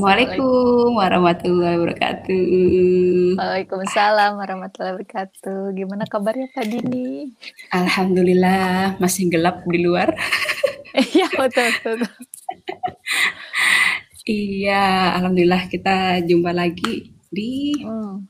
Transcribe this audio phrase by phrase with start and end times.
[0.00, 2.44] Assalamualaikum warahmatullahi wabarakatuh.
[3.36, 5.76] Waalaikumsalam warahmatullahi wabarakatuh.
[5.76, 7.36] Gimana kabarnya Pak Dini?
[7.68, 10.16] Alhamdulillah masih gelap di luar.
[10.96, 11.98] Iya betul betul.
[14.24, 18.24] iya, alhamdulillah kita jumpa lagi di Hmm,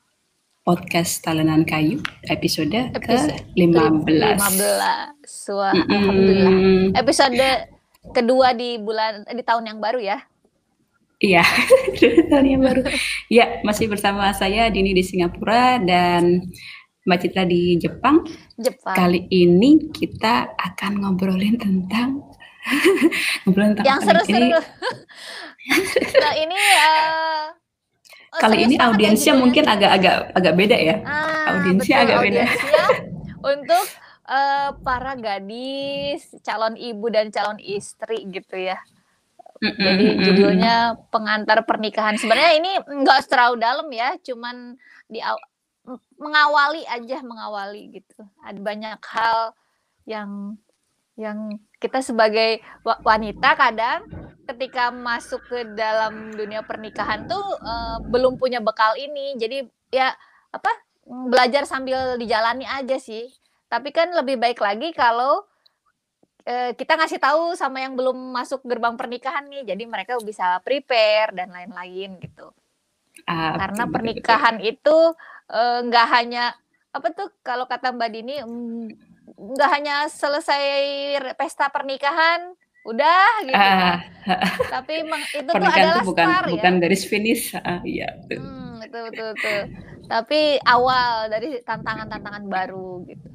[0.66, 4.42] podcast Talenan Kayu episode episode ke-15.
[4.42, 5.55] 15.
[5.55, 6.50] Wah, alhamdulillah.
[6.50, 6.98] Mm-mm.
[6.98, 7.39] Episode
[8.11, 10.19] kedua di bulan di tahun yang baru ya.
[11.20, 11.45] Iya,
[12.33, 12.80] tahun yang baru.
[13.28, 16.48] Ya, masih bersama saya Dini di Singapura dan
[17.05, 18.25] Mbak Citra di Jepang.
[18.56, 18.97] Jepang.
[18.97, 22.25] Kali ini kita akan ngobrolin tentang
[23.44, 24.48] ngobrolin tentang Yang seru-seru.
[26.25, 27.53] Nah, ini eh,
[28.33, 30.97] oh, kali serius ini ya audiensnya mungkin agak-agak agak beda ya.
[31.05, 32.42] Ah, Audiensnya betul agak beda.
[33.44, 33.84] untuk
[34.25, 38.81] eh, para gadis, calon ibu dan calon istri gitu ya.
[39.61, 40.25] Mm-mm, Jadi mm-mm.
[40.25, 40.75] judulnya
[41.12, 42.16] pengantar pernikahan.
[42.16, 45.20] Sebenarnya ini nggak terlalu dalam ya, cuman di
[46.20, 48.20] mengawali aja mengawali gitu.
[48.44, 49.41] Ada banyak hal
[50.08, 50.31] yang
[51.19, 54.00] yang kita sebagai wa- wanita kadang
[54.48, 59.36] ketika masuk ke dalam dunia pernikahan tuh eh, belum punya bekal ini.
[59.36, 60.12] Jadi ya
[60.53, 60.70] apa
[61.08, 63.28] mm, belajar sambil dijalani aja sih.
[63.70, 65.44] Tapi kan lebih baik lagi kalau
[66.51, 71.31] eh, kita ngasih tahu sama yang belum masuk gerbang pernikahan nih, jadi mereka bisa prepare
[71.39, 72.47] dan lain-lain gitu.
[73.27, 74.97] Ah, Karena betul, betul, pernikahan itu
[75.51, 76.43] eh, nggak hanya
[76.91, 78.87] apa tuh kalau kata Mbak Dini mm,
[79.55, 80.62] nggak hanya selesai
[81.39, 82.50] pesta pernikahan
[82.83, 83.50] udah betul.
[83.55, 83.97] gitu Ah,
[84.75, 86.53] tapi emang itu tuh adalah itu bukan start ya.
[86.59, 87.55] bukan garis finish.
[87.87, 88.39] Iya, betul.
[88.43, 89.60] Hmm, betul betul betul.
[90.10, 93.28] Tapi awal dari tantangan-tantangan baru gitu.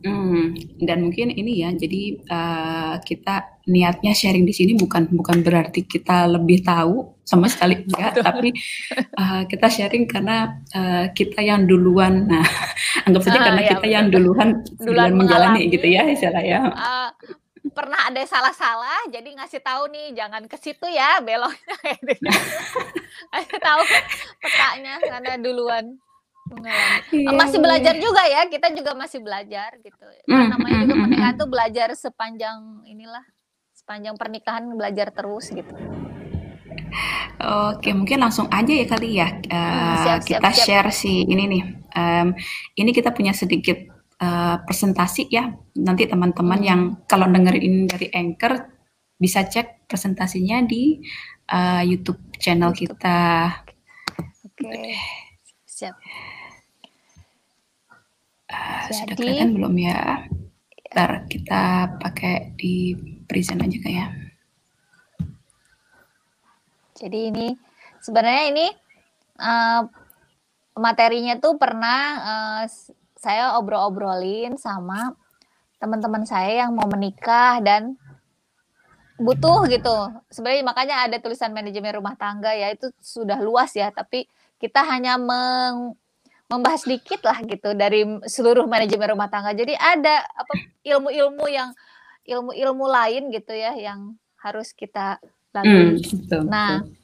[0.00, 5.84] Hmm, dan mungkin ini ya, jadi eh, kita niatnya sharing di sini bukan bukan berarti
[5.84, 8.24] kita lebih tahu sama sekali enggak, Betul.
[8.24, 8.48] tapi
[8.96, 12.24] eh, kita sharing karena eh, kita yang duluan.
[12.32, 12.46] Nah,
[13.06, 16.44] anggap saja Ah, karena ya kita yang duluan Duluan duluan menjalani mengalami gitu ya istilah
[16.44, 16.60] ya.
[16.64, 17.08] eh,
[17.70, 21.76] pernah ada salah-salah jadi ngasih tahu nih jangan ke situ ya beloknya
[22.08, 22.28] gitu.
[23.30, 23.82] Ngasih tahu
[24.40, 25.86] petanya karena duluan
[26.50, 27.30] mengalami.
[27.30, 27.64] Iya, Masih iya.
[27.64, 30.06] belajar juga ya, kita juga masih belajar gitu.
[30.26, 31.42] Hmm, Kan namanya hmm, juga pernikahan hmm.
[31.42, 33.24] tuh belajar sepanjang inilah,
[33.74, 35.74] sepanjang pernikahan belajar terus gitu.
[37.40, 39.28] Oke, mungkin langsung aja ya kali ya.
[39.70, 40.66] Hmm, Eh, siap siap kita siap.
[40.66, 41.62] share si ini nih.
[41.96, 42.28] Em,
[42.76, 43.78] ini kita punya sedikit
[44.20, 45.48] eh, presentasi ya.
[45.80, 48.52] Nanti teman-teman yang kalau dengerin ini dari Anchor
[49.16, 51.00] bisa cek presentasinya di
[51.48, 53.48] eh, YouTube channel kita.
[54.44, 54.94] Oke.
[55.66, 55.96] Siap.
[58.90, 60.26] Sudah Jadi kelihatan belum ya?
[60.90, 61.62] Ntar kita
[62.02, 62.98] pakai di
[63.30, 64.10] present aja kayak.
[67.00, 67.56] jadi ini
[68.04, 68.66] sebenarnya ini
[69.40, 69.82] eh,
[70.76, 72.00] materinya tuh pernah
[72.68, 75.16] s- saya obrol-obrolin sama
[75.80, 77.96] teman-teman saya yang mau menikah dan
[79.20, 79.96] butuh gitu.
[80.32, 84.24] Sebenarnya makanya ada tulisan manajemen rumah tangga ya itu sudah luas ya, tapi
[84.56, 85.96] kita hanya meng-
[86.50, 89.54] membahas dikit lah gitu dari seluruh manajemen rumah tangga.
[89.54, 91.70] Jadi ada apa ilmu-ilmu yang
[92.26, 95.98] ilmu-ilmu lain gitu ya yang harus kita Hmm, lalui.
[95.98, 96.94] betul, Nah, betul.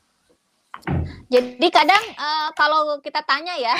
[1.31, 3.75] jadi kadang eh, kalau kita tanya ya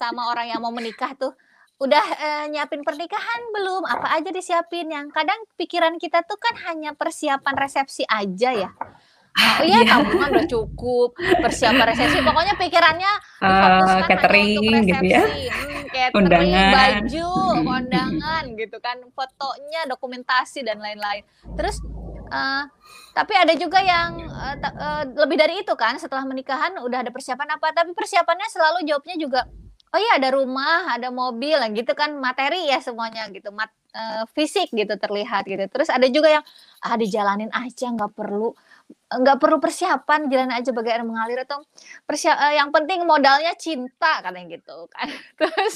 [0.00, 1.32] sama orang yang mau menikah tuh,
[1.80, 3.82] udah eh, nyiapin pernikahan belum?
[3.88, 4.88] Apa aja disiapin?
[4.88, 8.70] Yang kadang pikiran kita tuh kan hanya persiapan resepsi aja ya.
[9.32, 9.96] Oh iya, iya.
[9.96, 12.20] tabungan udah cukup, persiapan resepsi.
[12.20, 15.22] Pokoknya pikirannya difokuskan hanya untuk catering gitu ya.
[15.24, 16.72] Hmm, catering, Undangan.
[16.76, 17.30] baju,
[17.64, 21.24] kondangan gitu kan, fotonya, dokumentasi dan lain-lain.
[21.56, 21.80] Terus
[22.28, 22.64] eh,
[23.16, 24.20] tapi ada juga yang
[24.60, 28.84] ta- eh, lebih dari itu kan, setelah menikahan udah ada persiapan apa, tapi persiapannya selalu
[28.84, 29.40] jawabnya juga
[29.92, 34.72] oh iya ada rumah, ada mobil, gitu kan materi ya semuanya gitu, mat, eh, fisik
[34.72, 35.68] gitu terlihat gitu.
[35.68, 36.44] Terus ada juga yang
[36.80, 38.56] ah dijalanin aja nggak perlu
[39.20, 41.60] nggak perlu persiapan jalan aja bagai air mengalir atau
[42.08, 45.08] persia eh, yang penting modalnya cinta katanya gitu kan.
[45.40, 45.74] Terus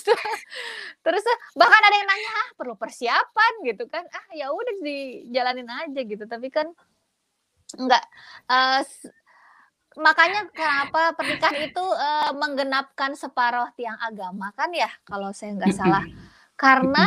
[1.05, 1.25] terus
[1.55, 3.53] bahkan ada yang nanya ah perlu persiapan?
[3.69, 4.05] gitu kan.
[4.11, 6.25] Ah ya udah dijalanin aja gitu.
[6.25, 6.67] Tapi kan
[7.77, 8.05] enggak
[8.49, 9.11] eh, s-
[9.97, 16.05] makanya kenapa pernikahan itu eh, menggenapkan separuh tiang agama kan ya kalau saya nggak salah.
[16.57, 17.05] Karena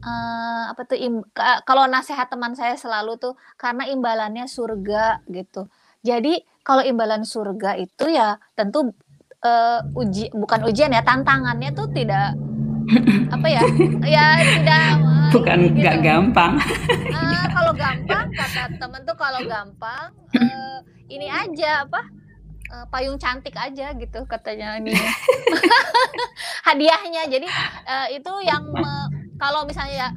[0.00, 1.26] eh, apa tuh im-
[1.64, 5.68] kalau nasihat teman saya selalu tuh karena imbalannya surga gitu.
[6.04, 8.92] Jadi kalau imbalan surga itu ya tentu
[9.44, 12.36] eh, uji bukan ujian ya tantangannya tuh tidak
[13.30, 13.62] apa ya
[14.16, 14.26] ya
[14.62, 16.06] tidak uh, bukan nggak gitu.
[16.06, 16.52] gampang
[17.10, 20.78] uh, kalau gampang kata temen tuh kalau gampang uh,
[21.10, 22.00] ini aja apa
[22.70, 24.94] uh, payung cantik aja gitu katanya ini
[26.68, 27.48] hadiahnya jadi
[27.86, 29.06] uh, itu yang uh,
[29.36, 30.08] kalau misalnya ya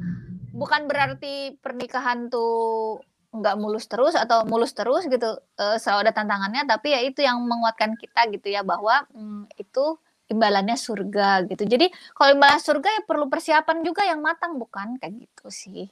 [0.50, 3.00] bukan berarti pernikahan tuh
[3.30, 7.38] nggak mulus terus atau mulus terus gitu uh, selalu ada tantangannya tapi ya itu yang
[7.46, 9.96] menguatkan kita gitu ya bahwa um, itu
[10.30, 11.66] imbalannya surga gitu.
[11.66, 15.90] Jadi kalau imbalan surga ya perlu persiapan juga yang matang bukan kayak gitu sih.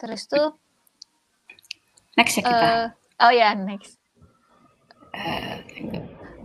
[0.00, 0.56] Terus tuh
[2.16, 2.64] next ya kita.
[2.64, 2.86] Uh,
[3.28, 4.00] oh ya next.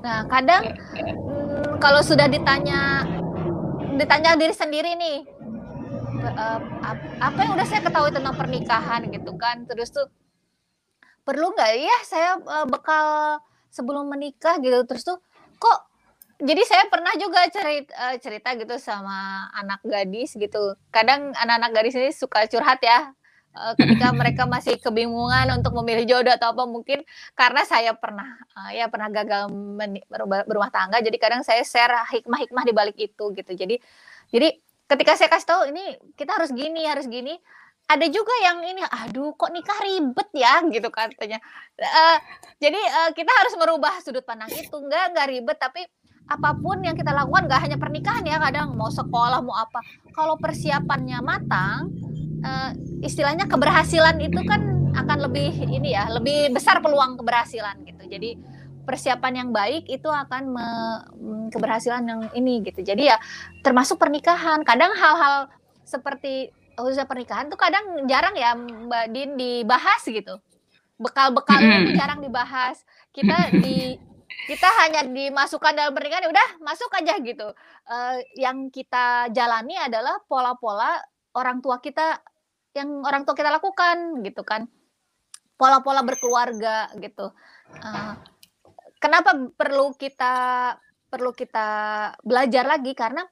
[0.04, 3.08] Nah kadang hmm, kalau sudah ditanya
[3.96, 5.39] ditanya diri sendiri nih
[6.24, 6.60] uh,
[7.20, 9.64] apa yang udah saya ketahui tentang pernikahan gitu kan.
[9.68, 10.08] Terus tuh
[11.24, 13.40] perlu nggak ya saya uh, bekal
[13.72, 14.84] sebelum menikah gitu.
[14.86, 15.18] Terus tuh
[15.60, 15.90] kok
[16.40, 20.76] jadi saya pernah juga cerita, uh, cerita gitu sama anak gadis gitu.
[20.92, 23.12] Kadang anak-anak gadis ini suka curhat ya,
[23.60, 27.04] uh, ketika mereka masih kebingungan untuk memilih jodoh atau apa mungkin
[27.36, 29.52] karena saya pernah uh, ya pernah gagal
[30.08, 31.04] berumah, berumah tangga.
[31.04, 33.52] Jadi kadang saya share hikmah-hikmah di balik itu gitu.
[33.52, 33.76] Jadi
[34.32, 34.50] jadi
[34.90, 37.38] ketika saya kasih tahu ini kita harus gini, harus gini,
[37.90, 40.62] ada juga yang ini, aduh kok nikah ribet ya?
[40.66, 41.38] Gitu katanya.
[41.78, 42.18] Uh,
[42.58, 45.82] jadi uh, kita harus merubah sudut pandang itu, enggak enggak ribet tapi
[46.30, 49.82] apa pun yang kita lakukan nggak hanya pernikahan ya kadang mau sekolah mau apa.
[50.14, 51.90] Kalau persiapannya matang
[52.46, 52.72] uh,
[53.02, 58.06] istilahnya keberhasilan itu kan akan lebih ini ya lebih besar peluang keberhasilan gitu.
[58.06, 58.38] Jadi
[58.90, 60.68] persiapan yang baik itu akan me,
[61.14, 63.18] mm, keberhasilan yang ini gitu jadi ya
[63.62, 65.46] termasuk pernikahan kadang hal-hal
[65.86, 70.42] seperti khususnya pernikahan tuh kadang jarang ya Mbak Din dibahas gitu
[70.98, 72.82] bekal-bekalnya mm jarang dibahas
[73.14, 73.96] kita di
[74.50, 77.54] kita hanya dimasukkan dalam pernikahan ya udah masuk aja gitu.
[77.86, 80.98] Uh, yang kita jalani adalah pola-pola
[81.38, 82.18] orang tua kita
[82.74, 84.66] yang orang tua kita lakukan gitu kan.
[85.54, 87.30] Pola-pola berkeluarga gitu.
[87.78, 88.18] Uh,
[89.00, 90.34] kenapa perlu kita
[91.10, 91.68] perlu kita
[92.22, 93.26] belajar lagi karena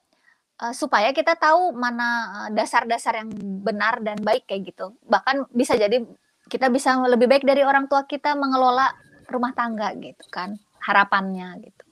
[0.63, 3.29] uh, supaya kita tahu mana dasar-dasar yang
[3.61, 4.97] benar dan baik kayak gitu.
[5.05, 6.01] Bahkan bisa jadi
[6.47, 8.89] kita bisa lebih baik dari orang tua kita mengelola
[9.27, 11.85] rumah tangga gitu kan harapannya gitu.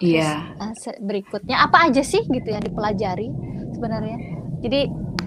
[0.00, 0.52] Iya.
[0.58, 0.72] Yeah.
[0.74, 3.32] Uh, berikutnya apa aja sih gitu yang dipelajari
[3.72, 4.18] sebenarnya?
[4.60, 4.80] Jadi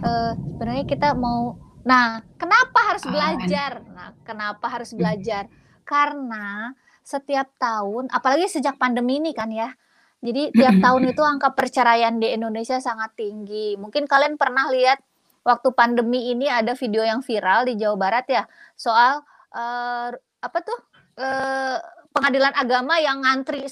[0.06, 3.81] uh, sebenarnya kita mau, nah kenapa harus belajar?
[3.89, 5.50] Nah kenapa harus belajar?
[5.81, 9.75] Karena setiap tahun, apalagi sejak pandemi ini kan ya,
[10.23, 13.75] jadi tiap tahun itu angka perceraian di Indonesia sangat tinggi.
[13.75, 15.03] Mungkin kalian pernah lihat
[15.44, 18.44] waktu pandemi ini ada video yang viral di Jawa Barat ya
[18.79, 19.19] soal
[19.51, 20.09] uh,
[20.39, 20.79] apa tuh
[21.19, 21.77] uh,
[22.15, 23.67] pengadilan agama yang ngantri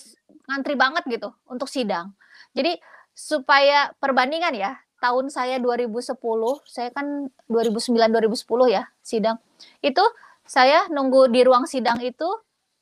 [0.52, 2.12] ngantri banget gitu untuk sidang.
[2.52, 2.76] Jadi
[3.16, 6.20] supaya perbandingan ya, tahun saya 2010,
[6.68, 9.40] saya kan 2009 2010 ya sidang.
[9.80, 10.04] Itu
[10.44, 12.28] saya nunggu di ruang sidang itu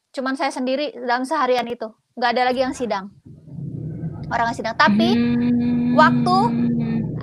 [0.10, 1.90] cuman saya sendiri dalam seharian itu.
[2.20, 3.16] nggak ada lagi yang sidang.
[4.28, 4.76] Orang yang sidang.
[4.76, 5.96] Tapi hmm.
[5.96, 6.38] waktu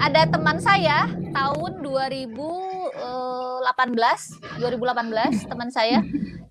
[0.01, 1.05] ada teman saya
[1.37, 3.61] tahun 2018
[4.57, 6.01] 2018 teman saya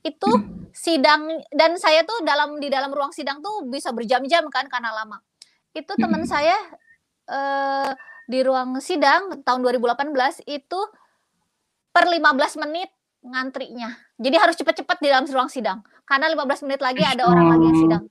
[0.05, 0.29] itu
[0.75, 5.17] sidang dan saya tuh dalam di dalam ruang sidang tuh bisa berjam-jam kan karena lama.
[5.73, 6.53] Itu teman saya
[7.25, 7.91] eh,
[8.29, 10.79] di ruang sidang tahun 2018 itu
[11.89, 12.93] per 15 menit
[13.25, 13.97] ngantrinya.
[14.21, 17.79] Jadi harus cepat-cepat di dalam ruang sidang karena 15 menit lagi ada orang lagi yang
[17.81, 18.03] sidang.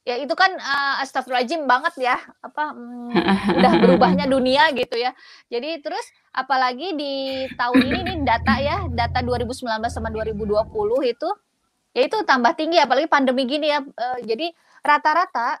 [0.00, 3.12] Ya itu kan uh, astagfirullahaladzim banget ya apa um,
[3.58, 5.14] udah berubahnya dunia gitu ya.
[5.48, 6.02] Jadi terus
[6.34, 10.66] apalagi di tahun ini nih data ya, data 2019 sama 2020
[11.04, 11.30] itu
[11.90, 14.54] Ya itu tambah tinggi apalagi pandemi gini ya, uh, jadi
[14.86, 15.58] rata-rata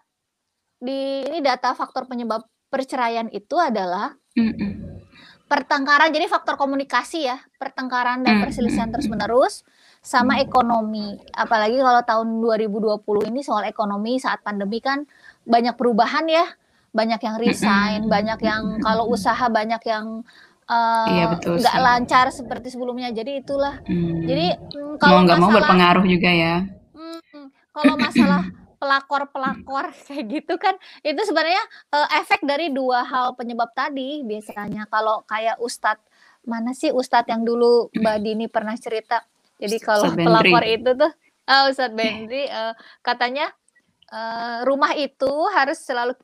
[0.78, 4.14] di ini data faktor penyebab perceraian itu adalah
[5.50, 9.66] pertengkaran jadi faktor komunikasi ya, pertengkaran dan perselisihan terus-menerus
[10.00, 11.20] sama ekonomi.
[11.36, 15.04] Apalagi kalau tahun 2020 ini soal ekonomi saat pandemi kan
[15.44, 16.48] banyak perubahan ya,
[16.90, 20.24] banyak yang resign, banyak yang kalau usaha banyak yang
[20.66, 23.12] uh, iya, betul nggak lancar seperti sebelumnya.
[23.12, 23.78] Jadi itulah.
[23.84, 24.24] Hmm.
[24.24, 26.56] Jadi mm, kalau mau nggak mau berpengaruh juga ya.
[26.96, 28.42] Hmm, kalau masalah
[28.80, 30.72] pelakor-pelakor kayak gitu kan
[31.04, 31.60] itu sebenarnya
[31.92, 36.00] uh, efek dari dua hal penyebab tadi biasanya kalau kayak ustadz
[36.48, 39.20] mana sih ustadz yang dulu Mbak Dini pernah cerita
[39.60, 41.12] jadi kalau pelakor itu tuh
[41.46, 42.72] uh, Ustadz Bendri uh,
[43.06, 43.52] katanya
[44.10, 46.16] uh, rumah itu harus selalu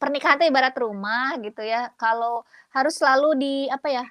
[0.00, 4.04] pernikahan itu ibarat rumah gitu ya kalau harus selalu di apa ya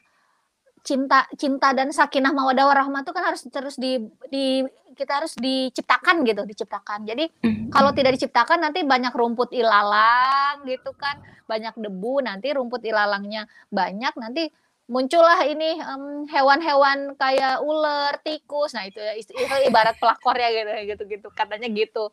[0.80, 4.00] cinta cinta dan sakinah mawaddah warahmah itu kan harus terus di
[4.32, 4.64] di
[5.00, 7.08] kita harus diciptakan gitu, diciptakan.
[7.08, 7.72] Jadi Mhm.
[7.72, 11.16] kalau tidak diciptakan nanti banyak rumput ilalang gitu kan,
[11.48, 14.52] banyak debu, nanti rumput ilalangnya banyak, nanti
[14.90, 18.74] muncullah ini em, hewan-hewan kayak ular, tikus.
[18.74, 19.32] Nah, itu ya itu
[19.70, 22.10] ibarat pelakor ya gitu gitu-gitu katanya gitu.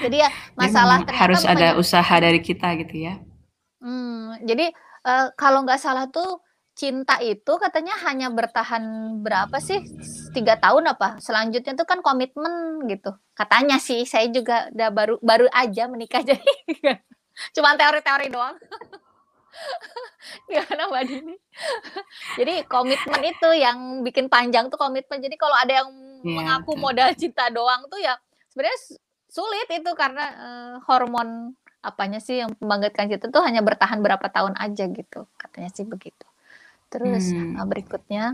[0.00, 3.14] Jadi ya masalah ternyata harus ada usaha dari kita gitu ya.
[3.82, 4.70] Hmm, jadi
[5.04, 6.40] eh, kalau nggak salah tuh
[6.74, 8.82] cinta itu katanya hanya bertahan
[9.20, 9.82] berapa sih?
[10.34, 11.22] Tiga tahun apa?
[11.22, 13.14] Selanjutnya tuh kan komitmen gitu.
[13.34, 16.42] Katanya sih, saya juga udah baru baru aja menikah jadi
[17.54, 18.56] cuman teori-teori doang.
[20.50, 21.34] Gimana Mbak Dini?
[22.38, 25.20] Jadi komitmen itu yang bikin panjang tuh komitmen.
[25.22, 25.88] Jadi kalau ada yang
[26.24, 28.16] Iya, mengaku modal cinta doang tuh ya
[28.50, 28.78] sebenarnya
[29.28, 31.52] sulit itu karena eh, hormon
[31.84, 35.28] apanya sih yang membangkitkan cinta tuh hanya bertahan berapa tahun aja gitu.
[35.36, 36.26] Katanya sih begitu.
[36.92, 37.56] Terus Hmm.
[37.58, 38.24] eh, berikutnya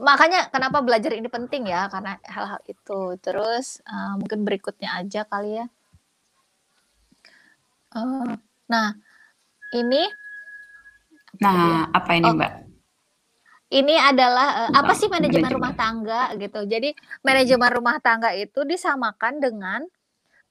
[0.00, 3.00] makanya kenapa belajar ini penting ya karena hal-hal itu.
[3.24, 5.66] Terus eh, mungkin berikutnya aja kali ya.
[7.96, 8.30] Eh,
[8.72, 8.88] nah,
[9.74, 10.02] ini?
[11.40, 12.52] Nah, apa ini Oh, Mbak?
[13.66, 15.56] ini adalah eh, apa sih manajemen manajemen.
[15.58, 16.60] rumah tangga gitu.
[16.70, 16.94] Jadi
[17.26, 19.80] manajemen rumah tangga itu disamakan dengan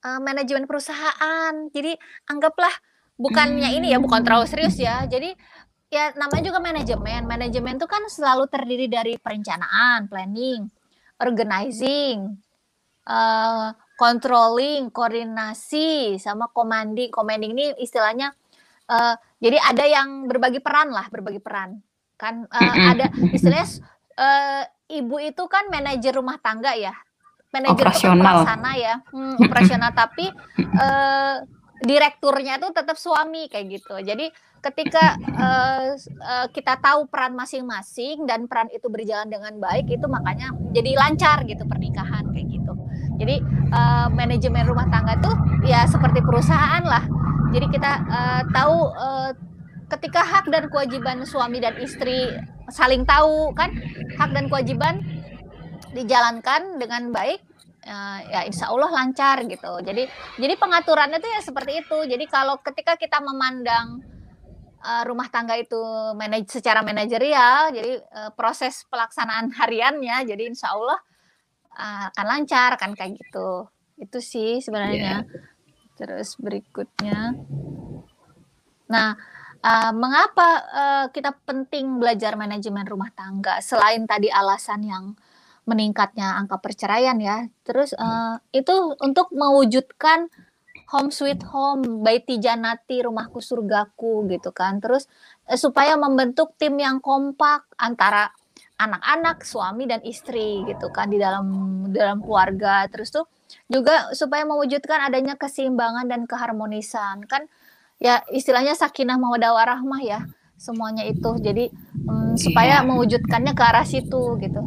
[0.03, 1.53] eh, manajemen perusahaan.
[1.71, 1.95] Jadi
[2.27, 2.73] anggaplah
[3.15, 4.85] bukannya ini ya, bukan terlalu serius Hmm.
[4.87, 4.95] ya.
[5.07, 5.31] Jadi
[5.89, 7.23] ya namanya juga manajemen.
[7.23, 10.67] Manajemen itu kan selalu terdiri dari perencanaan, planning,
[11.23, 12.35] organizing,
[13.07, 17.07] eh, controlling, koordinasi, sama commanding.
[17.15, 18.35] Commanding ini istilahnya
[18.85, 21.79] eh, jadi ada yang berbagi peran lah, berbagi peran.
[22.15, 22.89] Kan Mm-mm.
[22.95, 23.67] ada istilahnya
[24.15, 24.63] eh,
[24.95, 26.93] ibu itu kan manajer rumah tangga ya.
[27.51, 28.23] Manajer Operasional.
[28.43, 30.25] pelaksana ya, hmm, operasional tapi
[30.75, 31.35] eh,
[31.79, 33.95] direkturnya itu tetap suami kayak gitu.
[33.99, 34.27] Jadi
[34.59, 35.15] ketika
[35.95, 40.91] s- eh, kita tahu peran masing-masing dan peran itu berjalan dengan baik itu makanya jadi
[40.97, 42.73] lancar gitu pernikahan kayak gitu.
[43.15, 43.35] Jadi
[43.71, 47.03] eh, manajemen rumah tangga tuh ya seperti perusahaan lah.
[47.55, 49.31] Jadi kita eh, tahu eh,
[49.85, 52.29] ketika hak dan kewajiban suami dan istri
[52.73, 53.69] saling tahu kan
[54.17, 54.97] hak dan kewajiban
[55.93, 57.39] dijalankan dengan baik
[57.85, 59.79] eh, ya insya Allah lancar gitu.
[59.85, 60.09] Jadi
[60.41, 61.97] jadi pengaturannya tuh ya seperti itu.
[62.09, 64.15] Jadi kalau ketika kita memandang
[64.85, 65.81] rumah tangga itu
[66.13, 71.01] manaj secara manajerial, jadi eh, proses pelaksanaan hariannya, jadi insya Allah
[71.75, 73.67] eh, akan lancar kan kayak gitu.
[73.99, 75.27] Itu sih sebenarnya.
[75.95, 77.39] Terus berikutnya,
[78.91, 79.15] nah
[79.63, 85.15] eh, mengapa eh, kita penting belajar manajemen rumah tangga selain tadi alasan yang
[85.65, 87.47] meningkatnya angka perceraian ya.
[87.63, 90.27] Terus eh, itu untuk mewujudkan
[90.93, 94.77] home sweet home, baiti janati, rumahku surgaku gitu kan.
[94.77, 95.09] Terus
[95.49, 98.29] eh, supaya membentuk tim yang kompak antara
[98.75, 101.45] anak-anak, suami dan istri gitu kan di dalam
[101.91, 102.85] dalam keluarga.
[102.91, 103.25] Terus tuh
[103.71, 107.47] juga supaya mewujudkan adanya keseimbangan dan keharmonisan kan
[108.01, 110.19] ya istilahnya sakinah mawaddah warahmah ya
[110.59, 111.39] semuanya itu.
[111.39, 111.71] Jadi
[112.07, 114.61] mm, supaya mewujudkannya ke arah situ gitu.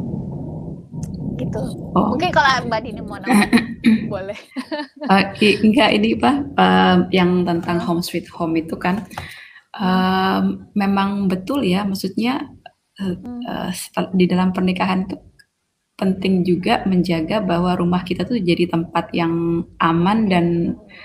[1.39, 1.61] Gitu.
[1.95, 3.49] Oh, Mungkin kalau Mbak Dini mau nambah
[4.11, 4.39] boleh.
[5.07, 9.05] eh, i- enggak ini Pak, eh, yang tentang home sweet home itu kan
[9.79, 10.39] eh,
[10.75, 12.49] memang betul ya, maksudnya
[12.99, 13.71] Hmm.
[13.71, 15.15] setel- di dalam pernikahan itu
[15.99, 20.45] penting juga menjaga bahwa rumah kita tuh jadi tempat yang aman dan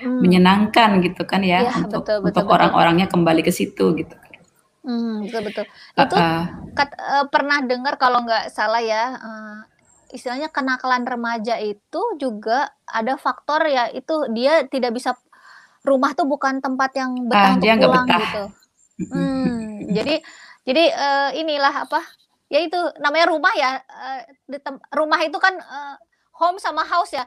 [0.03, 0.23] Hmm.
[0.23, 4.15] menyenangkan gitu kan ya Iya, untuk betul, betul, untuk orang-orangnya kembali ke situ gitu.
[4.85, 5.65] Hmm, betul betul.
[5.97, 6.45] Itu eh,
[6.79, 9.57] kat- eh, pernah dengar kalau nggak salah ya, eh,
[10.15, 15.19] istilahnya kenakalan remaja itu juga ada faktor ya itu dia tidak bisa
[15.83, 18.21] rumah tuh bukan tempat yang betah ah, untuk dia pulang betah.
[18.23, 18.43] gitu.
[19.11, 20.15] Hmm, jadi
[20.65, 22.01] jadi eh, inilah apa?
[22.49, 23.81] Ya itu namanya rumah ya.
[23.81, 25.97] eh, di tem- rumah itu kan eh,
[26.41, 27.25] home sama house ya.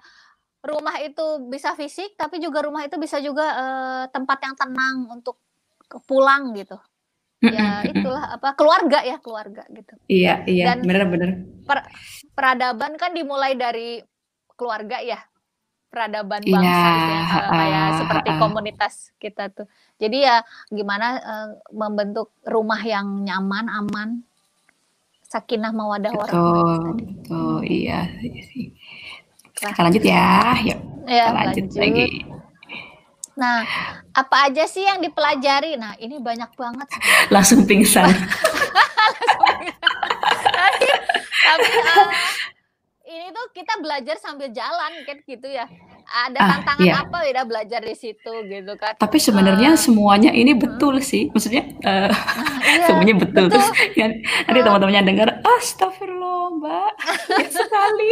[0.65, 5.37] Rumah itu bisa fisik, tapi juga rumah itu bisa juga eh, tempat yang tenang untuk
[6.09, 6.75] pulang gitu.
[7.39, 9.93] Ya itulah apa keluarga ya keluarga gitu.
[10.09, 11.45] Iya, iya, Dan bener-bener.
[11.63, 11.87] per-
[12.33, 14.01] peradaban kan dimulai dari
[14.57, 15.21] keluarga ya.
[15.87, 18.37] Peradaban Iya, bangsa itu yang eh, kayak ah, seperti ah.
[18.43, 19.67] komunitas kita tuh.
[19.97, 24.09] Jadi ya gimana eh, membentuk rumah yang nyaman, aman,
[25.23, 28.75] sakinah mawadah warahmah Betul, betul, iya iya sih.
[29.63, 31.79] Lah, Kita lanjut ya, yuk ya kita lanjut lanjut.
[31.81, 32.07] lagi.
[33.37, 33.61] Nah,
[34.17, 35.77] apa aja sih yang dipelajari?
[35.77, 37.29] Nah, ini banyak banget sebenarnya.
[37.35, 38.09] Langsung pingsan.
[40.57, 40.87] tapi
[41.45, 42.07] tapi eh,
[43.07, 45.65] ini tuh kita belajar sambil jalan kan gitu ya.
[46.07, 47.03] Ada Ah, tantangan iya.
[47.03, 48.95] apa ya belajar di situ gitu kan.
[48.95, 51.27] Tapi sebenarnya Eh, semuanya ini hmm, betul sih.
[51.31, 52.07] Maksudnya nah,
[52.63, 53.51] Iya, semuanya betul.
[53.51, 53.59] betul.
[53.59, 54.11] Terus yang
[54.47, 56.91] nanti teman-temannya dengar, astagfirullah, Mbak.
[57.43, 58.11] Ya sekali.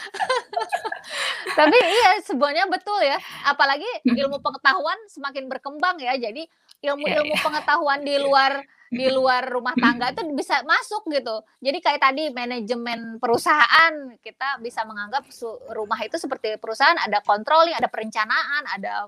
[1.58, 3.18] Tapi iya sebenarnya betul ya.
[3.42, 6.14] Apalagi ilmu pengetahuan semakin berkembang ya.
[6.14, 6.46] Jadi
[6.80, 7.42] ilmu-ilmu iya.
[7.42, 11.46] pengetahuan di luar di luar rumah tangga itu bisa masuk gitu.
[11.62, 15.30] Jadi kayak tadi manajemen perusahaan kita bisa menganggap
[15.70, 19.06] rumah itu seperti perusahaan ada controlling, ada perencanaan, ada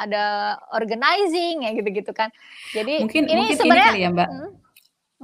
[0.00, 0.24] ada
[0.72, 2.32] organizing ya gitu-gitu kan.
[2.72, 4.28] Jadi mungkin ini mungkin sebenarnya ini ya Mbak.
[4.32, 4.50] Hmm,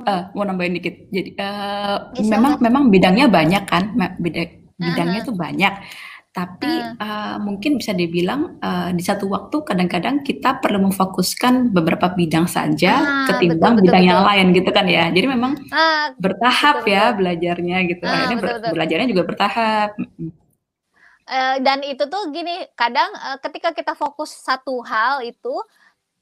[0.04, 0.94] uh, mau nambahin dikit.
[1.08, 4.42] Jadi uh, memang memang bidangnya banyak kan, beda
[4.76, 5.28] bidangnya uh -huh.
[5.32, 5.72] tuh banyak.
[6.36, 7.00] Tapi uh.
[7.00, 13.00] Uh, mungkin bisa dibilang uh, di satu waktu kadang-kadang kita perlu memfokuskan beberapa bidang saja
[13.00, 14.28] uh, ketimbang betul, bidang betul, yang betul.
[14.28, 15.04] lain gitu kan ya.
[15.08, 17.16] Jadi memang uh, bertahap betul, ya betul.
[17.24, 18.04] belajarnya gitu.
[18.04, 18.72] Uh, Akhirnya betul, betul.
[18.76, 19.90] belajarnya juga bertahap.
[21.26, 23.08] Uh, dan itu tuh gini, kadang
[23.40, 25.56] ketika kita fokus satu hal itu,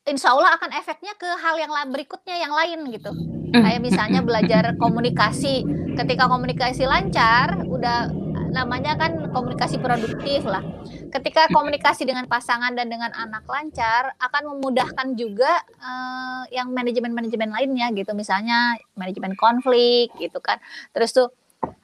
[0.06, 3.10] insya Allah akan efeknya ke hal yang berikutnya yang lain gitu.
[3.50, 5.62] Kayak misalnya belajar komunikasi,
[5.94, 8.10] ketika komunikasi lancar, udah
[8.50, 10.60] namanya kan komunikasi produktif lah.
[11.12, 17.92] Ketika komunikasi dengan pasangan dan dengan anak lancar, akan memudahkan juga uh, yang manajemen-manajemen lainnya
[17.94, 18.12] gitu.
[18.12, 20.58] Misalnya manajemen konflik gitu kan.
[20.92, 21.28] Terus tuh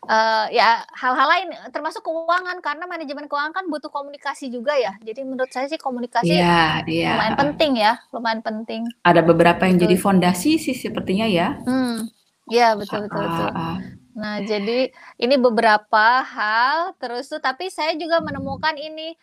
[0.09, 4.97] uh, ya hal-hal lain termasuk keuangan karena manajemen keuangan kan butuh komunikasi juga ya.
[5.01, 7.17] Jadi menurut saya sih komunikasi yeah, yeah.
[7.17, 8.83] lumayan penting ya, lumayan penting.
[9.05, 9.85] Ada beberapa yang gitu.
[9.89, 11.61] jadi fondasi sih sepertinya ya.
[11.65, 12.09] Hmm.
[12.51, 13.51] Ya betul betul betul.
[13.55, 14.00] Uh, uh.
[14.15, 14.91] Nah, jadi
[15.23, 19.15] ini beberapa hal terus tuh tapi saya juga menemukan ini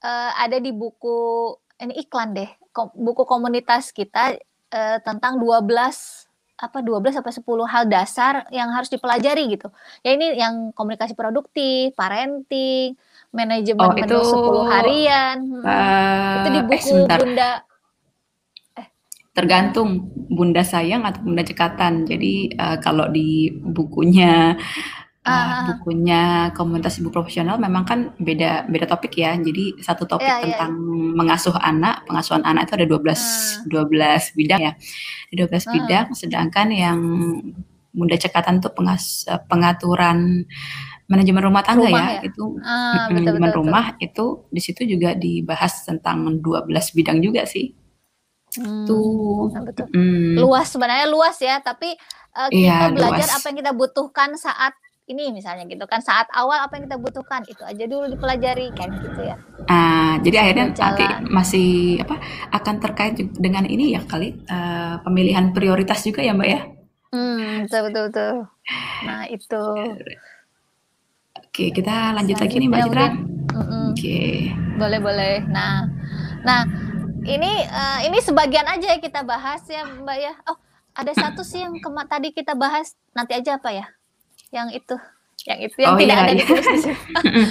[0.00, 4.36] uh, ada di buku ini iklan deh, ko buku komunitas kita
[4.72, 5.64] uh, tentang 12
[6.60, 9.72] apa 12 sampai 10 hal dasar yang harus dipelajari gitu.
[10.04, 13.00] Ya ini yang komunikasi produktif, parenting,
[13.32, 15.36] manajemen oh, menu 10 harian.
[15.64, 17.50] Uh, itu di eh, buku eh, Bunda
[19.30, 22.06] tergantung bunda sayang atau bunda cekatan.
[22.06, 24.58] Jadi uh, kalau di bukunya
[25.22, 29.38] uh, bukunya komunitas ibu profesional memang kan beda beda topik ya.
[29.38, 30.44] Jadi satu topik yeah, iya.
[30.54, 31.14] tentang yeah.
[31.14, 33.14] mengasuh anak, pengasuhan anak itu ada 12 uh.
[33.70, 34.72] 12 bidang ya.
[35.34, 35.60] 12 uh.
[35.78, 36.98] bidang sedangkan yang
[37.90, 40.46] bunda cekatan itu pengas, pengaturan
[41.10, 44.06] manajemen rumah tangga rumah, ya, ya itu uh, manajemen betul, rumah betul.
[44.06, 47.74] itu di situ juga dibahas tentang 12 bidang juga sih.
[48.58, 49.52] Hmm, Tuh.
[49.54, 49.86] Betul.
[49.94, 50.34] Hmm.
[50.40, 51.94] Luas sebenarnya luas ya, tapi
[52.34, 53.38] uh, kita ya, belajar luas.
[53.38, 54.74] apa yang kita butuhkan saat
[55.10, 58.94] ini misalnya gitu kan saat awal apa yang kita butuhkan itu aja dulu dipelajari kan
[58.94, 59.34] gitu ya.
[59.66, 62.22] Uh, jadi akhirnya nanti masih apa
[62.54, 66.60] akan terkait dengan ini ya kali uh, pemilihan prioritas juga ya mbak ya.
[67.10, 68.34] Hmm betul betul betul.
[69.02, 69.64] Nah itu.
[71.42, 73.06] Oke kita lanjut lagi nih mbak Citra.
[73.90, 74.20] Oke.
[74.78, 75.42] Boleh boleh.
[75.50, 75.90] Nah
[76.46, 76.62] nah
[77.30, 80.32] ini uh, ini sebagian aja ya kita bahas ya Mbak ya.
[80.50, 80.58] Oh,
[80.94, 83.86] ada satu sih yang kema tadi kita bahas nanti aja apa ya?
[84.50, 84.96] Yang itu,
[85.46, 86.38] yang itu yang oh, tidak iya, ada iya.
[86.42, 86.92] ditulis di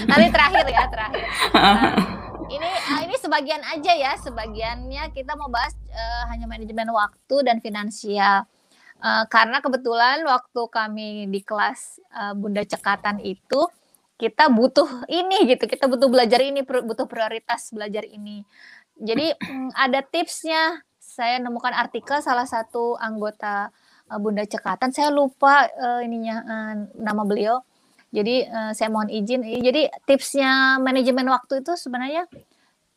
[0.03, 1.25] nanti terakhir ya, terakhir.
[1.55, 1.79] Nah,
[2.51, 7.63] ini uh, ini sebagian aja ya, sebagiannya kita mau bahas uh, hanya manajemen waktu dan
[7.63, 8.43] finansial.
[8.99, 13.63] Uh, karena kebetulan waktu kami di kelas uh, Bunda Cekatan itu
[14.19, 18.43] kita butuh ini gitu, kita butuh belajar ini, butuh prioritas belajar ini.
[18.99, 20.83] Jadi mm, ada tipsnya.
[20.99, 23.73] Saya nemukan artikel salah satu anggota
[24.07, 24.93] uh, Bunda Cekatan.
[24.93, 27.59] Saya lupa uh, ininya uh, nama beliau.
[28.13, 29.43] Jadi uh, saya mohon izin.
[29.43, 32.23] Jadi tipsnya manajemen waktu itu sebenarnya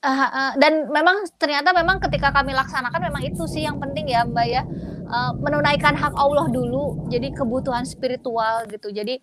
[0.06, 4.22] uh, uh, dan memang ternyata memang ketika kami laksanakan memang itu sih yang penting ya
[4.22, 4.62] Mbak ya.
[5.08, 7.08] Uh, menunaikan hak Allah dulu.
[7.10, 8.92] Jadi kebutuhan spiritual gitu.
[8.94, 9.18] Jadi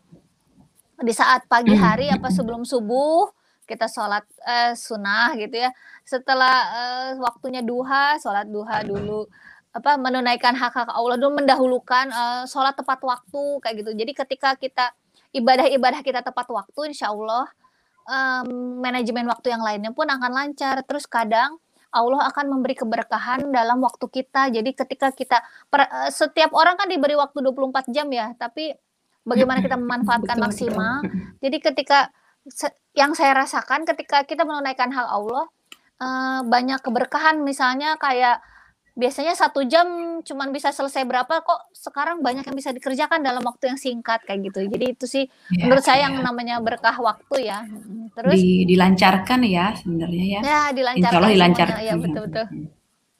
[1.00, 3.32] di saat pagi hari apa sebelum subuh
[3.70, 5.70] kita sholat uh, sunnah gitu ya.
[6.02, 9.30] Setelah uh, waktunya duha sholat duha dulu.
[9.70, 13.92] Apa menunaikan hak hak Allah dulu mendahulukan uh, sholat tepat waktu kayak gitu.
[13.94, 14.86] Jadi ketika kita
[15.30, 17.46] ibadah-ibadah kita tepat waktu insya Allah
[18.10, 20.82] um, manajemen waktu yang lainnya pun akan lancar.
[20.90, 24.50] Terus kadang Allah akan memberi keberkahan dalam waktu kita.
[24.54, 25.38] Jadi ketika kita
[25.70, 28.74] per, setiap orang kan diberi waktu 24 jam ya, tapi
[29.26, 31.02] bagaimana kita memanfaatkan betul, maksimal.
[31.42, 32.14] Jadi ketika
[32.98, 35.46] yang saya rasakan ketika kita menunaikan hal Allah
[36.02, 37.42] uh, banyak keberkahan.
[37.44, 38.42] Misalnya kayak
[39.00, 43.72] biasanya satu jam cuman bisa selesai berapa kok sekarang banyak yang bisa dikerjakan dalam waktu
[43.72, 44.68] yang singkat kayak gitu.
[44.68, 45.24] Jadi itu sih
[45.56, 46.04] ya, menurut saya ya.
[46.12, 47.64] yang namanya berkah waktu ya.
[48.18, 50.42] Terus Di, dilancarkan ya sebenarnya ya.
[50.44, 52.48] Ya dilancarkan Insya Allah dilancarkan ya betul betul.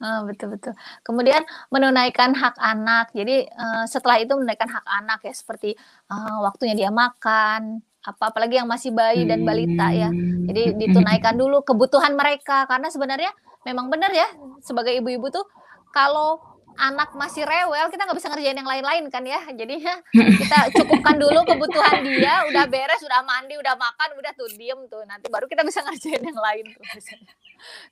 [0.00, 0.72] Oh, betul betul.
[1.04, 3.12] Kemudian menunaikan hak anak.
[3.12, 5.76] Jadi uh, setelah itu menunaikan hak anak ya seperti
[6.08, 10.08] uh, waktunya dia makan, apa apalagi yang masih bayi dan balita ya.
[10.48, 10.76] Jadi hmm.
[10.80, 12.64] ditunaikan dulu kebutuhan mereka.
[12.64, 13.30] Karena sebenarnya
[13.68, 14.24] memang benar ya
[14.64, 15.44] sebagai ibu-ibu tuh
[15.92, 16.40] kalau
[16.80, 19.40] anak masih rewel kita nggak bisa ngerjain yang lain-lain kan ya.
[19.52, 24.80] Jadinya kita cukupkan dulu kebutuhan dia udah beres udah mandi udah makan udah tuh diem
[24.88, 25.04] tuh.
[25.04, 27.32] Nanti baru kita bisa ngerjain yang lain tuh misalnya.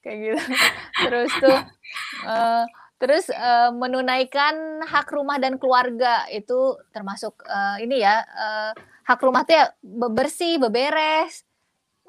[0.00, 0.42] Kayak gitu.
[1.04, 1.58] Terus tuh
[2.24, 2.64] uh,
[2.98, 8.72] terus uh, menunaikan hak rumah dan keluarga itu termasuk uh, ini ya uh,
[9.08, 11.48] hak rumah tuh ya bebersih beberes.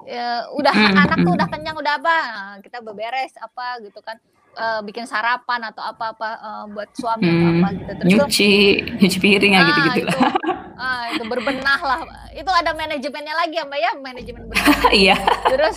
[0.08, 2.16] Ya, udah anak tuh udah kenyang udah apa?
[2.32, 4.20] Nah, kita beberes apa gitu kan.
[4.50, 7.92] Uh, bikin sarapan atau apa-apa uh, buat suami hmm, atau apa gitu.
[7.94, 8.50] Terus nyuci
[8.82, 10.34] tuh, nyuci piring ya gitu-gitu lah
[10.80, 12.00] ah, itu berbenah lah.
[12.32, 13.92] Itu ada manajemennya lagi ya mbak ya?
[14.00, 14.78] Manajemen berbenah.
[15.04, 15.16] Iya.
[15.46, 15.76] Terus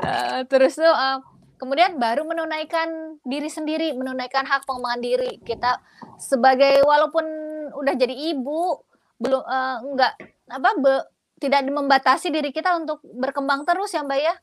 [0.00, 1.18] uh, terus tuh uh,
[1.58, 5.42] kemudian baru menunaikan diri sendiri menunaikan hak pengembangan diri.
[5.42, 5.82] Kita
[6.22, 7.26] sebagai walaupun
[7.74, 8.78] udah jadi ibu
[9.20, 10.12] belum uh, enggak
[10.48, 10.94] apa be,
[11.40, 14.34] tidak membatasi diri kita untuk berkembang terus ya Mbak ya.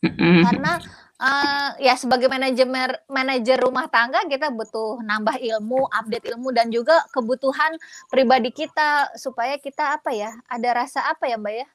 [0.00, 0.36] Mm-hmm.
[0.48, 0.72] Karena
[1.20, 7.04] uh, ya sebagai manajemen manajer rumah tangga kita butuh nambah ilmu, update ilmu dan juga
[7.12, 7.76] kebutuhan
[8.08, 11.68] pribadi kita supaya kita apa ya ada rasa apa ya Mbak ya.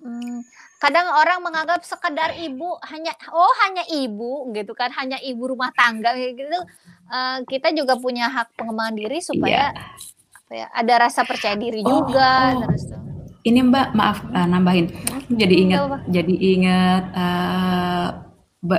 [0.00, 0.40] Hmm,
[0.80, 6.16] kadang orang menganggap sekedar ibu hanya oh hanya ibu gitu kan hanya ibu rumah tangga
[6.16, 6.56] gitu.
[7.10, 10.19] Uh, kita juga punya hak pengembangan diri supaya yeah.
[10.50, 12.66] Apa ya ada rasa percaya diri oh, juga oh.
[12.66, 13.00] terus tuh
[13.40, 14.92] ini Mbak, maaf uh, nambahin.
[15.32, 18.08] Jadi ingat, jadi ingat uh,
[18.60, 18.78] ba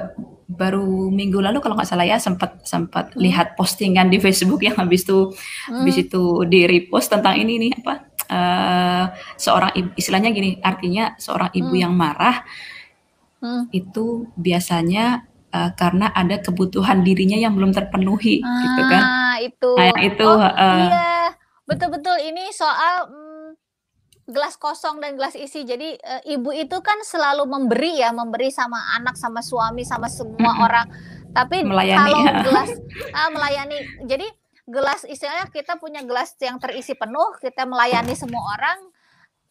[0.52, 3.24] baru minggu lalu kalau nggak salah ya sempat sempat hmm.
[3.24, 5.82] lihat postingan di Facebook yang habis itu hmm.
[5.82, 7.96] habis itu di repost tentang ini nih apa
[8.28, 9.06] uh,
[9.40, 11.82] seorang ibu, istilahnya gini artinya seorang ibu hmm.
[11.88, 12.44] yang marah
[13.40, 13.72] hmm.
[13.72, 15.24] itu biasanya
[15.56, 19.04] uh, karena ada kebutuhan dirinya yang belum terpenuhi ah, gitu kan.
[19.04, 19.72] Ah, itu.
[19.76, 21.11] Nah, itu oh, uh, iya.
[21.66, 23.10] Betul-betul ini soal
[24.32, 25.68] gelas kosong dan gelas isi.
[25.68, 30.56] Jadi e, ibu itu kan selalu memberi ya, memberi sama anak, sama suami, sama semua
[30.56, 30.66] hmm.
[30.66, 30.88] orang.
[31.32, 32.12] Tapi melayani.
[32.12, 32.70] kalau gelas
[33.16, 34.28] uh, melayani, jadi
[34.68, 38.80] gelas istilahnya kita punya gelas yang terisi penuh, kita melayani semua orang.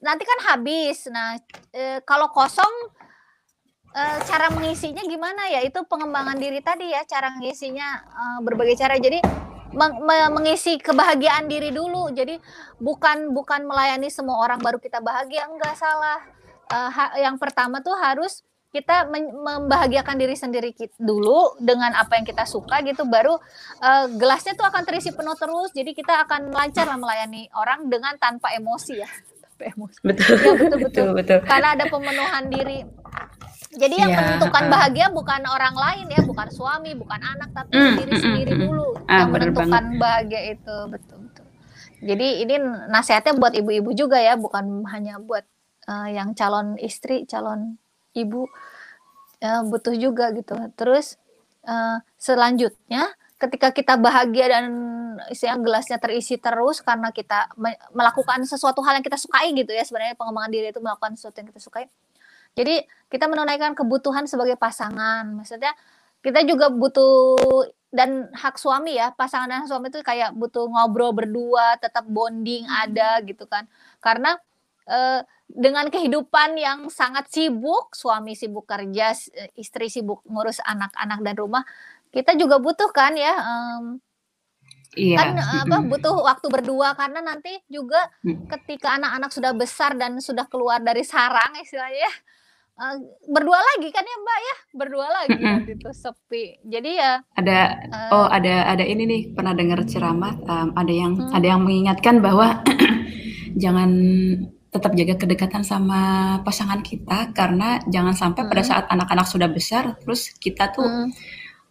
[0.01, 1.09] Nanti kan habis.
[1.13, 1.37] Nah,
[1.77, 2.73] e, kalau kosong
[3.93, 5.61] e, cara mengisinya gimana ya?
[5.61, 8.97] Itu pengembangan diri tadi ya, cara mengisinya e, berbagai cara.
[8.97, 9.21] Jadi
[9.75, 10.03] meng
[10.35, 12.11] mengisi kebahagiaan diri dulu.
[12.11, 12.39] Jadi
[12.79, 16.19] bukan bukan melayani semua orang baru kita bahagia, enggak salah.
[16.71, 22.79] Uh, yang pertama tuh harus kita membahagiakan diri sendiri dulu dengan apa yang kita suka
[22.87, 23.35] gitu baru
[23.83, 25.75] uh, gelasnya tuh akan terisi penuh terus.
[25.75, 29.11] Jadi kita akan lancar lah melayani orang dengan tanpa emosi ya.
[29.43, 29.99] Tanpa emosi.
[30.07, 30.35] Betul.
[30.39, 30.79] Ya, betul, betul.
[30.87, 31.39] Betul betul.
[31.51, 32.79] Karena ada pemenuhan diri
[33.71, 37.95] jadi yang ya, menentukan bahagia bukan orang lain ya, bukan suami, bukan anak, tapi mm,
[38.03, 40.01] diri mm, sendiri mm, dulu ah, yang menentukan banget.
[40.03, 41.47] bahagia itu betul betul.
[42.03, 42.55] Jadi ini
[42.91, 45.47] nasihatnya buat ibu-ibu juga ya, bukan hanya buat
[45.87, 47.79] uh, yang calon istri, calon
[48.11, 48.51] ibu
[49.39, 50.59] uh, butuh juga gitu.
[50.75, 51.15] Terus
[51.63, 54.65] uh, selanjutnya ketika kita bahagia dan
[55.31, 57.49] isinya gelasnya terisi terus karena kita
[57.95, 61.49] melakukan sesuatu hal yang kita sukai gitu ya sebenarnya pengembangan diri itu melakukan sesuatu yang
[61.49, 61.89] kita sukai
[62.53, 65.27] jadi kita menunaikan kebutuhan sebagai pasangan.
[65.35, 65.75] Maksudnya
[66.23, 67.37] kita juga butuh
[67.91, 72.83] dan hak suami ya pasangan dan suami itu kayak butuh ngobrol berdua tetap bonding hmm.
[72.87, 73.67] ada gitu kan
[73.99, 74.39] karena
[74.87, 79.11] eh, dengan kehidupan yang sangat sibuk suami sibuk kerja
[79.59, 81.65] istri sibuk ngurus anak-anak dan rumah
[82.15, 83.99] kita juga butuh kan ya um,
[84.91, 85.23] Iya.
[85.23, 88.51] Kan apa butuh waktu berdua karena nanti juga hmm.
[88.51, 92.13] ketika anak-anak sudah besar dan sudah keluar dari sarang istilahnya ya
[92.81, 92.97] Uh,
[93.29, 95.75] berdua lagi kan ya Mbak ya berdua lagi mm -hmm.
[95.77, 100.73] itu sepi jadi ya ada uh, oh ada ada ini nih pernah dengar ceramah um,
[100.73, 101.29] ada yang hmm.
[101.29, 102.65] ada yang mengingatkan bahwa
[103.63, 103.91] jangan
[104.73, 106.01] tetap jaga kedekatan sama
[106.41, 108.51] pasangan kita karena jangan sampai hmm.
[108.55, 111.13] pada saat anak-anak sudah besar terus kita tuh hmm.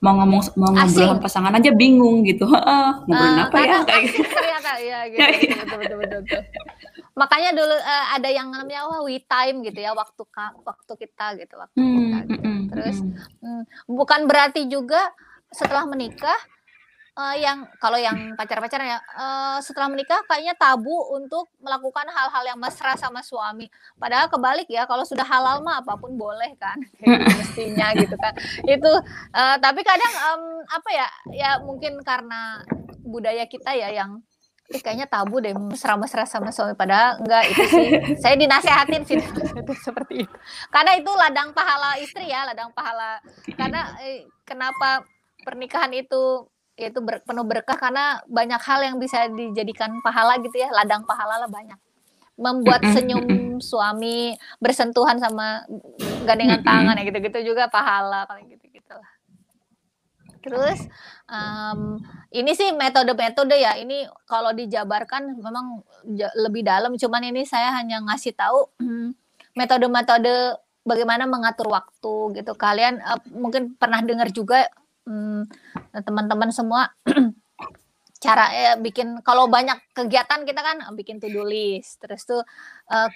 [0.05, 2.45] mau ngomong mau ngobrol sama pasangan aja bingung gitu
[3.09, 4.29] ngobrolin uh, apa ya kayak gitu.
[4.29, 6.78] ternyata ya gitu, gitu betul, betul, betul, betul
[7.17, 10.23] makanya dulu uh, ada yang namanya wah we time gitu ya waktu
[10.65, 12.39] waktu kita gitu waktu hmm, kita gitu.
[12.39, 12.97] Hmm, hmm, terus
[13.41, 13.63] hmm.
[13.89, 15.01] bukan berarti juga
[15.49, 16.37] setelah menikah
[17.19, 22.59] uh, yang kalau yang pacar-pacaran ya uh, setelah menikah kayaknya tabu untuk melakukan hal-hal yang
[22.59, 23.67] mesra sama suami.
[23.99, 28.33] Padahal kebalik ya kalau sudah halal mah apa pun boleh kan gitu, mestinya gitu kan.
[28.63, 28.91] Itu
[29.35, 32.63] uh, tapi kadang um, apa ya ya mungkin karena
[33.03, 34.23] budaya kita ya yang
[34.69, 36.77] Ih, kayaknya tabu deh mesra-mesra sama suami.
[36.77, 37.87] Padahal enggak itu sih.
[38.21, 39.17] Saya dinasehatin sih.
[39.17, 40.35] Itu seperti itu.
[40.69, 43.17] Karena itu ladang pahala istri ya ladang pahala.
[43.57, 45.01] Karena eh, kenapa
[45.41, 46.45] pernikahan itu
[46.77, 47.81] itu ber, penuh berkah?
[47.81, 51.81] Karena banyak hal yang bisa dijadikan pahala gitu ya ladang pahala lah banyak.
[52.37, 55.65] Membuat senyum suami bersentuhan sama
[56.29, 58.68] gandengan tangan ya gitu-gitu juga pahala paling gitu
[60.39, 60.87] Terus
[61.27, 61.99] um,
[62.31, 63.75] ini sih metode-metode ya.
[63.79, 65.83] Ini kalau dijabarkan memang
[66.39, 66.95] lebih dalam.
[66.95, 68.71] Cuman ini saya hanya ngasih tahu
[69.59, 72.55] metode-metode bagaimana mengatur waktu gitu.
[72.55, 74.67] Kalian uh, mungkin pernah dengar juga
[75.09, 75.49] teman
[76.05, 76.93] teman-teman semua
[78.23, 82.43] cara ya, bikin kalau banyak kegiatan kita kan bikin to do list terus tuh
[82.91, 83.07] uh,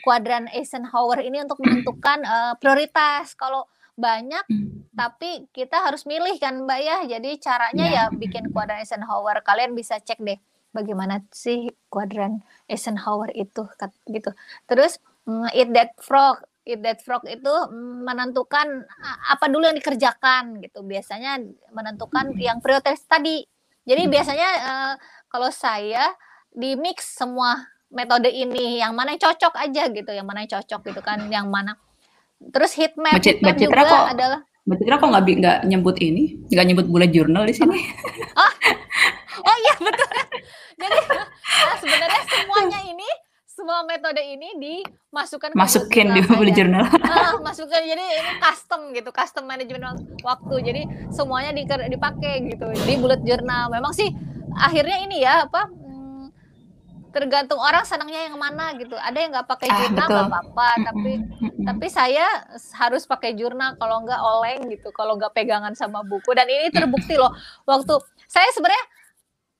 [0.55, 4.45] Eisenhower ini untuk menentukan uh, prioritas kalau banyak
[4.93, 6.97] tapi kita harus milih kan Mbak ya.
[7.17, 9.41] Jadi caranya ya, ya bikin kuadran Eisenhower.
[9.41, 10.37] Kalian bisa cek deh
[10.73, 13.65] bagaimana sih kuadran Eisenhower itu
[14.09, 14.31] gitu.
[14.69, 15.01] Terus
[15.53, 16.45] eat that frog.
[16.63, 17.53] Eat that frog itu
[18.05, 18.87] menentukan
[19.27, 20.85] apa dulu yang dikerjakan gitu.
[20.85, 21.41] Biasanya
[21.73, 23.43] menentukan yang prioritas tadi.
[23.83, 24.11] Jadi hmm.
[24.13, 24.93] biasanya uh,
[25.27, 26.13] kalau saya
[26.53, 30.81] di mix semua metode ini, yang mana yang cocok aja gitu, yang mana yang cocok
[30.87, 31.75] gitu kan, yang mana.
[32.51, 34.39] Terus heat map, Mbak, map juga kok, adalah.
[34.63, 37.79] Mbak Citra kok nggak nggak nyebut ini, nggak nyebut bullet journal di sini?
[38.33, 38.51] Oh,
[39.47, 40.09] oh iya betul.
[40.79, 43.09] Jadi nah, sebenarnya semuanya ini
[43.53, 46.89] semua metode ini dimasukkan masukin di bullet journal.
[47.13, 48.07] Ah, masukkan jadi ini
[48.41, 50.55] custom gitu, custom management waktu.
[50.65, 50.81] Jadi
[51.13, 51.53] semuanya
[51.87, 53.69] dipakai gitu di bullet journal.
[53.69, 54.09] Memang sih
[54.57, 55.69] akhirnya ini ya apa
[57.13, 58.97] tergantung orang senangnya yang mana gitu.
[58.97, 61.11] Ada yang nggak pakai ah, jurnal nggak apa-apa, tapi
[61.61, 62.25] tapi saya
[62.75, 66.33] harus pakai jurnal kalau nggak oleng gitu, kalau nggak pegangan sama buku.
[66.33, 67.31] Dan ini terbukti loh
[67.69, 68.85] waktu saya sebenarnya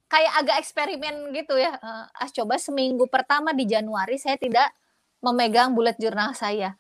[0.10, 1.78] kayak agak eksperimen gitu ya.
[1.78, 4.74] Uh, ah coba seminggu pertama di Januari saya tidak
[5.22, 6.74] memegang bullet jurnal saya.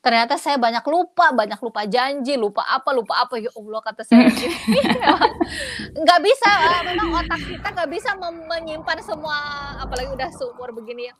[0.00, 3.36] Ternyata saya banyak lupa, banyak lupa janji, lupa apa, lupa apa.
[3.36, 4.32] Ya Allah kata saya
[6.00, 8.16] nggak bisa, uh, memang otak kita nggak bisa
[8.48, 9.36] menyimpan semua,
[9.76, 11.14] apalagi udah seumur begini ya.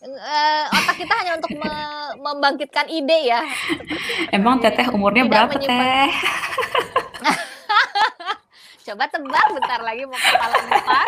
[0.00, 1.74] Uh, otak kita hanya untuk me
[2.22, 3.42] membangkitkan ide ya.
[4.30, 6.10] Emang teteh umurnya berapa teh?
[8.86, 11.06] Coba tebak bentar lagi mau kepala empat.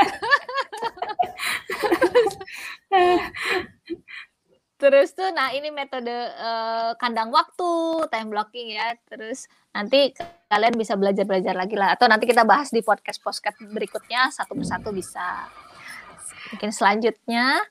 [4.83, 6.11] Terus tuh, nah ini metode
[6.43, 8.99] uh, kandang waktu, time blocking ya.
[9.07, 10.11] Terus nanti
[10.51, 11.95] kalian bisa belajar-belajar lagi lah.
[11.95, 15.47] Atau nanti kita bahas di podcast-podcast berikutnya satu persatu bisa.
[16.51, 17.63] Mungkin selanjutnya.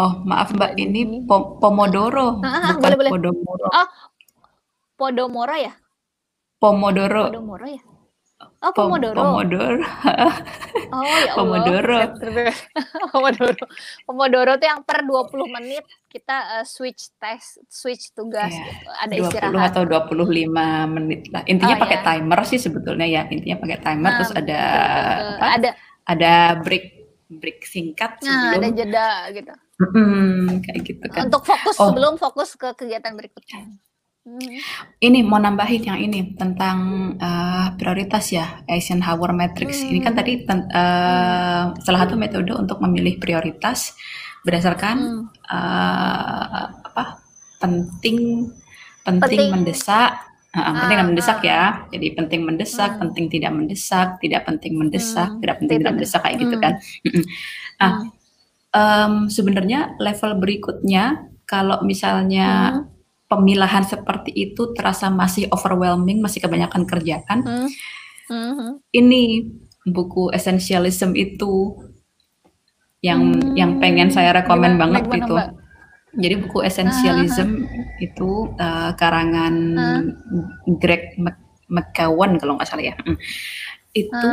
[0.00, 3.10] Oh maaf mbak, ini Pomodoro, nah, bukan boleh, boleh.
[3.12, 3.66] Podomoro.
[3.68, 3.88] Oh,
[4.96, 5.76] Podomoro ya?
[6.56, 7.28] Pomodoro.
[7.28, 7.82] Pomodoro ya?
[8.60, 9.16] Oh, Pomodoro.
[9.16, 9.80] Pomodoro.
[10.90, 11.62] Oh, ya Allah.
[11.62, 11.98] Pomodoro.
[13.14, 13.64] Pomodoro.
[14.04, 18.66] Pomodoro tuh yang per 20 menit kita uh, switch test, switch tugas yeah.
[18.68, 18.88] gitu.
[18.90, 19.70] Ada 20 istirahat.
[19.70, 20.50] atau 25
[20.98, 21.46] menit lah.
[21.46, 22.06] Intinya oh, pakai yeah.
[22.10, 23.22] timer sih sebetulnya ya.
[23.30, 24.60] Intinya pakai timer nah, terus ada
[25.38, 25.46] apa?
[25.56, 25.70] ada
[26.10, 26.84] ada break
[27.30, 29.54] break singkat sebelum Nah, ada jeda gitu.
[29.80, 31.30] Hmm, kayak gitu kan.
[31.30, 31.88] Untuk fokus oh.
[31.88, 33.78] sebelum fokus ke kegiatan berikutnya.
[34.30, 34.62] Hmm.
[35.02, 36.78] Ini mau nambahin yang ini tentang
[37.18, 39.82] uh, prioritas ya Eisenhower Matrix.
[39.82, 39.90] Hmm.
[39.90, 43.98] Ini kan tadi uh, salah satu metode untuk memilih prioritas
[44.46, 45.24] berdasarkan hmm.
[45.50, 47.18] uh, apa
[47.58, 48.48] penting
[49.02, 49.48] penting, penting.
[49.50, 51.46] mendesak Uh, ah, penting dan mendesak ah.
[51.46, 51.62] ya.
[51.94, 53.00] Jadi penting mendesak, hmm.
[53.06, 55.38] penting tidak mendesak, tidak penting mendesak, hmm.
[55.38, 56.50] tidak penting tidak, tidak mendesak kayak gitu hmm.
[56.50, 56.74] gitu kan.
[57.78, 58.08] Nah, hmm.
[58.74, 61.04] um, sebenarnya level berikutnya
[61.46, 62.48] kalau misalnya
[62.82, 62.99] hmm
[63.30, 67.38] pemilahan seperti itu terasa masih overwhelming, masih kebanyakan kerjaan.
[67.46, 67.68] Hmm.
[68.26, 68.70] Hmm.
[68.90, 69.46] Ini
[69.86, 71.78] buku Essentialism itu
[73.00, 73.54] yang hmm.
[73.56, 75.34] yang pengen saya rekomen Gimana, banget gitu.
[75.38, 75.48] Mbak?
[76.10, 78.02] Jadi buku Essentialism ah.
[78.02, 80.02] itu uh, karangan ah.
[80.82, 81.14] Greg
[81.70, 82.98] McKeown kalau nggak salah ya.
[83.90, 84.30] Hmm itu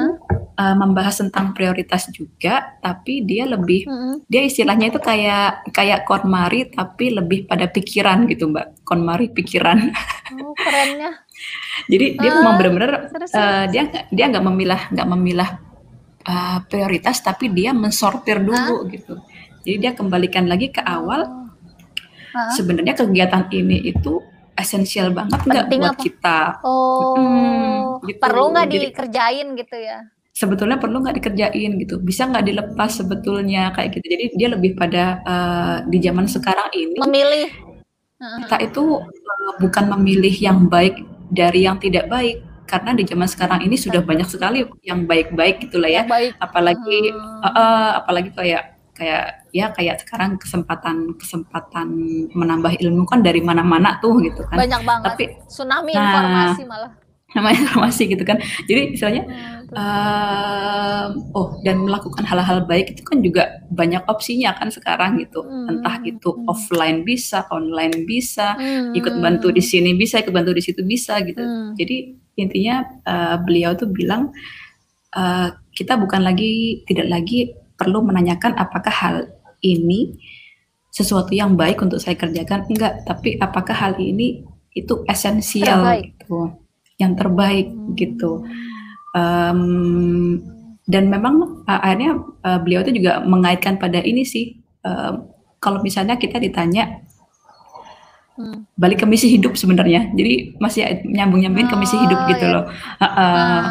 [0.53, 4.29] uh, membahas tentang prioritas juga, tapi dia lebih hmm.
[4.29, 8.85] dia istilahnya itu kayak kayak KonMari tapi lebih pada pikiran gitu Mbak.
[8.85, 9.89] KonMari pikiran.
[10.45, 11.25] Oh, kerennya.
[11.91, 12.91] Jadi dia uh, memang benar-benar
[13.33, 15.49] uh, dia dia nggak memilah nggak memilah
[16.29, 18.89] uh, prioritas tapi dia mensortir dulu huh?
[18.93, 19.17] gitu.
[19.65, 21.49] Jadi dia kembalikan lagi ke awal.
[22.29, 22.53] Uh.
[22.53, 24.21] Sebenarnya kegiatan ini itu
[24.57, 26.01] esensial banget nggak buat apa?
[26.01, 26.39] kita?
[26.65, 28.19] Oh, hmm, gitu.
[28.19, 30.01] perlu nggak dikerjain gitu ya?
[30.33, 34.05] Sebetulnya perlu nggak dikerjain gitu, bisa nggak dilepas sebetulnya kayak gitu.
[34.05, 37.49] Jadi dia lebih pada uh, di zaman sekarang ini memilih.
[38.17, 41.01] Kita itu uh, bukan memilih yang baik
[41.33, 45.89] dari yang tidak baik, karena di zaman sekarang ini sudah banyak sekali yang baik-baik gitulah
[45.89, 46.05] ya.
[46.05, 46.37] Baik.
[46.37, 47.41] Apalagi hmm.
[47.41, 51.87] uh, uh, apalagi kayak kayak ya kayak sekarang kesempatan kesempatan
[52.33, 54.57] menambah ilmu kan dari mana-mana tuh gitu kan.
[54.57, 55.05] Banyak banget.
[55.13, 56.91] Tapi tsunami nah, informasi malah.
[57.35, 58.41] nama informasi gitu kan.
[58.65, 61.05] Jadi misalnya hmm, uh,
[61.37, 65.45] oh dan melakukan hal-hal baik itu kan juga banyak opsinya kan sekarang gitu.
[65.45, 66.49] Hmm, entah itu hmm.
[66.49, 71.21] offline bisa online bisa hmm, ikut bantu di sini bisa ikut bantu di situ bisa
[71.21, 71.43] gitu.
[71.43, 71.75] Hmm.
[71.77, 74.29] jadi intinya uh, beliau tuh bilang
[75.17, 79.15] uh, kita bukan lagi tidak lagi perlu menanyakan apakah hal
[79.61, 80.17] ini
[80.89, 84.41] sesuatu yang baik untuk saya kerjakan enggak tapi apakah hal ini
[84.73, 86.05] itu esensial terbaik.
[86.17, 86.39] gitu
[86.97, 87.93] yang terbaik hmm.
[87.93, 88.31] gitu
[89.13, 89.61] um,
[90.89, 95.21] dan memang uh, akhirnya uh, beliau itu juga mengaitkan pada ini sih uh,
[95.61, 97.05] kalau misalnya kita ditanya
[98.37, 98.73] hmm.
[98.73, 102.53] balik ke misi hidup sebenarnya jadi masih nyambung nyambungin oh, ke misi hidup gitu ya.
[102.57, 103.63] loh uh, uh, uh.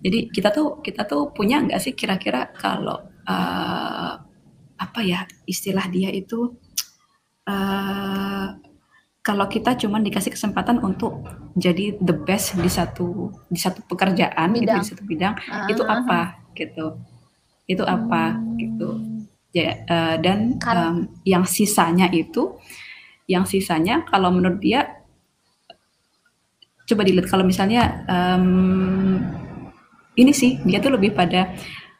[0.00, 4.12] Jadi kita tuh kita tuh punya nggak sih kira-kira kalau uh,
[4.80, 6.56] apa ya istilah dia itu
[7.44, 8.46] uh,
[9.20, 11.20] kalau kita cuma dikasih kesempatan untuk
[11.52, 16.40] jadi the best di satu di satu pekerjaan gitu di satu bidang uh, itu apa
[16.56, 16.96] gitu?
[17.68, 18.56] Itu apa hmm.
[18.56, 18.88] gitu.
[19.52, 22.56] Ya uh, dan um, yang sisanya itu
[23.28, 25.04] yang sisanya kalau menurut dia
[26.88, 29.22] coba dilihat kalau misalnya um,
[30.18, 31.54] ini sih dia tuh lebih pada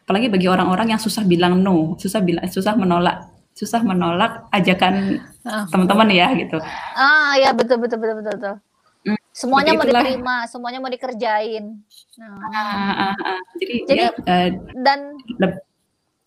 [0.05, 5.64] apalagi bagi orang-orang yang susah bilang no, susah bilang susah menolak, susah menolak ajakan oh.
[5.70, 6.59] teman-teman ya gitu.
[6.99, 8.35] Ah ya betul betul betul betul.
[8.35, 8.55] betul.
[9.01, 11.79] Hmm, semuanya mau diterima, semuanya mau dikerjain.
[12.20, 12.37] Nah.
[12.53, 13.14] Ah, ah, ah.
[13.16, 13.40] ah.
[13.57, 14.49] Jadi, jadi ya, uh,
[14.85, 14.99] dan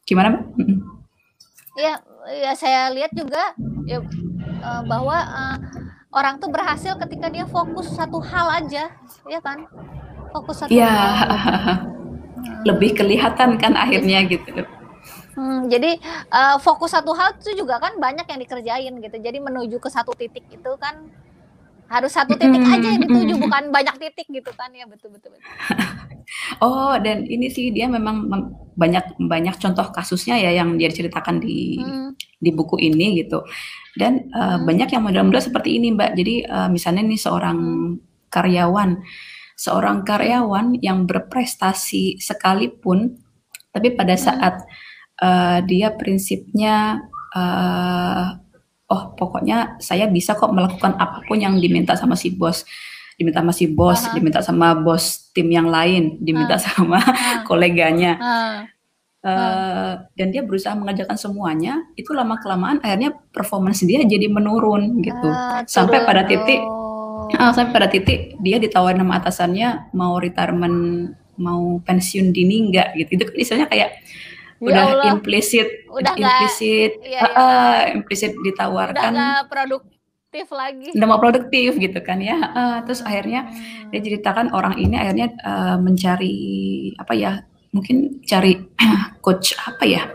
[0.10, 0.44] gimana mbak?
[1.78, 2.02] Ya,
[2.34, 3.54] ya saya lihat juga
[3.86, 4.02] ya,
[4.64, 5.58] uh, bahwa uh,
[6.18, 8.90] orang tuh berhasil ketika dia fokus satu hal aja,
[9.30, 9.70] ya kan?
[10.34, 10.90] Fokus satu ya.
[10.90, 11.78] hal.
[12.68, 14.66] lebih kelihatan kan akhirnya gitu.
[15.34, 15.98] Hmm, jadi
[16.30, 19.18] uh, fokus satu hal itu juga kan banyak yang dikerjain gitu.
[19.18, 21.10] Jadi menuju ke satu titik itu kan
[21.92, 25.36] harus satu titik aja yang dituju bukan banyak titik gitu kan ya betul betul.
[25.36, 25.46] betul.
[26.66, 28.26] oh dan ini sih dia memang
[28.74, 32.18] banyak banyak contoh kasusnya ya yang dia ceritakan di hmm.
[32.42, 33.42] di buku ini gitu.
[33.94, 34.66] Dan uh, hmm.
[34.66, 36.18] banyak yang model-model seperti ini mbak.
[36.18, 38.30] Jadi uh, misalnya nih seorang hmm.
[38.30, 39.02] karyawan
[39.58, 43.18] seorang karyawan yang berprestasi sekalipun,
[43.74, 44.24] tapi pada hmm.
[44.24, 44.56] saat
[45.22, 47.02] uh, dia prinsipnya,
[47.34, 48.38] uh,
[48.90, 52.66] oh pokoknya saya bisa kok melakukan apa pun yang diminta sama si bos,
[53.18, 54.14] diminta sama si bos, uh -huh.
[54.18, 56.68] diminta sama bos tim yang lain, diminta uh -huh.
[56.70, 57.38] sama uh -huh.
[57.50, 58.14] koleganya.
[58.18, 58.60] Uh -huh.
[59.24, 65.32] Uh, dan dia berusaha mengajarkan semuanya itu lama kelamaan akhirnya performance dia jadi menurun gitu
[65.32, 66.60] uh, sampai pada titik
[67.32, 73.10] uh, sampai pada titik dia ditawarin sama atasannya mau retirement mau pensiun dini enggak gitu.
[73.18, 73.90] Itu kan istilahnya kayak
[74.64, 75.06] ya udah Allah.
[75.12, 76.92] implisit udah implisit.
[77.04, 77.22] Iya, iya.
[77.36, 79.12] Uh, implisit ditawarkan.
[79.12, 80.90] Udah produktif lagi.
[80.96, 82.38] Udah mau produktif gitu kan ya.
[82.40, 83.92] Uh, terus akhirnya hmm.
[83.92, 86.36] dia ceritakan orang ini akhirnya uh, mencari
[86.96, 87.32] apa ya
[87.74, 88.62] mungkin cari
[89.26, 90.06] coach apa ya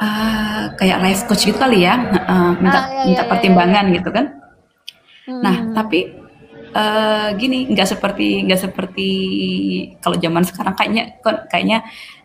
[0.00, 1.94] uh, kayak life coach gitu kali ya.
[2.26, 3.94] Uh, minta ah, iya, minta iya, iya pertimbangan iya.
[4.00, 4.41] gitu kan
[5.40, 5.72] Nah, hmm.
[5.72, 6.00] tapi
[6.76, 9.08] uh, gini, nggak seperti nggak seperti
[10.04, 11.16] kalau zaman sekarang kayaknya
[11.48, 11.78] kayaknya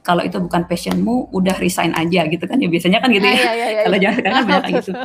[0.03, 3.43] kalau itu bukan passionmu, udah resign aja gitu kan ya biasanya kan gitu ah, ya.
[3.43, 4.93] ya, ya, ya kalau zaman sekarang kan banyak kayak gitu.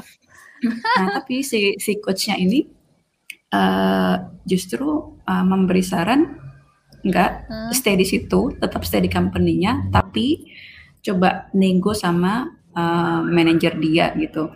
[0.63, 2.63] Nah, tapi si si coachnya ini
[3.51, 4.15] uh,
[4.47, 6.39] justru uh, memberi saran
[7.03, 7.73] nggak hmm.
[7.75, 10.47] stay di situ, tetap stay di company-nya, tapi
[11.03, 12.47] coba nego sama
[12.79, 14.55] uh, manajer dia gitu.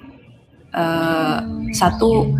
[0.70, 1.74] Uh, hmm.
[1.74, 2.38] Satu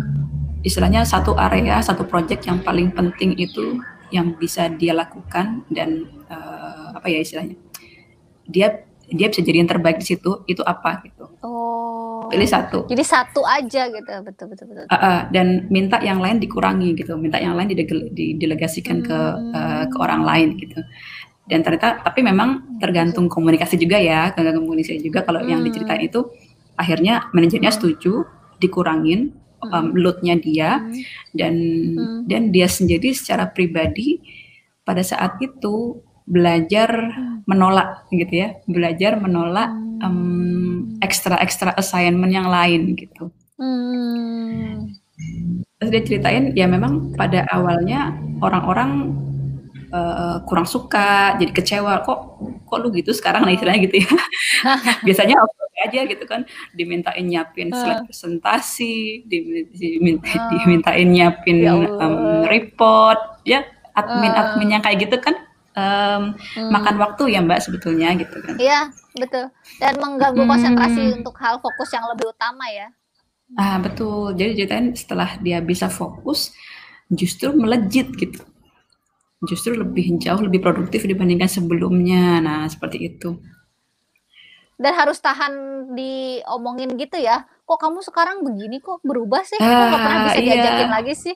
[0.65, 6.95] istilahnya satu area, satu project yang paling penting itu yang bisa dia lakukan dan uh,
[6.95, 7.59] apa ya istilahnya
[8.47, 11.27] dia dia bisa jadi yang terbaik di situ itu apa gitu.
[11.43, 12.27] Oh.
[12.27, 12.83] Pilih satu.
[12.91, 14.83] Jadi satu aja gitu, betul betul betul.
[14.91, 17.71] Uh, uh, dan minta yang lain dikurangi gitu, minta yang lain
[18.11, 19.07] didelegasikan hmm.
[19.07, 19.19] ke
[19.55, 20.83] uh, ke orang lain gitu.
[21.47, 25.49] Dan ternyata tapi memang tergantung komunikasi juga ya, tergantung komunikasi juga kalau hmm.
[25.55, 26.27] yang diceritain itu
[26.75, 28.27] akhirnya manajernya setuju
[28.59, 29.31] dikurangin
[29.63, 30.93] um, loadnya dia hmm.
[31.33, 31.55] dan
[31.95, 32.19] hmm.
[32.29, 34.21] dan dia sendiri secara pribadi
[34.85, 37.47] pada saat itu belajar hmm.
[37.47, 39.71] menolak gitu ya belajar menolak
[40.03, 44.91] um, extra extra assignment yang lain gitu hmm.
[45.79, 48.13] terus dia ceritain ya memang pada awalnya
[48.43, 49.15] orang-orang
[49.91, 52.19] uh, kurang suka jadi kecewa kok
[52.67, 53.45] kok lu gitu sekarang?
[53.47, 54.09] Nah istilahnya gitu ya.
[55.07, 55.35] Biasanya
[55.77, 56.41] aja gitu kan
[56.73, 60.49] dimintain nyiapin slide presentasi diminta, uh.
[60.49, 63.61] dimintain nyiapin ya um, report ya
[63.93, 65.37] admin admin yang kayak gitu kan
[65.77, 66.69] um, hmm.
[66.73, 68.57] makan waktu ya mbak sebetulnya gitu kan.
[68.57, 69.53] Iya betul.
[69.77, 70.49] Dan mengganggu hmm.
[70.49, 72.89] konsentrasi untuk hal fokus yang lebih utama ya.
[73.55, 74.33] Ah betul.
[74.33, 76.51] Jadi ceritain setelah dia bisa fokus
[77.07, 78.43] justru melejit gitu
[79.45, 83.37] justru lebih jauh lebih produktif dibandingkan sebelumnya nah seperti itu
[84.77, 85.53] dan harus tahan
[85.97, 87.49] diomongin gitu ya.
[87.65, 89.57] Kok kamu sekarang begini kok berubah sih?
[89.57, 90.53] Kok nggak pernah bisa Ah, iya.
[90.53, 91.35] diajakin lagi sih?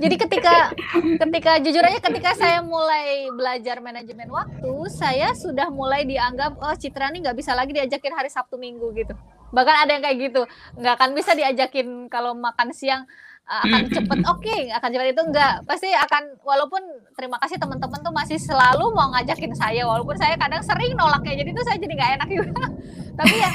[0.00, 6.58] Jadi ketika ketika jujur aja ketika saya mulai belajar manajemen waktu, saya sudah mulai dianggap
[6.58, 9.14] oh Citra nih nggak bisa lagi diajakin hari Sabtu Minggu gitu.
[9.54, 10.42] Bahkan ada yang kayak gitu,
[10.80, 13.06] nggak akan bisa diajakin kalau makan siang
[13.46, 16.82] akan cepet oke akan cepet itu enggak pasti akan walaupun
[17.14, 21.50] terima kasih teman-teman tuh masih selalu mau ngajakin saya walaupun saya kadang sering nolaknya jadi
[21.54, 22.62] tuh saya jadi nggak enak juga
[23.22, 23.50] tapi ya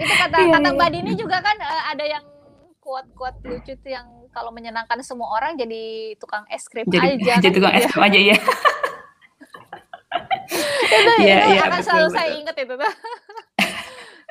[0.00, 0.76] itu kata Iya, kata iya.
[0.80, 2.24] Mbak Dini juga kan uh, ada yang
[2.80, 7.48] kuat-kuat lucu tuh yang kalau menyenangkan semua orang jadi tukang es krim Jadi aja jadi
[7.52, 7.56] kan?
[7.60, 8.36] tukang es krim aja ya.
[10.94, 12.40] itu, Iya, itu iya, akan betul, selalu saya betul.
[12.40, 12.92] inget itu tuh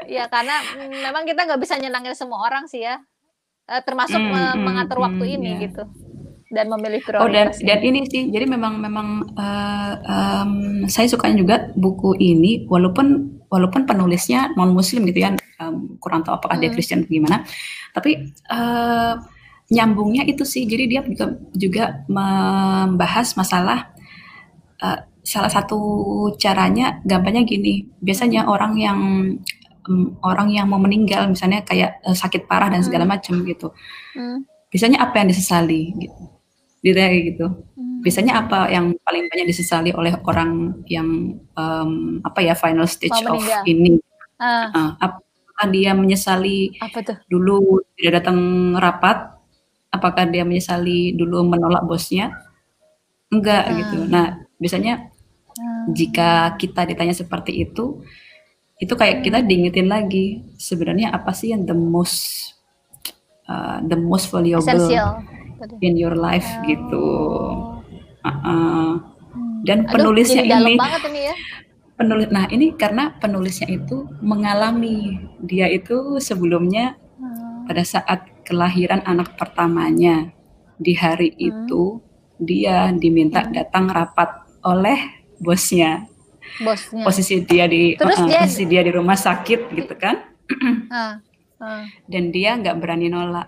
[0.04, 2.98] ya karena mm, memang kita nggak bisa nyenangin semua orang sih ya
[3.64, 5.64] Eh, termasuk Hmm, hmm, mengatur hmm, waktu ini iya.
[5.72, 5.84] gitu
[6.52, 9.08] dan memilih Oh dan prioritas dan ini sih, jadi memang memang
[9.40, 10.52] eh, em,
[10.92, 15.32] saya sukanya juga buku ini, walaupun walaupun penulisnya non Muslim gitu ya,
[15.64, 16.76] em, kurang tahu apakah dia Hmm.
[16.76, 17.38] Kristen atau gimana,
[17.96, 19.14] tapi eh,
[19.72, 23.80] nyambungnya itu sih, jadi dia juga juga membahas masalah
[24.84, 25.80] eh, salah satu
[26.36, 29.00] caranya, gampangnya gini, biasanya orang yang
[29.84, 33.14] em, orang yang mau meninggal, misalnya kayak eh, sakit parah dan segala Hmm.
[33.16, 33.68] macam gitu,
[34.16, 36.22] Hmm, biasanya apa yang disesali gitu,
[36.82, 38.02] dia kayak gitu hmm.
[38.02, 40.52] biasanya apa yang paling banyak disesali oleh orang
[40.86, 41.08] yang
[41.56, 43.64] em, apa ya final stage Mau of meninggal.
[43.66, 43.92] ini
[44.36, 48.40] Ah, Uh, apakah dia menyesali apa tuh dulu tidak datang
[48.76, 49.32] rapat
[49.88, 52.34] apakah dia menyesali dulu menolak bosnya
[53.32, 53.72] enggak Ah.
[53.78, 54.28] gitu nah
[54.58, 55.08] biasanya
[55.54, 55.94] Hmm.
[55.94, 58.02] jika kita ditanya seperti itu
[58.84, 62.52] itu kayak kita diingetin lagi sebenarnya apa sih yang the most
[63.48, 65.24] uh, the most valuable esensial
[65.58, 65.76] tadi.
[65.80, 67.80] in your life gitu Oh.
[68.24, 69.04] Uh-uh.
[69.36, 69.60] Hmm.
[69.68, 71.36] dan Aduh, penulisnya ini banget ini ya.
[71.96, 77.68] penulis nah ini karena penulisnya itu mengalami dia itu sebelumnya Hmm.
[77.70, 80.32] pada saat kelahiran anak pertamanya
[80.76, 81.48] di hari Hmm.
[81.52, 81.84] itu
[82.40, 83.54] dia diminta Hmm.
[83.56, 84.28] datang rapat
[84.64, 85.00] oleh
[85.40, 86.08] bosnya
[86.60, 87.02] Bosnya.
[87.02, 90.22] posisi dia di Terus uh-uh, dia- posisi dia di rumah sakit gitu kan
[90.92, 91.18] Ah,
[91.58, 91.84] ah.
[92.06, 93.48] dan dia nggak berani nolak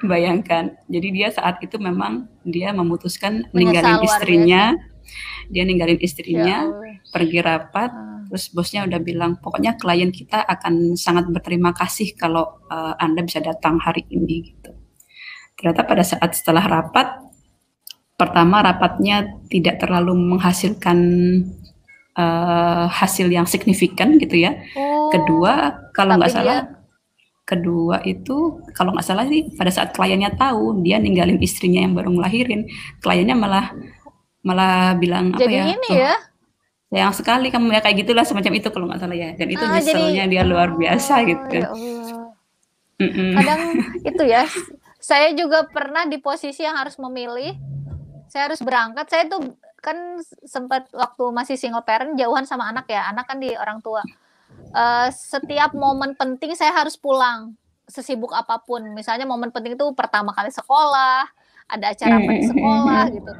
[0.00, 4.62] bayangkan jadi dia saat itu memang dia memutuskan Menyesal ninggalin istrinya
[5.46, 6.94] dia ninggalin Ya istrinya Allah.
[7.08, 8.20] pergi rapat Ah.
[8.26, 13.40] terus bosnya udah bilang pokoknya klien kita akan sangat berterima kasih kalau uh, anda bisa
[13.40, 14.72] datang hari ini gitu
[15.54, 17.20] ternyata pada saat setelah rapat
[18.14, 19.16] pertama rapatnya
[19.46, 20.98] tidak terlalu menghasilkan
[22.14, 25.52] uh, hasil yang signifikan gitu ya Oh, kedua
[25.90, 26.70] kalau nggak salah dia-
[27.44, 28.36] kedua itu
[28.72, 32.64] kalau nggak salah sih pada saat kliennya tahu dia ninggalin istrinya yang baru ngelahirin
[32.98, 33.68] kliennya malah
[34.40, 36.14] malah bilang apa jadi ya ini "Oh, ya.
[36.88, 39.76] sayang sekali kamu ya kayak gitulah semacam itu kalau nggak salah ya dan itu Ah,
[39.76, 42.32] jadi- nyeselnya dia luar biasa Oh, gitu ya Allah.
[42.96, 43.30] Mm-mm.
[43.34, 43.60] kadang
[44.08, 44.42] itu ya
[44.96, 47.52] saya juga pernah di posisi yang harus memilih
[48.26, 49.52] saya harus berangkat saya tuh
[49.84, 54.00] kan sempat waktu masih single parent jauhan sama anak ya anak kan di orang tua.
[54.74, 57.52] Eh, setiap momen penting saya harus pulang
[57.84, 58.80] sesibuk apa pun.
[58.96, 61.28] Misalnya momen penting itu pertama kali sekolah
[61.68, 63.16] ada acara apa di Mm, mm, sekolah mm, mm.
[63.20, 63.32] gitu.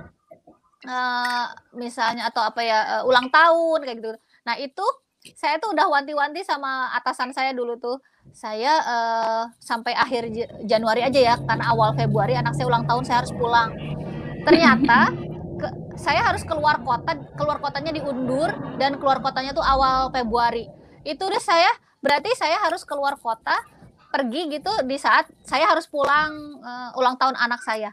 [0.84, 1.44] Eh,
[1.80, 4.10] misalnya atau apa ya eh, ulang tahun kayak gitu.
[4.44, 4.84] Nah itu
[5.32, 7.96] saya tuh udah wanti-wanti sama atasan saya dulu tuh.
[8.36, 10.28] Saya eh, sampai akhir
[10.68, 13.72] Januari aja ya karena awal Februari anak saya ulang tahun saya harus pulang.
[14.44, 15.08] Ternyata
[15.96, 20.66] saya harus keluar kota keluar kotanya diundur dan keluar kotanya tuh awal Februari.
[21.02, 23.56] Itu udah saya berarti saya harus keluar kota
[24.08, 26.30] pergi gitu di saat saya harus pulang
[26.60, 27.90] eh, ulang tahun anak saya.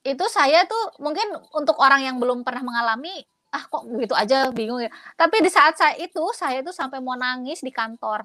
[0.00, 3.12] Itu saya tuh mungkin untuk orang yang belum pernah mengalami
[3.50, 4.88] ah kok gitu aja bingung ya.
[5.14, 8.24] Tapi di saat saya itu saya tuh sampai mau nangis di kantor.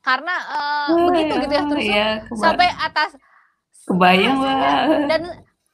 [0.00, 3.10] Karena eh, Wah, begitu gitu ya terus iya, keba- sampai atas
[3.82, 5.06] kebayang Ah, saya- wah.
[5.06, 5.22] dan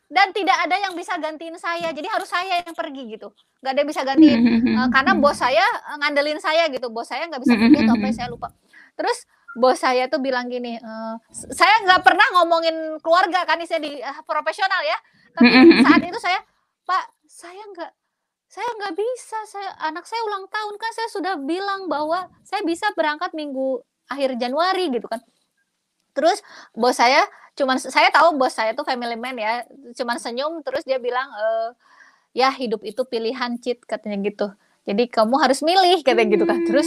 [0.07, 1.91] dan tidak ada yang bisa gantiin saya.
[1.91, 3.35] Jadi harus saya yang pergi gitu.
[3.59, 4.39] Nggak ada yang bisa gantiin.
[4.79, 6.87] Eh, karena bos saya eh, ngandelin saya gitu.
[6.89, 8.49] Bos saya nggak bisa pergi atau apa saya lupa.
[8.95, 9.19] Terus
[9.57, 10.77] bos saya tuh bilang gini
[11.33, 14.99] s- saya nggak pernah ngomongin keluarga kan saya di eh, profesional ya.
[15.35, 15.49] Tapi
[15.83, 16.39] saat itu saya
[16.87, 17.91] pak saya nggak
[18.47, 19.39] saya nggak bisa.
[19.51, 20.91] Saya anak saya ulang tahun kan.
[20.95, 25.19] Saya sudah bilang bahwa saya bisa berangkat minggu akhir Januari gitu kan.
[26.15, 26.41] Terus
[26.73, 27.27] bos saya
[27.57, 29.65] cuman saya tahu bos saya tuh family man ya
[29.97, 31.71] cuman senyum terus dia bilang eh,
[32.37, 34.53] ya hidup itu pilihan cheat katanya gitu.
[34.87, 36.63] Jadi kamu harus milih katanya gitu kan.
[36.63, 36.87] Terus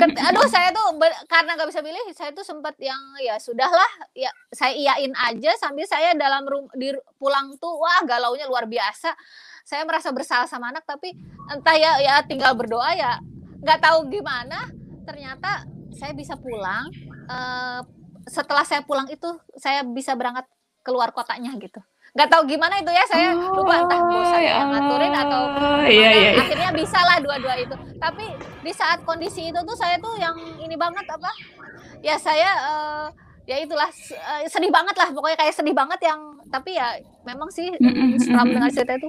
[0.00, 0.96] ket- aduh saya tuh
[1.30, 3.86] karena nggak bisa milih saya tuh sempat yang ya sudahlah
[4.16, 6.90] ya saya iyain aja sambil saya dalam rum, di
[7.20, 9.12] pulang tuh wah galaunya luar biasa.
[9.62, 11.14] Saya merasa bersalah sama anak tapi
[11.52, 13.20] entah ya ya tinggal berdoa ya
[13.60, 14.72] nggak tahu gimana.
[15.06, 16.90] Ternyata saya bisa pulang
[17.30, 17.86] uh,
[18.28, 19.26] setelah saya pulang itu
[19.56, 20.44] saya bisa berangkat
[20.84, 21.80] keluar kotanya gitu.
[22.16, 25.42] Nggak tahu gimana itu ya saya oh, lupa entah bosan ya ngaturin atau
[25.84, 26.40] iya, iya, iya.
[26.40, 27.76] akhirnya bisa lah dua-dua itu.
[28.00, 28.24] Tapi
[28.64, 31.30] di saat kondisi itu tuh saya tuh yang ini banget apa?
[32.00, 33.06] Ya saya uh,
[33.44, 35.12] ya itulah uh, sedih banget lah.
[35.12, 36.96] Pokoknya kayak sedih banget yang tapi ya
[37.28, 37.68] memang sih
[38.24, 39.08] setelah mendengar cerita itu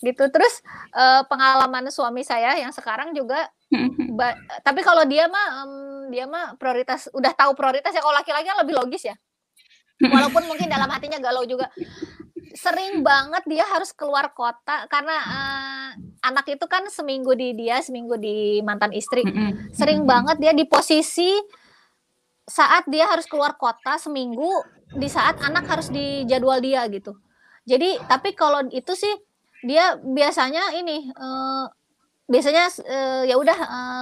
[0.00, 0.24] gitu.
[0.32, 0.64] Terus
[0.96, 3.52] uh, pengalaman suami saya yang sekarang juga
[4.66, 8.58] tapi kalau dia mah um, dia mah prioritas udah tahu prioritas ya kalau laki-laki kan
[8.60, 9.16] lebih logis ya.
[10.14, 11.70] Walaupun mungkin dalam hatinya galau juga.
[12.50, 15.90] Sering banget dia harus keluar kota karena uh,
[16.26, 19.22] anak itu kan seminggu di dia seminggu di mantan istri.
[19.70, 21.30] Sering banget dia di posisi
[22.50, 24.50] saat dia harus keluar kota seminggu
[24.98, 27.14] di saat anak harus di jadwal dia gitu.
[27.68, 29.14] Jadi tapi kalau itu sih
[29.62, 31.70] dia biasanya ini uh,
[32.26, 33.58] biasanya uh, ya udah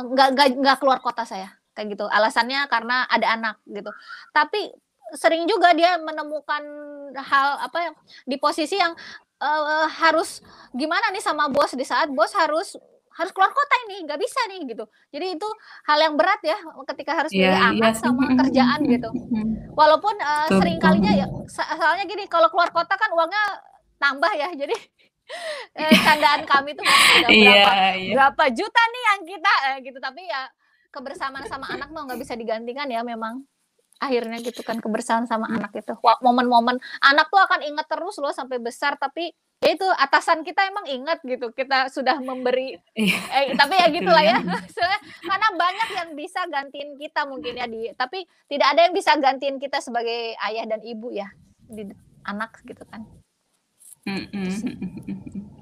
[0.09, 2.11] nggak uh, nggak keluar kota saya kayak gitu.
[2.11, 3.95] Alasannya karena ada anak gitu.
[4.35, 4.75] Tapi
[5.15, 6.63] sering juga dia menemukan
[7.15, 7.95] hal apa yang
[8.27, 8.93] di posisi yang
[9.39, 10.43] uh, harus
[10.75, 12.75] gimana nih sama bos di saat bos harus
[13.19, 14.85] harus keluar kota ini nggak bisa nih gitu.
[15.11, 15.49] Jadi itu
[15.91, 16.59] hal yang berat ya
[16.95, 18.03] ketika harus yeah, pilih anak yeah.
[18.03, 19.11] sama kerjaan gitu.
[19.75, 23.43] Walaupun uh, sering kalinya ya soalnya gini kalau keluar kota kan uangnya
[23.99, 24.77] tambah ya jadi
[25.75, 28.15] eh, candaan kami tuh iya, berapa yeah, yeah.
[28.15, 29.99] berapa juta nih yang kita eh, gitu.
[29.99, 30.43] Tapi ya
[30.91, 33.45] kebersamaan sama anak mau nggak bisa digantikan ya memang.
[33.99, 35.95] Akhirnya gitu kan kebersamaan sama anak itu.
[36.23, 40.87] Momen-momen anak tuh akan inget terus loh sampai besar tapi ya itu atasan kita emang
[40.87, 41.51] ingat gitu.
[41.51, 43.19] Kita sudah memberi iya.
[43.43, 44.39] eh, tapi ya gitulah ya.
[45.29, 49.59] karena banyak yang bisa gantiin kita mungkin ya di tapi tidak ada yang bisa gantiin
[49.59, 51.29] kita sebagai ayah dan ibu ya
[51.69, 51.85] di
[52.25, 53.05] anak gitu kan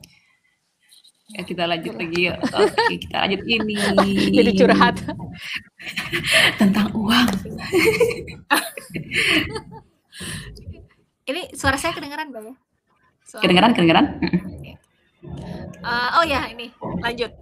[1.26, 2.06] Ya kita lanjut Itulah.
[2.06, 2.34] lagi ya.
[2.38, 3.74] Oke, kita lanjut ini.
[4.38, 4.96] Jadi curhat.
[6.62, 7.28] Tentang uang.
[11.30, 12.54] ini suara saya kedengeran, Mbak ya?
[13.26, 14.06] Suara kedengeran, kedengeran.
[15.82, 16.70] Uh, oh ya, ini
[17.02, 17.34] lanjut.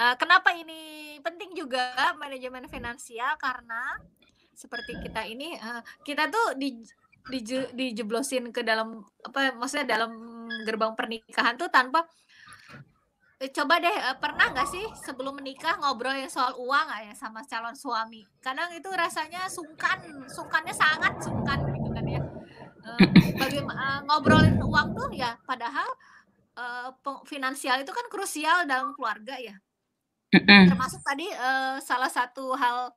[0.00, 4.00] Uh, kenapa ini penting juga manajemen finansial karena
[4.56, 6.80] seperti kita ini uh, kita tuh di
[7.28, 7.38] di
[7.76, 10.10] dijeblosin ke dalam apa maksudnya dalam
[10.66, 12.02] gerbang pernikahan tuh tanpa
[13.50, 17.74] coba deh uh, pernah nggak sih sebelum menikah ngobrol yang soal uang ya sama calon
[17.74, 18.22] suami?
[18.38, 19.98] Kadang itu rasanya sungkan
[20.30, 22.22] sungkannya sangat sungkan gitu kan ya.
[22.82, 22.98] Uh,
[23.38, 25.86] bagaimana ngobrolin uang tuh ya padahal
[27.24, 29.56] finansial itu kan krusial dalam keluarga ya.
[30.30, 31.26] Termasuk tadi
[31.80, 32.92] salah satu hal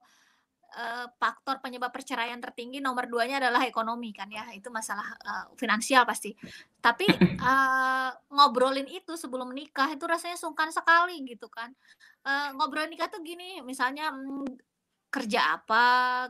[0.76, 4.45] uh, faktor penyebab perceraian tertinggi nomor duanya adalah ekonomi kan ya.
[4.51, 6.36] Itu masalah uh, finansial pasti.
[6.84, 7.07] Tapi
[7.39, 11.71] uh, ngobrolin itu sebelum menikah itu rasanya sungkan sekali gitu kan.
[12.28, 14.76] Uh, ngobrolin nikah tuh gini misalnya mm,
[15.09, 15.86] kerja apa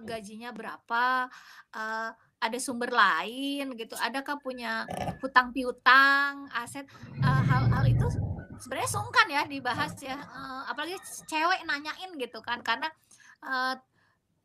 [0.05, 1.25] gajinya berapa
[1.73, 3.97] uh, ada sumber lain gitu.
[3.97, 4.85] Adakah punya
[5.25, 6.85] hutang piutang aset
[7.25, 8.05] hal-hal uh, itu
[8.61, 10.21] sebenarnya sungkan ya dibahas ya.
[10.29, 12.61] Uh, apalagi cewek nanyain gitu kan.
[12.61, 12.85] Karena
[13.41, 13.73] uh,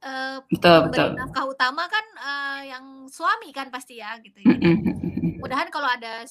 [0.05, 1.09] uh, betul, betul.
[1.17, 4.57] nafkah utama kan uh, yang suami kan pasti ya gitu ya.
[5.41, 6.25] Mudahan kalau ada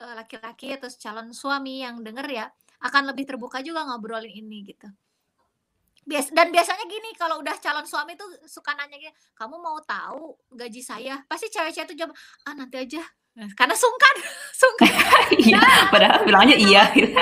[0.00, 2.46] uh, laki-laki atau calon suami yang denger ya
[2.80, 4.88] akan lebih terbuka juga ngobrolin ini gitu.
[6.00, 10.32] Bias dan biasanya gini kalau udah calon suami tuh suka nanya gini, kamu mau tahu
[10.56, 11.20] gaji saya?
[11.28, 12.16] Pasti cewek-cewek tuh jawab,
[12.48, 13.04] ah nanti aja.
[13.54, 14.14] Karena sungkan,
[14.60, 14.90] sungkan.
[15.38, 16.82] iya, nah, padahal bilangnya iya.
[16.90, 17.12] Gitu.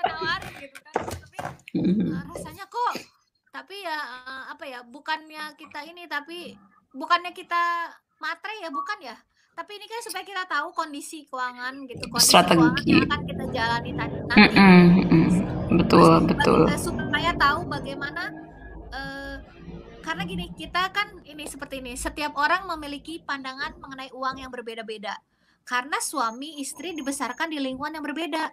[0.00, 0.94] nawarin gitu kan.
[1.00, 1.38] Tapi
[1.80, 2.92] uh, rasanya kok
[3.50, 6.54] tapi ya uh, apa ya bukannya kita ini tapi
[6.94, 7.90] bukannya kita
[8.22, 9.16] matre ya bukan ya?
[9.50, 12.56] Tapi ini kan supaya kita tahu kondisi keuangan gitu kondisi Strategi.
[12.56, 14.38] keuangan yang akan kita jalani tadi nanti.
[14.38, 15.28] Mm -mm, mm
[15.70, 16.60] betul Terus, betul.
[16.78, 18.22] supaya tahu bagaimana
[18.90, 19.36] uh,
[20.02, 25.18] karena gini kita kan ini seperti ini setiap orang memiliki pandangan mengenai uang yang berbeda-beda.
[25.66, 28.50] Karena suami istri dibesarkan di lingkungan yang berbeda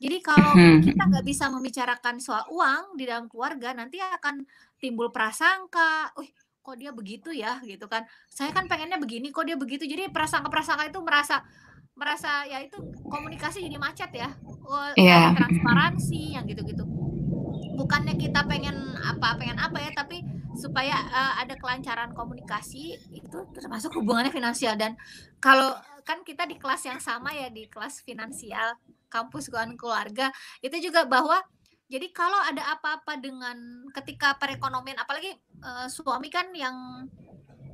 [0.00, 0.80] jadi kalau hmm.
[0.80, 4.48] kita nggak bisa membicarakan soal uang di dalam keluarga, nanti akan
[4.80, 6.32] timbul prasangka, "Wih,
[6.64, 8.08] kok dia begitu ya?" gitu kan.
[8.32, 11.44] "Saya kan pengennya begini, kok dia begitu." Jadi prasangka-prasangka itu merasa
[11.92, 12.80] merasa ya itu
[13.12, 14.32] komunikasi jadi macet ya.
[14.64, 15.36] Oh, yeah.
[15.36, 16.80] transparansi yang gitu-gitu.
[17.76, 20.24] Bukannya kita pengen apa pengen apa ya, tapi
[20.56, 24.96] supaya uh, ada kelancaran komunikasi itu termasuk hubungannya finansial dan
[25.38, 25.76] kalau
[26.08, 28.74] kan kita di kelas yang sama ya di kelas finansial
[29.10, 30.30] kampus keuangan keluarga
[30.62, 31.42] itu juga bahwa
[31.90, 37.04] jadi kalau ada apa-apa dengan ketika perekonomian apalagi uh, suami kan yang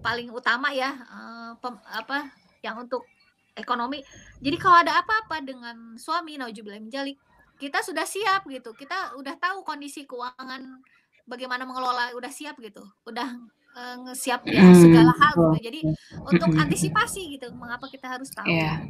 [0.01, 2.33] paling utama ya uh, pem, apa
[2.65, 3.05] yang untuk
[3.53, 4.01] ekonomi.
[4.41, 7.21] Jadi kalau ada apa-apa dengan suami naujubillah menjalik,
[7.61, 8.73] kita sudah siap gitu.
[8.73, 10.81] Kita udah tahu kondisi keuangan
[11.27, 13.29] bagaimana mengelola udah siap gitu udah
[13.75, 15.81] uh, siap ya segala hal gitu jadi
[16.23, 18.81] untuk antisipasi gitu mengapa kita harus tahu yeah.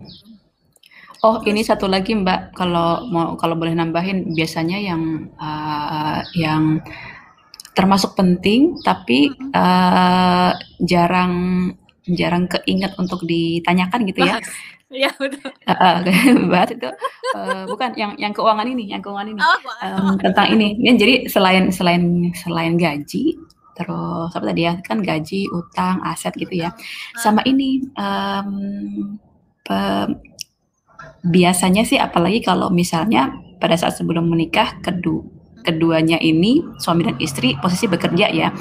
[1.25, 6.85] Oh, ini satu lagi Mbak, kalau mau kalau boleh nambahin, biasanya yang uh, yang
[7.73, 10.53] termasuk penting, tapi uh,
[10.85, 11.35] jarang
[12.09, 14.41] jarang keinget untuk ditanyakan gitu ya.
[14.87, 15.51] Iya betul.
[15.67, 15.99] Uh,
[16.53, 16.89] bahas itu.
[17.35, 19.41] Uh, bukan yang yang keuangan ini, yang keuangan ini.
[19.43, 20.79] Oh, um, tentang ini.
[20.79, 23.35] Ya, jadi selain selain selain gaji,
[23.75, 26.71] terus apa tadi ya kan gaji, utang, aset gitu ya,
[27.19, 29.19] sama ini um,
[29.67, 29.77] pe,
[31.27, 35.27] biasanya sih apalagi kalau misalnya pada saat sebelum menikah kedua
[35.67, 38.55] keduanya ini suami dan istri posisi bekerja ya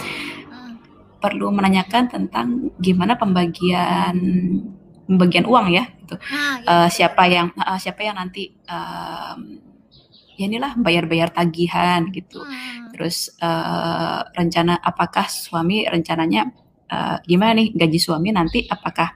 [1.21, 4.17] perlu menanyakan tentang gimana pembagian
[5.05, 6.17] pembagian uang ya gitu.
[6.33, 6.65] Ah, iya.
[6.69, 9.61] uh, siapa yang uh, siapa yang nanti um,
[10.37, 12.41] ya inilah bayar-bayar tagihan gitu.
[12.41, 12.93] Hmm.
[12.93, 16.49] Terus uh, rencana apakah suami rencananya
[16.89, 19.13] uh, gimana nih gaji suami nanti apakah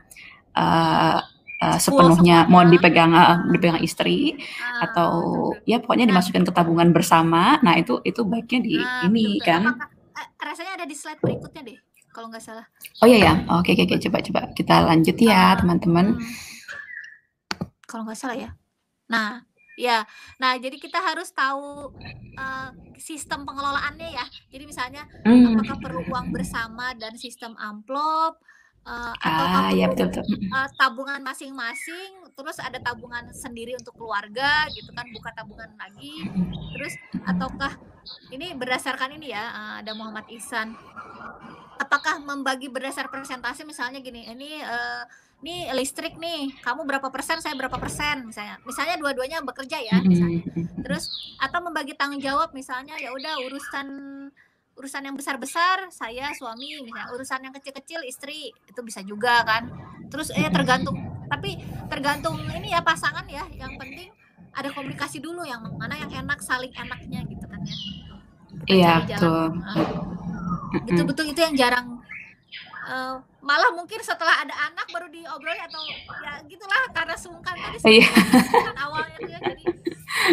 [0.57, 1.19] uh,
[1.59, 5.11] uh, sepenuhnya mau dipegang uh, dipegang istri ah, atau
[5.53, 5.67] betul.
[5.67, 6.11] ya pokoknya nah.
[6.15, 7.59] dimasukkan ke tabungan bersama.
[7.61, 9.45] Nah, itu itu baiknya di ah, ini betul.
[9.45, 9.61] kan.
[9.75, 9.89] Apakah,
[10.39, 11.79] rasanya ada di slide berikutnya deh
[12.09, 12.65] kalau nggak salah.
[13.03, 13.95] Oh iya ya, oke oke, oke.
[14.09, 16.17] coba coba kita lanjut ya teman-teman.
[16.17, 16.33] Hmm.
[17.85, 18.49] Kalau nggak salah ya.
[19.09, 19.41] Nah,
[19.79, 20.05] ya,
[20.37, 21.93] nah jadi kita harus tahu
[22.37, 24.25] uh, sistem pengelolaannya ya.
[24.49, 25.57] Jadi misalnya hmm.
[25.57, 28.41] apakah perlu uang bersama dan sistem amplop
[28.89, 30.25] uh, atau ah, ya, betul, betul.
[30.49, 36.25] Uh, tabungan masing-masing, terus ada tabungan sendiri untuk keluarga gitu kan, buka tabungan lagi,
[36.73, 37.77] terus ataukah
[38.33, 40.73] ini berdasarkan ini ya, uh, ada Muhammad Ihsan.
[41.79, 43.63] Apakah membagi berdasar persentase?
[43.63, 45.07] Misalnya gini ini uh,
[45.39, 48.27] ini listrik nih kamu berapa persen saya berapa persen?
[48.27, 50.43] Misalnya misalnya dua-duanya bekerja ya misalnya.
[50.83, 51.07] Terus
[51.39, 53.87] atau membagi tanggung jawab misalnya ya udah urusan
[54.79, 59.67] urusan yang besar-besar saya suami misalnya urusan yang kecil-kecil istri itu bisa juga kan.
[60.07, 60.95] Terus eh tergantung
[61.27, 61.59] tapi
[61.91, 64.09] tergantung ini ya pasangan ya yang penting
[64.55, 67.75] ada komunikasi dulu yang mana yang enak saling enaknya gitu kan ya.
[68.65, 69.45] Iya betul.
[70.89, 71.99] betul betul itu yang jarang
[72.89, 75.81] uh, malah mungkin setelah ada anak baru diobrolin atau
[76.25, 78.09] ya gitulah karena sungkan tadi iya.
[78.09, 79.63] sungkan awalnya tuh ya jadi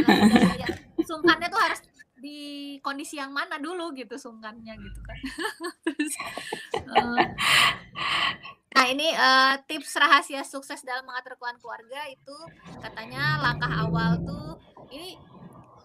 [0.09, 0.69] uh, ya,
[1.05, 1.81] sungkannya tuh harus
[2.27, 2.43] di
[2.83, 5.19] kondisi yang mana dulu gitu sungkannya gitu kan.
[5.87, 6.15] Terus,
[6.91, 7.23] uh,
[8.75, 12.37] nah ini uh, tips rahasia sukses dalam mengatur keuangan keluarga itu
[12.83, 14.59] katanya langkah awal tuh
[14.91, 15.15] ini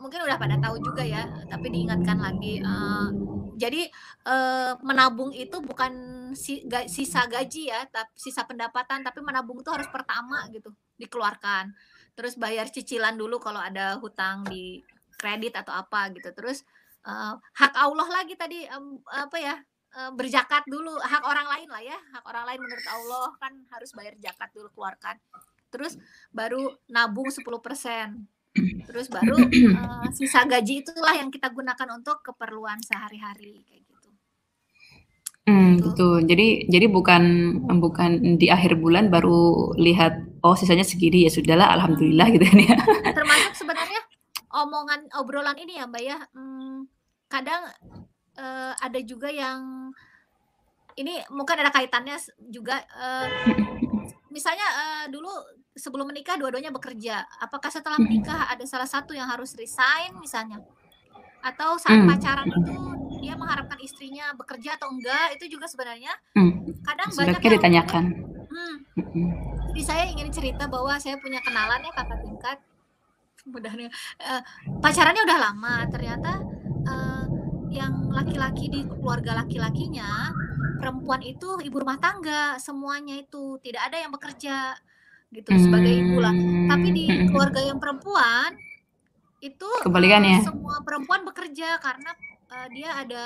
[0.02, 3.14] mungkin udah pada tahu juga ya tapi diingatkan lagi uh,
[3.62, 3.86] jadi
[4.26, 5.94] uh, menabung itu bukan
[6.34, 11.70] si, ga, sisa gaji ya tapi sisa pendapatan tapi menabung itu harus pertama gitu dikeluarkan.
[12.18, 14.82] Terus bayar cicilan dulu kalau ada hutang di
[15.22, 16.66] kredit atau apa gitu terus
[17.06, 19.56] uh, hak Allah lagi tadi um, apa ya
[20.02, 23.94] uh, berjakat dulu hak orang lain lah ya hak orang lain menurut Allah kan harus
[23.94, 25.22] bayar zakat dulu keluarkan
[25.70, 26.02] terus
[26.34, 27.46] baru nabung 10%
[28.88, 29.36] Terus baru
[29.80, 34.10] uh, sisa gaji itulah yang kita gunakan untuk keperluan sehari-hari kayak gitu.
[35.48, 35.88] Hmm, gitu.
[35.88, 36.16] betul.
[36.28, 37.24] Jadi jadi bukan
[37.80, 42.76] bukan di akhir bulan baru lihat oh sisanya segini ya sudahlah alhamdulillah gitu kan ya.
[43.16, 44.00] Termasuk sebenarnya
[44.54, 46.20] omongan obrolan ini ya Mbak ya.
[46.36, 46.88] Hmm,
[47.32, 47.68] kadang
[48.38, 49.92] uh, ada juga yang
[51.00, 52.20] ini mungkin ada kaitannya
[52.52, 53.28] juga uh,
[54.32, 55.32] misalnya uh, dulu
[55.76, 57.24] sebelum menikah dua-duanya bekerja.
[57.40, 60.60] Apakah setelah menikah ada salah satu yang harus resign misalnya?
[61.42, 62.10] Atau saat hmm.
[62.12, 62.76] pacaran itu
[63.24, 65.40] dia mengharapkan istrinya bekerja atau enggak?
[65.40, 66.84] Itu juga sebenarnya hmm.
[66.84, 68.04] kadang banyak yang ditanyakan.
[68.52, 68.76] Hmm.
[69.00, 69.30] Hmm.
[69.72, 72.58] Jadi saya ingin cerita bahwa saya punya kenalan ya kakak tingkat.
[73.50, 73.90] Mudahnya
[74.22, 74.42] uh,
[74.82, 76.32] pacarannya udah lama, ternyata
[76.86, 77.26] uh,
[77.72, 80.36] yang laki-laki di keluarga laki-lakinya
[80.78, 84.76] perempuan itu ibu rumah tangga semuanya itu tidak ada yang bekerja
[85.32, 86.36] gitu sebagai ibu lah.
[86.76, 87.28] Tapi di hmm.
[87.32, 88.52] keluarga yang perempuan
[89.42, 90.44] itu kebalikannya.
[90.44, 92.12] Uh, semua perempuan bekerja karena
[92.52, 93.26] uh, dia ada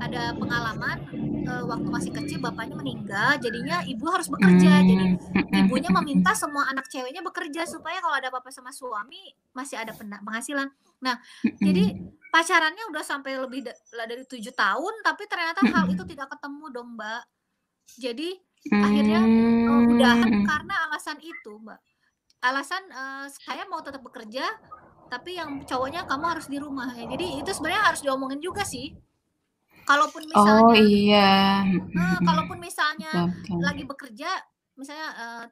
[0.00, 4.82] ada pengalaman uh, waktu masih kecil bapaknya meninggal, jadinya ibu harus bekerja.
[4.82, 4.86] Hmm.
[4.90, 5.04] Jadi
[5.64, 10.68] ibunya meminta semua anak ceweknya bekerja supaya kalau ada apa-apa sama suami masih ada penghasilan.
[11.00, 11.16] Nah,
[11.62, 11.96] jadi
[12.34, 13.72] pacarannya udah sampai lebih da
[14.04, 17.22] dari tujuh tahun, tapi ternyata hal itu tidak ketemu dong, Mbak.
[17.96, 18.28] Jadi
[18.72, 20.46] Akhirnya uh, udahan hmm.
[20.46, 21.80] karena alasan itu, Mbak.
[22.42, 24.42] Alasan, uh, saya mau tetap bekerja,
[25.06, 27.06] tapi yang cowoknya kamu harus di rumah ya.
[27.06, 28.94] Jadi itu sebenarnya harus diomongin juga sih.
[29.86, 31.64] Kalaupun Oh, iya.
[31.96, 33.60] uh, kalaupun misalnya Betul.
[33.62, 34.30] lagi bekerja,
[34.78, 35.44] misalnya, uh,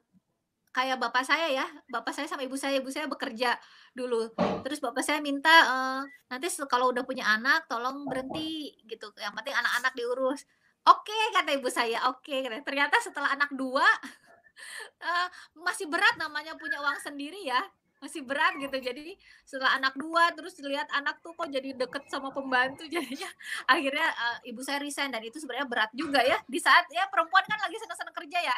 [0.75, 3.57] kayak bapak saya ya, bapak saya sama ibu saya, ibu saya bekerja
[3.95, 4.31] dulu.
[4.65, 9.55] Terus bapak saya minta, eee, "Nanti kalau udah punya anak tolong berhenti," gitu, "yang penting
[9.55, 10.43] anak-anak diurus."
[10.87, 12.63] "Oke," kata ibu saya, "oke," katanya.
[12.67, 13.85] Ternyata setelah anak 2,
[15.05, 15.27] eee,
[15.59, 17.61] masih berat namanya punya uang sendiri ya,
[17.99, 18.75] masih berat gitu.
[18.77, 19.15] Jadi
[19.47, 23.29] setelah anak 2 terus lihat anak tuh kok jadi deket sama pembantu, jadinya
[23.65, 27.43] akhirnya, eee, ibu saya resign dan itu sebenarnya berat juga ya, di saat ya perempuan
[27.47, 28.55] kan lagi senang-senang kerja ya,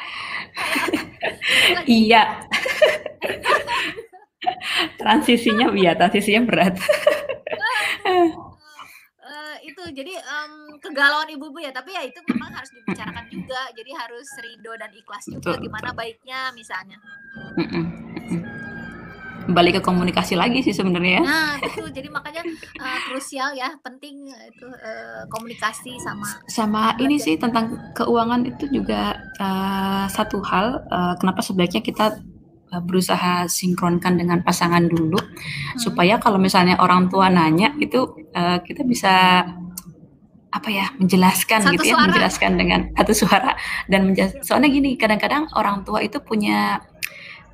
[0.54, 0.84] kayak
[1.74, 2.22] lagi Iya.
[5.00, 6.78] Transisinya iya, transisinya berat.
[8.06, 8.30] Aduh,
[9.18, 13.90] eee, itu jadi, mmm, kegalauan ibu-ibu ya, tapi ya itu memang harus dibicarakan juga, jadi
[13.98, 15.98] harus ridho dan ikhlas juga Betul gimana betul.
[15.98, 16.96] baiknya misalnya.
[17.58, 17.82] Mhm
[18.30, 18.57] mhm.
[19.48, 21.22] Balik ke komunikasi lagi sih sebenarnya ya.
[21.24, 22.44] Nah itu, jadi makanya,
[22.76, 29.16] eee, krusial ya, penting itu, eee, komunikasi sama Sama ini sih tentang keuangan itu juga,
[29.40, 32.06] eee, satu hal, eee, kenapa sebaiknya kita,
[32.68, 35.80] berusaha sinkronkan dengan pasangan dulu, Mhm.
[35.80, 38.04] supaya kalau misalnya orang tua nanya itu,
[38.36, 39.40] eee, kita bisa,
[40.52, 42.04] apa ya, menjelaskan Satu gitu ya, suara.
[42.12, 43.56] menjelaskan dengan satu suara
[43.88, 46.76] dan menjelas soalnya gini, kadang-kadang orang tua itu punya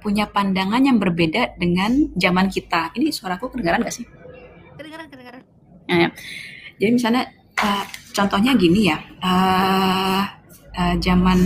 [0.05, 2.93] punya pandangan yang berbeda dengan zaman kita.
[2.93, 4.05] Ini suaraku kedengaran nggak sih?
[4.77, 5.41] Kedengeran kedengeran.
[5.89, 6.09] Nah ya,
[6.77, 7.25] jadi misalnya,
[7.57, 10.23] eee, contohnya gini ya, eee
[10.77, 11.41] eee, zaman,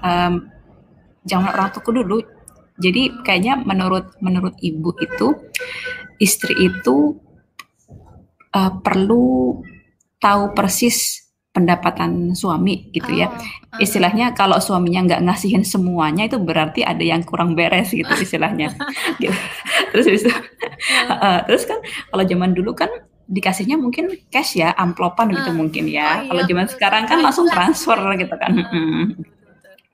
[0.00, 0.34] mmm,
[1.28, 2.18] zaman orang tuaku dulu,
[2.80, 5.28] jadi kayaknya menurut menurut ibu itu,
[6.16, 7.20] istri itu,
[8.56, 9.60] eee, perlu
[10.22, 11.21] tahu persis
[11.52, 13.28] pendapatan suami gitu ya.
[13.28, 13.84] Oh, heeh.
[13.84, 18.72] Istilahnya kalau suaminya nggak ngasihin semuanya itu berarti ada yang kurang beres gitu istilahnya,
[19.20, 19.36] gitu.
[19.92, 20.28] Terus itu
[21.12, 21.78] heeh, terus kan
[22.08, 22.88] kalau zaman dulu kan
[23.28, 25.56] dikasihnya mungkin cash ya, amplopan gitu Heeh.
[25.56, 26.08] mungkin Oh ya.
[26.24, 28.80] Kalau iya zaman betul, sekarang kan langsung sih, transfer gitu kan, betul.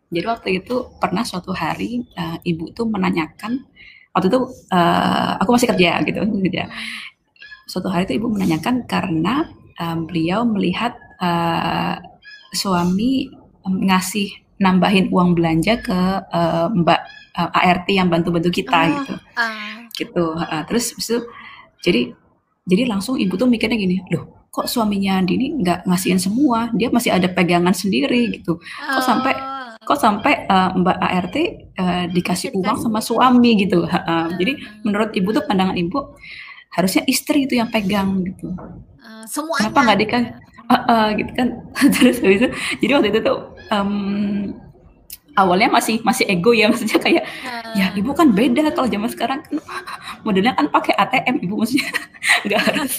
[0.09, 3.61] Jadi waktu itu pernah suatu hari, eee, ibu tuh menanyakan
[4.15, 4.41] waktu itu,
[4.73, 6.65] eee, aku masih kerja gitu kerja.
[6.71, 7.69] Mhm.
[7.69, 9.45] Suatu hari tuh ibu menanyakan karena,
[9.77, 11.95] mmm, beliau melihat, eee,
[12.55, 13.29] suami,
[13.69, 14.29] ngasih
[14.62, 16.01] nambahin uang belanja ke,
[16.33, 17.01] eee, Mbak,
[17.39, 19.12] eee, ART yang bantu-bantu kita Oh, gitu.
[19.39, 19.77] ah.
[19.99, 20.62] Gitu, heeh.
[20.71, 21.16] Terus itu
[21.85, 22.03] jadi
[22.71, 26.71] jadi langsung ibu tuh mikirnya gini, "Loh kok suaminya Dini nggak ngasihin semua?
[26.77, 28.59] Dia masih ada pegangan sendiri," gitu.
[28.95, 29.75] "Kok sampai Oh.
[29.89, 31.37] kok sampai, eee, Mbak ART,
[31.79, 32.85] Masih dikasih uang dikasih.
[32.85, 34.25] sama suami?" Gitu, heeh.
[34.41, 34.83] Jadi Heeh.
[34.87, 35.99] menurut ibu tuh pandangan ibu,
[36.77, 38.53] harusnya istri itu yang pegang gitu.
[38.53, 40.25] Kenapa semuanya nggak gitu dikan
[40.71, 40.77] ya?
[40.77, 41.49] heeh, gitu kan.
[41.97, 42.49] Terus habis itu
[42.85, 43.39] jadi waktu itu tuh,
[43.73, 44.55] mmm,
[45.39, 47.25] awalnya masih masih ego ya, maksudnya kayak,
[47.77, 48.01] "Ya Heeh.
[48.01, 49.61] ibu kan beda kalau zaman sekarang kan
[50.27, 51.89] modelnya kan pakai ATM ibu, maksudnya
[52.47, 52.93] nggak harus"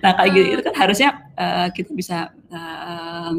[0.00, 2.16] Nah kayak gitu itu kan harusnya, eee, kita bisa,
[2.48, 3.36] mmm,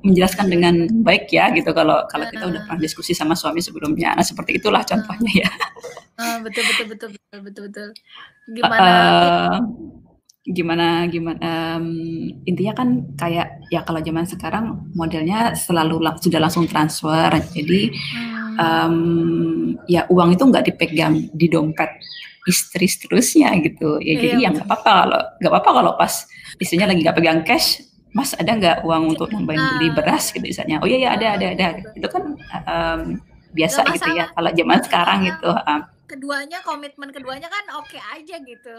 [0.00, 0.74] menjelaskan dengan
[1.04, 4.16] baik ya gitu kalau kalau kita udah pernah diskusi sama suami sebelumnya.
[4.16, 5.50] Nah seperti itulah contohnya ya.
[6.40, 7.88] Betul betul betul betul betul betul.
[8.48, 9.28] Gimana i
[10.44, 16.68] Gimana giman mmm, intinya kan kayak ya kalau zaman sekarang modelnya selalu lang sudah langsung
[16.68, 17.32] transfer.
[17.56, 17.88] Jadi,
[18.60, 21.88] mmm, ya uang itu nggak dipegang di dompet
[22.44, 23.96] istri seterusnya gitu.
[24.04, 26.12] Ya Iya jadi ya nggak apa-apa kalau nggak apa-apa kalau pas
[26.60, 27.80] istrinya lagi nggak pegang cash,
[28.12, 31.46] "Mas ada nggak uang untuk nambahin beli beras?" Gitu misalnya, "Oh iya iya ada ada
[31.56, 31.96] ada." betul.
[32.04, 33.20] Itu kan, Nggak
[33.56, 35.80] biasa gitu ya kalau zaman Yang sekarang yang gitu, heeh.
[36.10, 38.74] Keduanya komitmen keduanya kan oke aja gitu,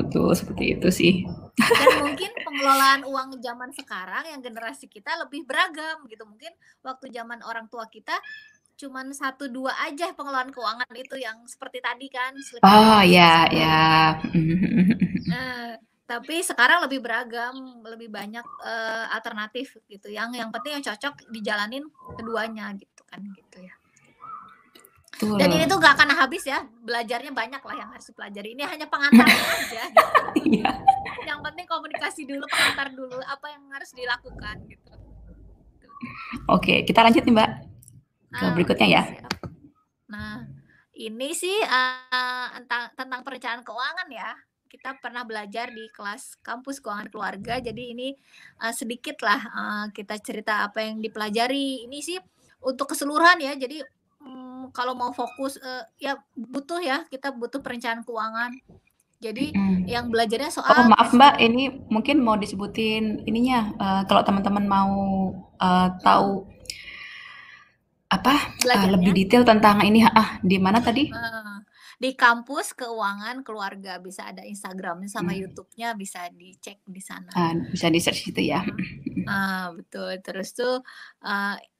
[0.00, 1.14] betul seperti itu sih.
[1.56, 6.24] Dan mungkin pengelolaan uang zaman sekarang yang generasi kita lebih beragam gitu.
[6.24, 8.16] Mungkin waktu zaman orang tua kita
[8.80, 12.34] cuman 1, 2 aja pengelolaan keuangan itu yang seperti tadi kan,
[12.66, 13.76] Oh ya ya.
[15.32, 15.72] Eee,
[16.08, 17.54] tapi sekarang lebih beragam,
[17.86, 21.84] lebih banyak, eee, alternatif gitu, yang yang penting yang cocok dijalanin
[22.18, 23.74] keduanya gitu kan, gitu ya.
[25.22, 25.70] Dan ini Betul.
[25.70, 28.58] tuh nggak akan habis ya, belajarnya banyak lah yang harus dipelajari.
[28.58, 30.22] Ini hanya pengantarnya aja gitu.
[30.42, 30.70] Iya.
[31.22, 34.92] Yang penting komunikasi dulu, pengantar dulu, apa yang harus dilakukan gitu.
[36.50, 37.50] Oke, kita lanjut nih Mbak,
[38.34, 39.02] ke Ah, berikutnya ya.
[39.06, 39.34] siap.
[40.10, 40.42] Nah,
[40.98, 44.34] ini sih, eee, entang tentang perencanaan keuangan ya.
[44.66, 48.10] Kita pernah belajar di kelas kampus keuangan keluarga, jadi ini,
[48.58, 51.86] eee, sedikitlah, eee, kita cerita apa yang dipelajari.
[51.86, 52.18] Ini sih
[52.66, 53.84] untuk keseluruhan ya, jadi,
[54.22, 58.52] mmm, kalau mau fokus, eee, ya butuh ya, kita butuh perencanaan keuangan.
[59.22, 59.86] Jadi Mhm.
[59.90, 64.94] yang belajarnya Oh soal maaf Mbak, ini mungkin mau disebutin ininya, eee, kalau teman-teman mau,
[65.62, 65.98] Mhm.
[66.06, 66.30] tahu
[68.10, 71.08] apa, eee, lebih detail tentang ini heeh, di mana tadi?
[72.02, 75.40] Di kampus keuangan keluarga, bisa ada Instagram-nya sama Mmm.
[75.46, 77.30] YouTube-nya bisa dicek di sana.
[77.32, 78.74] Ah, bisa di-search situ ya, Mhm.
[78.74, 79.24] mhm mhm.
[79.28, 80.10] Ah, betul.
[80.24, 80.74] Terus tuh,
[81.22, 81.71] kit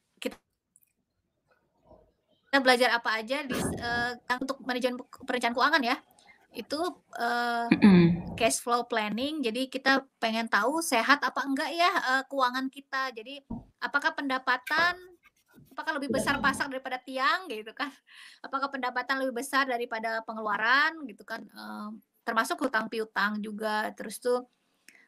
[2.52, 5.96] kita belajar apa aja di, uh, untuk manajemen perencanaan keuangan ya
[6.52, 6.76] itu
[7.16, 7.64] uh,
[8.36, 9.40] cash flow planning.
[9.40, 13.08] Jadi kita pengen tahu sehat apa enggak ya uh, keuangan kita.
[13.16, 13.40] Jadi
[13.80, 15.00] apakah pendapatan
[15.72, 17.88] apakah lebih besar pasak daripada tiang gitu kan?
[18.44, 21.48] Apakah pendapatan lebih besar daripada pengeluaran gitu kan?
[21.56, 23.88] Uh, termasuk hutang piutang juga.
[23.96, 24.44] Terus tuh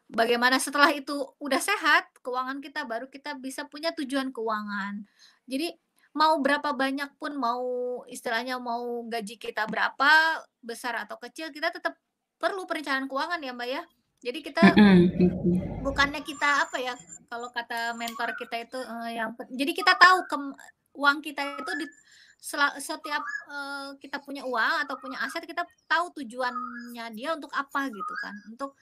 [0.09, 5.05] bagaimana setelah itu udah sehat keuangan kita baru kita bisa punya tujuan keuangan.
[5.45, 5.84] Jadi
[6.14, 7.62] mau berapa banyak pun mau
[8.06, 11.98] istilahnya mau gaji kita berapa besar atau kecil kita tetap
[12.38, 13.82] perlu perencanaan keuangan ya mbak ya.
[14.24, 14.62] Jadi kita
[15.84, 16.94] bukannya kita apa ya
[17.28, 20.36] kalau kata mentor kita itu uh, yang jadi kita tahu ke
[20.96, 21.86] uang kita itu di
[22.78, 28.14] setiap uh, kita punya uang atau punya aset kita tahu tujuannya dia untuk apa gitu
[28.22, 28.34] kan.
[28.48, 28.78] Untuk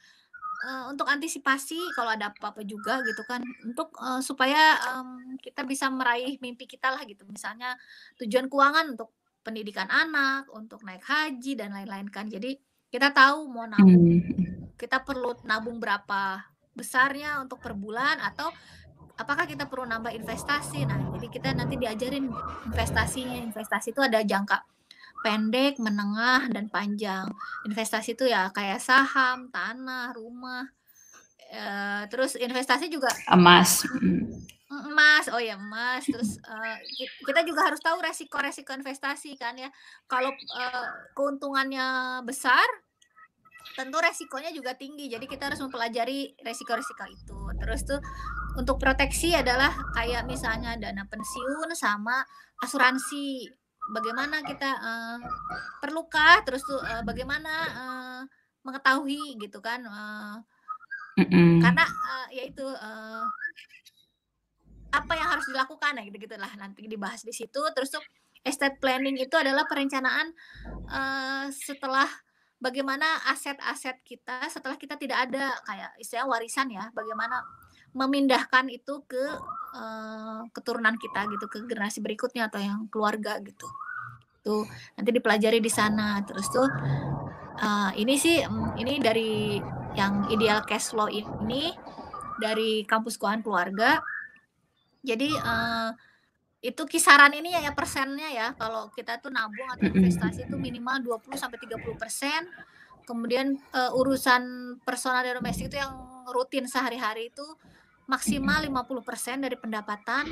[0.63, 5.91] uh, untuk antisipasi kalau ada apa-apa juga gitu kan untuk uh, supaya um, kita bisa
[5.91, 7.27] meraih mimpi kita lah gitu.
[7.29, 7.75] Misalnya
[8.23, 12.31] tujuan keuangan untuk pendidikan anak untuk naik haji dan lain-lain kan.
[12.31, 12.57] Jadi
[12.89, 14.77] kita tahu mau nabung hmm.
[14.79, 18.49] kita perlu nabung berapa besarnya untuk per bulan atau
[19.19, 20.87] apakah kita perlu nambah investasi.
[20.87, 22.31] Nah jadi kita nanti diajarin
[22.71, 23.39] investasinya.
[23.43, 24.82] Investasi itu ada jangka
[25.23, 27.31] pendek, menengah, dan panjang.
[27.64, 30.66] Investasi itu ya kayak saham, tanah, rumah.
[31.53, 33.87] Uh, terus investasi juga emas.
[34.73, 36.05] Emas, oh ya emas.
[36.05, 36.77] Terus uh,
[37.23, 39.70] kita juga harus tahu resiko-resiko investasi kan ya.
[40.11, 42.64] Kalau uh, keuntungannya besar,
[43.79, 45.07] tentu resikonya juga tinggi.
[45.09, 47.39] Jadi kita harus mempelajari resiko-resiko itu.
[47.62, 48.01] Terus tuh
[48.59, 52.20] untuk proteksi adalah kayak misalnya dana pensiun sama
[52.61, 53.49] asuransi
[53.91, 55.18] bagaimana kita uh,
[55.83, 58.20] perlukah terus tuh uh, bagaimana uh,
[58.62, 60.39] mengetahui gitu kan uh,
[61.18, 61.53] mm -mm.
[61.59, 63.26] karena uh, yaitu uh,
[64.93, 68.05] apa yang harus dilakukan ya gitu gitulah nanti dibahas di situ terus tuh
[68.45, 70.30] estate planning itu adalah perencanaan
[70.87, 72.07] uh, setelah
[72.62, 77.43] bagaimana aset-aset kita setelah kita tidak ada kayak istilah warisan ya bagaimana
[77.93, 79.24] memindahkan itu ke
[79.76, 83.68] uh, keturunan kita gitu ke generasi berikutnya atau yang keluarga gitu.
[84.43, 84.64] Tuh
[84.97, 86.20] nanti dipelajari di sana.
[86.24, 86.68] Terus tuh
[87.61, 89.61] uh, ini sih mm, ini dari
[89.93, 91.72] yang ideal cash flow ini
[92.40, 94.01] dari kampus keuangan keluarga.
[95.05, 95.93] Jadi uh,
[96.62, 98.49] itu kisaran ini ya, ya persennya ya.
[98.57, 102.49] Kalau kita tuh nabung atau investasi itu minimal 20 sampai 30 persen.
[103.03, 105.90] Kemudian uh, urusan personal dan domestik itu yang
[106.30, 107.43] rutin sehari-hari itu
[108.13, 110.29] maksimal 50% dari pendapatan,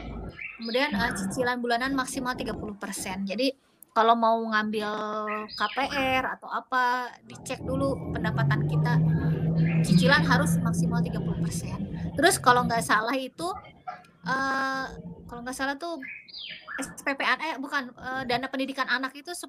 [0.61, 3.25] kemudian uh, cicilan bulanan maksimal 30%.
[3.25, 3.57] Jadi
[3.97, 4.91] kalau mau ngambil
[5.57, 9.01] KPR atau apa, dicek dulu pendapatan kita.
[9.83, 12.15] Cicilan harus maksimal 30%.
[12.21, 13.49] Terus kalau nggak salah itu
[14.29, 14.87] uh,
[15.25, 15.97] kalau nggak salah tuh
[16.81, 19.49] SPP eh bukan uh, dana pendidikan anak itu 10%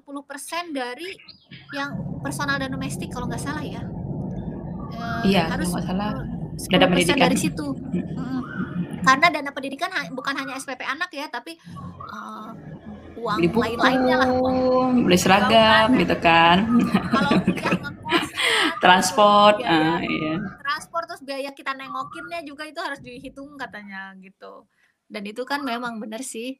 [0.72, 1.16] dari
[1.72, 3.84] yang personal dan domestik kalau nggak salah ya.
[4.92, 7.66] Uh, iya, harus nggak salah dana pendidikan dari situ.
[7.72, 8.42] Hmm.
[9.02, 11.58] Karena dana pendidikan bukan hanya SPP anak ya, tapi
[12.12, 12.54] uh,
[13.18, 14.28] uang beli buku, lain-lainnya lah.
[14.30, 16.58] Uang, beli seragam kan, gitu kan.
[17.10, 17.30] Kalau
[18.82, 20.34] transport, biaya, uh, iya.
[20.58, 24.66] transport terus biaya kita nengokinnya juga itu harus dihitung katanya gitu.
[25.06, 26.58] Dan itu kan memang benar sih.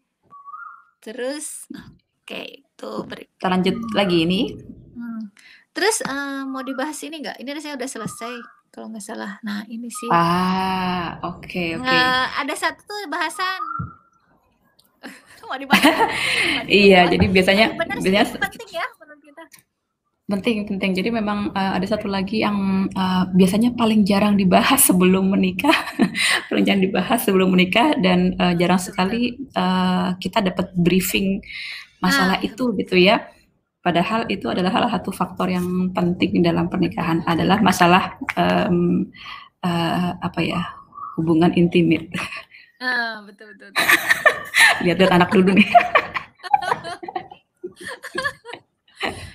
[1.03, 3.39] Terus, oke okay, itu berikut.
[3.39, 4.41] Kita lanjut lagi ini.
[4.93, 5.33] Hmm.
[5.73, 7.41] Terus uh, mau dibahas ini nggak?
[7.41, 8.33] Ini saya udah selesai
[8.73, 9.41] kalau nggak salah.
[9.45, 10.09] Nah ini sih.
[10.09, 11.85] Ah, oke okay, oke.
[11.85, 11.93] Okay.
[11.93, 13.61] Nah, ada satu bahasan.
[15.49, 15.85] Mau dibahas?
[16.71, 19.43] iya, jadi biasanya Benar biasanya sih, penting ya menurut kita.
[20.31, 20.91] Penting penting.
[20.97, 25.75] Jadi memang uh, ada satu lagi yang uh, biasanya paling jarang dibahas sebelum menikah,
[26.49, 31.43] paling jarang dibahas sebelum menikah dan uh, jarang sekali uh, kita dapat briefing
[32.03, 32.47] masalah nah.
[32.47, 33.23] itu gitu ya
[33.83, 39.11] Padahal itu adalah salah satu faktor yang penting dalam pernikahan adalah masalah um,
[39.67, 40.63] uh, apa ya
[41.19, 42.07] hubungan intimit.
[42.79, 43.75] Ah, betul betul.
[43.75, 43.87] betul.
[44.87, 45.69] Lihat-lihat anak dulu nih.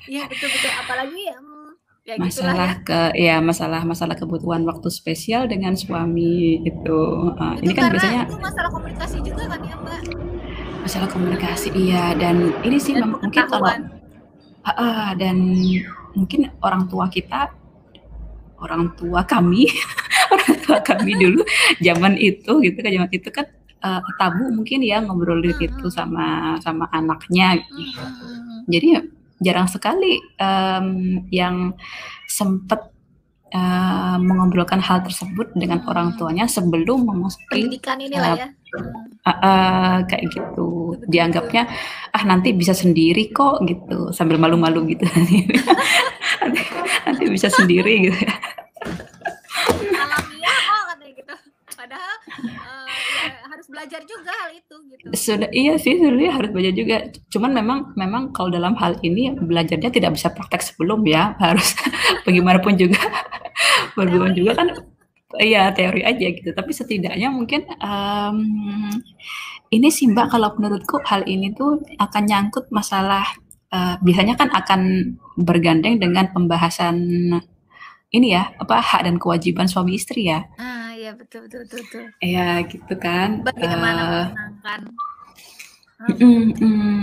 [0.07, 0.71] Iya betul betul.
[0.71, 1.19] Apalagi
[2.07, 2.87] ya masalah ya.
[2.87, 6.99] ke ya masalah masalah kebutuhan waktu spesial dengan suami itu.
[7.35, 10.01] Uh, itu ini kan biasanya itu masalah komunikasi juga kan ya mbak.
[10.87, 13.67] Masalah komunikasi iya dan ini sih dan mungkin kalau
[14.75, 15.37] uh, dan
[16.17, 17.53] mungkin orang tua kita
[18.57, 19.69] orang tua kami
[20.33, 21.41] orang tua kami dulu
[21.79, 23.45] zaman itu gitu kan zaman itu kan
[23.85, 25.61] uh, tabu mungkin ya ngobrol hmm.
[25.61, 28.01] itu sama sama anaknya gitu.
[28.65, 28.87] jadi
[29.37, 31.77] jarang sekali um, yang
[32.25, 32.96] sempet
[33.53, 38.47] uh, mengobrolkan hal tersebut dengan orang tuanya sebelum memasuki pendidikan inilah uh, ya.
[39.23, 40.97] Uh, uh, kayak gitu.
[41.07, 41.67] Dianggapnya
[42.11, 45.37] ah nanti bisa sendiri kok gitu sambil malu-malu gitu nanti,
[47.07, 48.19] nanti bisa sendiri gitu.
[49.95, 51.35] Alamiah kok katanya gitu.
[51.77, 52.76] Padahal uh, ya,
[53.29, 55.05] harus belajar juga hal itu gitu.
[55.13, 56.97] Sudah iya sih sebenarnya harus belajar juga.
[57.33, 61.75] Cuman memang memang kalau dalam hal ini belajarnya tidak bisa praktek sebelum ya harus
[62.27, 62.99] bagaimanapun juga
[63.95, 64.67] berhubungan juga kan
[65.35, 68.37] iya teori aja gitu tapi setidaknya mungkin um,
[69.67, 73.27] ini sih mbak kalau menurutku hal ini tuh akan nyangkut masalah
[73.75, 74.81] uh, biasanya kan akan
[75.35, 76.95] bergandeng dengan pembahasan
[78.13, 82.05] ini ya apa hak dan kewajiban suami istri ya ah iya betul betul betul, betul.
[82.23, 84.81] ya gitu kan bagaimana uh, menenangkan
[85.97, 86.97] Mm, mm,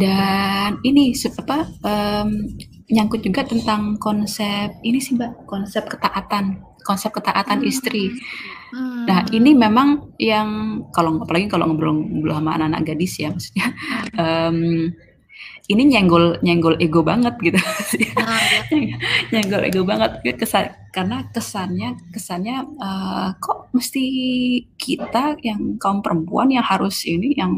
[0.00, 2.48] dan ini apa um,
[2.88, 7.68] nyangkut juga tentang konsep ini sih mbak konsep ketaatan konsep ketaatan hmm.
[7.68, 8.08] istri.
[8.72, 9.04] Hmm.
[9.04, 13.68] Nah ini memang yang kalau apalagi kalau ngobrol-ngobrol sama anak-anak gadis ya maksudnya
[14.16, 14.88] um,
[15.70, 17.58] ini nyenggol nyenggol ego banget gitu.
[18.18, 18.42] Oh,
[19.32, 20.18] nyenggol ego banget.
[20.34, 24.04] Kesan karena kesannya kesannya uh, kok mesti
[24.74, 27.54] kita yang kaum perempuan yang harus ini yang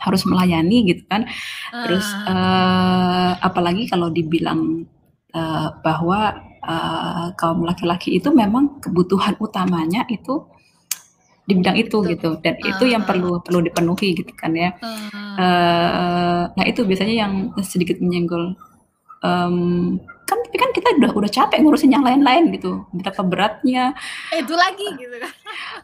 [0.00, 1.28] harus melayani gitu kan.
[1.70, 4.88] Terus uh, apalagi kalau dibilang
[5.36, 6.32] uh, bahwa
[6.64, 10.48] uh, kaum laki-laki itu memang kebutuhan utamanya itu
[11.42, 12.10] di bidang itu Betul.
[12.14, 12.28] gitu.
[12.42, 12.68] Dan uh.
[12.70, 14.74] itu yang perlu perlu dipenuhi gitu kan ya.
[14.78, 14.88] Uh.
[15.38, 17.32] Uh, nah itu biasanya yang
[17.62, 18.54] sedikit menyenggol.
[19.22, 22.86] Um, kan tapi kan kita udah udah capek ngurusin yang lain-lain gitu.
[22.94, 23.94] Betapa beratnya
[24.34, 25.32] itu lagi gitu kan.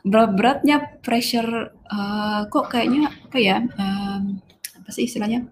[0.06, 4.38] berat beratnya pressure uh, kok kayaknya apa ya um,
[4.82, 5.46] apa sih istilahnya?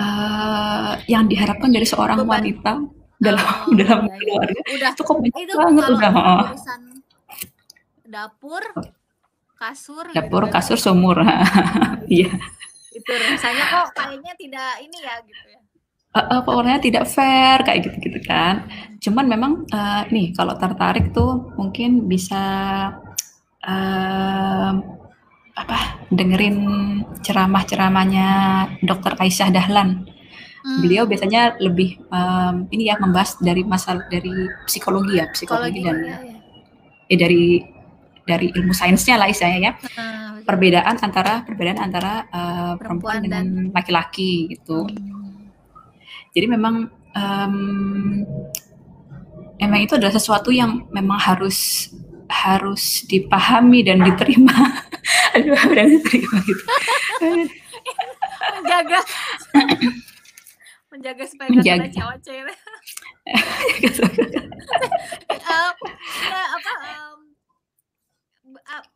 [0.00, 2.40] Uh, yang diharapkan dari seorang Beban.
[2.40, 2.72] wanita
[3.20, 4.90] dalam oh, dalam iya, keluarga udah.
[4.96, 6.12] cukup itu banget udah
[6.48, 6.80] urusan
[8.10, 8.62] dapur
[9.60, 11.18] kasur gitu dapur gitu, kasur sumur.
[12.10, 12.26] Iya.
[12.90, 15.60] Itu rasanya kok kayaknya tidak ini ya gitu ya.
[16.10, 18.66] Uh, uh, pokoknya tidak fair kayak gitu gitu kan.
[18.98, 22.42] Cuman memang uh, nih kalau tertarik tuh mungkin bisa
[23.62, 24.72] uh,
[25.54, 25.78] apa
[26.10, 26.58] dengerin
[27.22, 28.28] ceramah-ceramahnya
[28.82, 30.02] Dokter Aisyah Dahlan.
[30.66, 30.82] Hmm.
[30.82, 34.34] Beliau biasanya lebih um, ini ya membahas dari masalah dari
[34.66, 36.36] psikologi ya, psikologi, psikologi dan ya, ya.
[37.06, 37.44] ya dari
[38.30, 39.72] dari ilmu sainsnya lah istilahnya ya.
[40.46, 44.86] Perbedaan antara perbedaan antara uh, perempuan, perempuan dengan laki-laki gitu.
[44.86, 45.50] Hmm.
[46.30, 47.54] Jadi memang um,
[49.58, 51.90] emang itu adalah sesuatu yang memang harus
[52.30, 54.54] harus dipahami dan diterima.
[55.34, 56.62] Aduh, dan diterima gitu.
[58.62, 59.00] Menjaga
[60.90, 61.86] menjaga supaya menjaga.
[61.86, 62.56] gak cewek cewek
[65.40, 65.72] uh,
[66.28, 67.09] ya, apa um,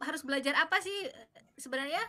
[0.01, 1.11] harus belajar apa sih
[1.59, 2.03] sebenarnya?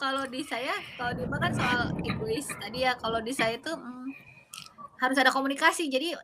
[0.00, 2.96] Kalau di saya kalau di kan soal egois tadi ya.
[2.96, 4.08] Kalau di saya itu hmm,
[5.00, 5.88] harus ada komunikasi.
[5.92, 6.16] Jadi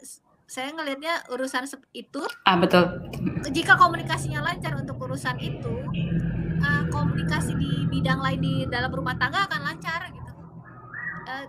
[0.47, 2.87] saya ngelihatnya urusan itu ah betul.
[3.51, 5.75] jika komunikasinya lancar untuk urusan itu
[6.63, 10.33] uh, komunikasi di bidang lain di dalam rumah tangga akan lancar gitu.
[11.27, 11.43] Uh,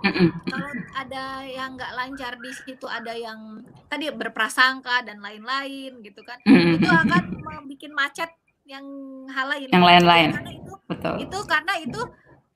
[0.49, 6.41] kalau ada yang nggak lancar di situ ada yang tadi berprasangka dan lain-lain gitu kan
[6.49, 8.33] itu akan membuat macet
[8.67, 8.85] yang
[9.31, 10.29] hal lain yang lain-lain.
[10.35, 11.15] karena itu Betul.
[11.23, 12.01] itu karena itu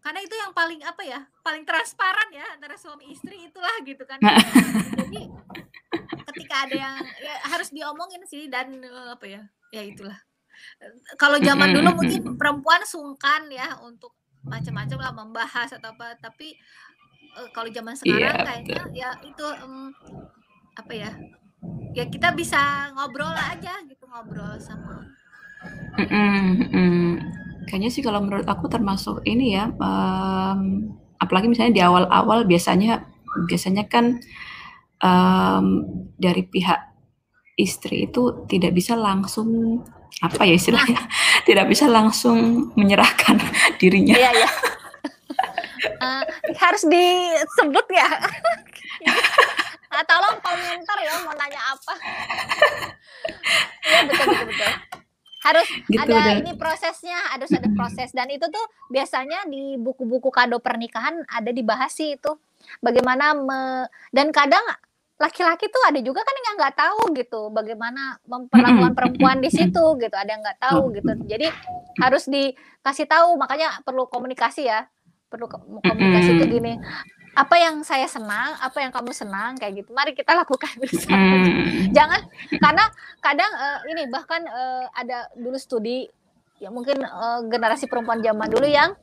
[0.02, 4.18] karena itu yang paling apa ya paling transparan ya antara suami istri itulah gitu kan.
[5.02, 5.30] Jadi
[6.34, 10.18] ketika ada yang ya, harus diomongin sih dan uh, apa ya ya itulah.
[11.18, 16.58] Kalau zaman dulu mungkin perempuan sungkan ya untuk macam-macam lah membahas atau apa tapi
[17.38, 18.98] uh, kalau zaman iya, sekarang yeah, kayaknya betul.
[18.98, 19.94] ya itu um,
[20.74, 21.12] apa ya
[21.94, 25.06] ya kita bisa ngobrol aja gitu ngobrol sama
[25.98, 27.10] mm -mm, mm.
[27.70, 30.92] kayaknya sih kalau menurut aku termasuk ini ya um,
[31.22, 33.06] apalagi misalnya di awal-awal biasanya
[33.46, 34.20] biasanya kan
[35.02, 35.66] um,
[36.18, 36.92] dari pihak
[37.60, 39.82] istri itu tidak bisa langsung
[40.22, 41.02] apa ya istilahnya?
[41.48, 43.42] Tidak bisa langsung menyerahkan
[43.82, 44.14] dirinya.
[44.14, 44.50] Iya, iya.
[45.98, 46.24] Uh,
[46.58, 48.10] harus disebut ya?
[49.92, 51.94] Nah, tolong komentar ya mau nanya apa.
[53.84, 55.01] Ya betul betul betul
[55.42, 56.36] harus gitu, ada udah.
[56.42, 58.14] ini prosesnya harus ada proses.
[58.14, 62.38] Dan itu tuh biasanya di buku-buku kado pernikahan ada dibahas sih itu.
[62.78, 64.62] Bagaimana me, dan kadang
[65.18, 70.16] laki-laki tuh ada juga kan yang nggak tahu gitu bagaimana memperlakukan perempuan di situ gitu.
[70.16, 71.12] Ada yang nggak tahu gitu.
[71.26, 71.48] Jadi
[71.98, 73.38] harus dikasih tahu.
[73.42, 74.86] Makanya perlu komunikasi ya.
[75.30, 76.76] Perlu komunikasi itu gini
[77.32, 79.96] apa yang saya senang, apa yang kamu senang kayak gitu.
[79.96, 81.16] Mari kita lakukan bersama.
[81.16, 81.96] Mm.
[81.96, 82.22] Jangan
[82.60, 82.86] karena
[83.24, 86.12] kadang uh, ini bahkan uh, ada dulu studi
[86.62, 88.94] ya mungkin uh, generasi perempuan zaman dulu yang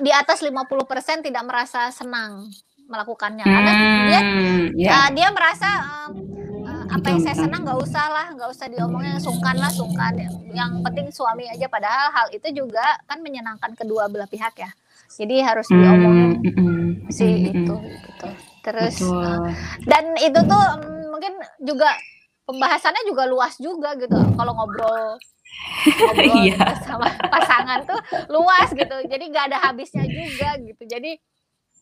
[0.00, 2.48] di atas 50% tidak merasa senang
[2.86, 4.20] melakukannya karena hmm, dia
[4.78, 4.92] yeah.
[5.06, 5.68] uh, dia merasa
[6.08, 6.12] um,
[6.64, 10.12] uh, apa yang saya senang nggak usah lah nggak usah diomongin sungkan lah sungkan
[10.54, 14.70] yang penting suami aja padahal hal itu juga kan menyenangkan kedua belah pihak ya
[15.12, 15.82] jadi harus hmm,
[16.92, 18.28] mm, mm, si mm, itu gitu.
[18.62, 19.50] Terus uh,
[19.88, 21.34] dan itu tuh um, mungkin
[21.64, 21.90] juga
[22.46, 24.14] pembahasannya juga luas juga gitu.
[24.14, 25.18] Kalau ngobrol
[25.84, 26.78] ngobrol iya.
[26.86, 27.98] sama pasangan tuh
[28.30, 28.96] luas gitu.
[29.10, 30.82] Jadi nggak ada habisnya juga gitu.
[30.86, 31.18] Jadi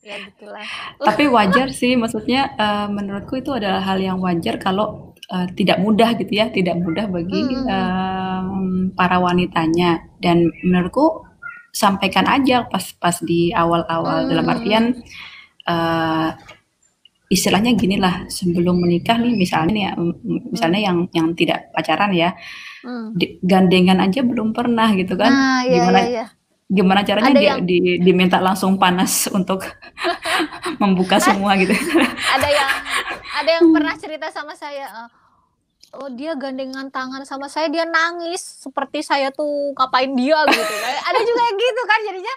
[0.00, 0.64] ya gitulah
[0.96, 6.16] tapi wajar sih maksudnya uh, menurutku itu adalah hal yang wajar kalau uh, tidak mudah
[6.16, 6.48] gitu ya.
[6.48, 7.66] Tidak mudah bagi hmm.
[7.68, 8.64] um,
[8.96, 10.00] para wanitanya.
[10.20, 11.29] Dan menurutku
[11.70, 14.30] sampaikan aja pas pas di awal-awal hmm.
[14.30, 14.84] dalam artian
[15.66, 16.34] uh,
[17.30, 19.92] istilahnya gini lah sebelum menikah nih misalnya nih ya,
[20.50, 22.34] misalnya yang yang tidak pacaran ya
[22.82, 23.14] hmm.
[23.46, 26.24] gandengan aja belum pernah gitu kan ah, iya, gimana iya, iya.
[26.66, 27.62] gimana caranya dia yang...
[27.62, 29.62] di, diminta langsung panas untuk
[30.82, 31.74] membuka semua gitu
[32.34, 32.70] ada yang
[33.40, 35.08] ada yang pernah cerita sama saya eh,
[35.96, 38.40] oh dia gandengan tangan sama saya dia nangis.
[38.40, 40.74] Seperti saya tuh ngapain dia gitu.
[41.06, 42.34] Ada juga yang gitu kan jadinya.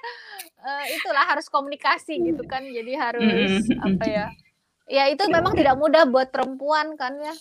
[0.64, 2.64] Uh, itulah harus komunikasi gitu kan.
[2.64, 4.26] Jadi harus apa ya.
[4.88, 7.36] Ya itu memang tidak mudah buat perempuan kan ya.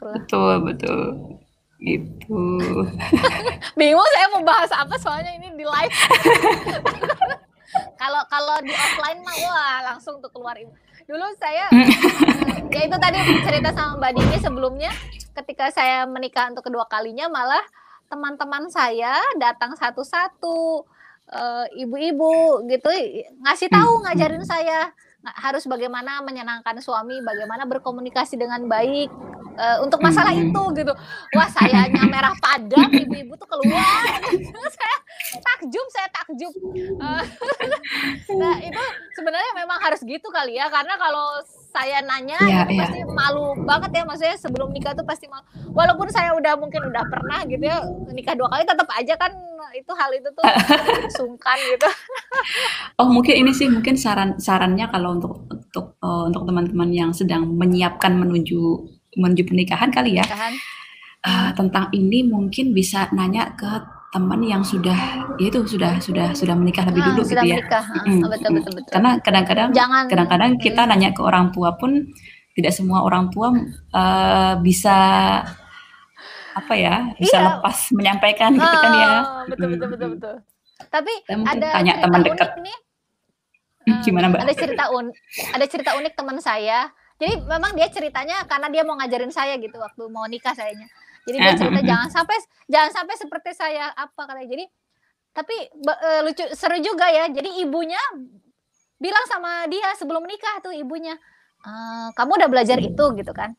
[0.00, 1.02] Betul betul.
[1.76, 2.56] Itu
[3.78, 5.96] bingung saya mau bahas apa soalnya ini di live.
[8.00, 10.56] Kalau kalau di offline mah wah langsung tuh keluar
[11.06, 11.70] dulu saya
[12.74, 14.90] ya itu tadi cerita sama mbak Dini sebelumnya
[15.38, 17.62] ketika saya menikah untuk kedua kalinya malah
[18.10, 20.82] teman-teman saya datang satu-satu
[21.30, 22.90] eh, ibu-ibu gitu
[23.42, 24.90] ngasih tahu ngajarin saya
[25.34, 29.10] harus bagaimana menyenangkan suami, bagaimana berkomunikasi dengan baik
[29.56, 30.52] uh, untuk masalah hmm.
[30.52, 30.92] itu gitu.
[31.34, 33.82] Wah, sayanya merah padam, ibu-ibu tuh keluar.
[34.76, 34.96] saya
[35.42, 36.54] takjub, saya takjub.
[37.00, 37.24] Uh,
[38.40, 38.82] nah, itu
[39.16, 41.42] sebenarnya memang harus gitu kali ya, karena kalau
[41.76, 42.88] saya nanya ya, itu ya.
[42.88, 45.44] pasti malu banget ya maksudnya sebelum nikah tuh pasti malu.
[45.76, 49.32] Walaupun saya udah mungkin udah pernah gitu ya nikah dua kali tetap aja kan
[49.76, 50.44] itu hal itu tuh
[51.20, 51.88] sungkan gitu.
[53.04, 57.44] oh mungkin ini sih mungkin saran sarannya kalau untuk untuk uh, untuk teman-teman yang sedang
[57.44, 58.60] menyiapkan menuju
[59.20, 60.24] menuju pernikahan kali ya.
[61.26, 66.54] Uh, tentang ini mungkin bisa nanya ke teman yang sudah ya itu sudah sudah sudah
[66.54, 67.56] menikah lebih ah, dulu gitu ya.
[67.58, 67.84] Menikah.
[68.06, 68.92] Mm, betul, betul, betul.
[68.92, 69.68] Karena kadang-kadang
[70.08, 72.06] kadang-kadang kita nanya ke orang tua pun
[72.56, 73.52] tidak semua orang tua
[73.92, 74.96] uh, bisa
[76.56, 77.46] apa ya bisa iya.
[77.60, 79.12] lepas menyampaikan gitu kan ya.
[79.50, 80.34] Betul betul betul betul.
[80.88, 82.50] Tapi ada tanya teman dekat.
[82.62, 82.78] Nih,
[84.02, 84.40] Gimana mbak?
[84.42, 85.12] Ada cerita un
[85.52, 86.90] ada cerita unik teman saya.
[87.16, 90.84] Jadi memang dia ceritanya karena dia mau ngajarin saya gitu waktu mau nikah sayanya
[91.26, 92.36] jadi dia cerita jangan sampai
[92.70, 94.48] jangan sampai seperti saya apa katanya.
[94.54, 94.64] Jadi
[95.36, 97.26] tapi uh, lucu seru juga ya.
[97.28, 98.00] Jadi ibunya
[98.96, 101.12] bilang sama dia sebelum nikah tuh ibunya,
[101.60, 101.72] e,
[102.16, 103.52] kamu udah belajar itu gitu kan?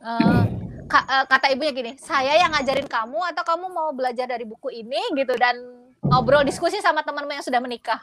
[0.00, 0.48] Uh,
[0.88, 4.72] ka, uh, kata ibunya gini, saya yang ngajarin kamu atau kamu mau belajar dari buku
[4.72, 5.60] ini gitu dan
[6.00, 8.00] ngobrol diskusi sama teman-teman yang sudah menikah.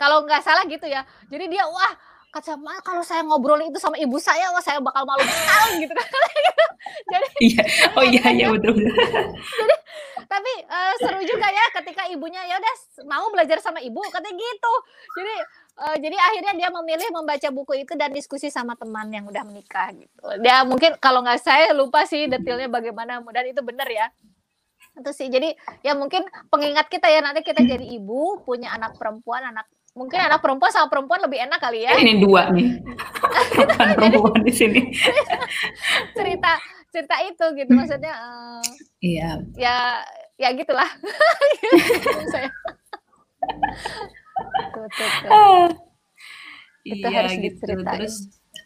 [0.00, 1.04] Kalau nggak salah gitu ya.
[1.28, 1.92] Jadi dia wah
[2.34, 5.94] kata Ma kalau saya ngobrol itu sama ibu saya wah saya bakal malu sekali gitu
[5.94, 6.10] kan.
[7.14, 7.62] Jadi iya.
[7.94, 8.90] Oh iya iya betul, betul.
[9.62, 9.76] jadi
[10.26, 12.74] tapi uh, seru juga ya ketika ibunya ya udah
[13.06, 14.02] mau belajar sama ibu?
[14.10, 14.74] Katanya gitu.
[15.16, 15.34] Jadi
[15.78, 19.94] uh, jadi akhirnya dia memilih membaca buku itu dan diskusi sama teman yang udah menikah
[19.94, 20.24] gitu.
[20.42, 24.10] Dia mungkin kalau nggak saya lupa sih detailnya bagaimana dan itu benar ya.
[24.98, 25.30] Itu sih.
[25.30, 25.54] Jadi
[25.86, 30.42] ya mungkin pengingat kita ya nanti kita jadi ibu punya anak perempuan anak mungkin anak
[30.42, 31.94] perempuan sama perempuan lebih enak kali ya.
[31.94, 32.82] Ini dua nih.
[33.98, 34.82] perempuan di sini.
[36.18, 36.58] cerita
[36.90, 38.14] cerita itu gitu maksudnya.
[38.14, 38.66] Uh,
[38.98, 39.38] iya.
[39.54, 40.02] Ya
[40.34, 40.90] ya gitulah.
[42.28, 42.50] Saya.
[44.74, 45.30] tuh, tuh, tuh.
[45.30, 45.66] Uh,
[46.84, 47.62] itu iya, harus gitu.
[47.62, 48.02] diceritain.
[48.02, 48.16] Terus,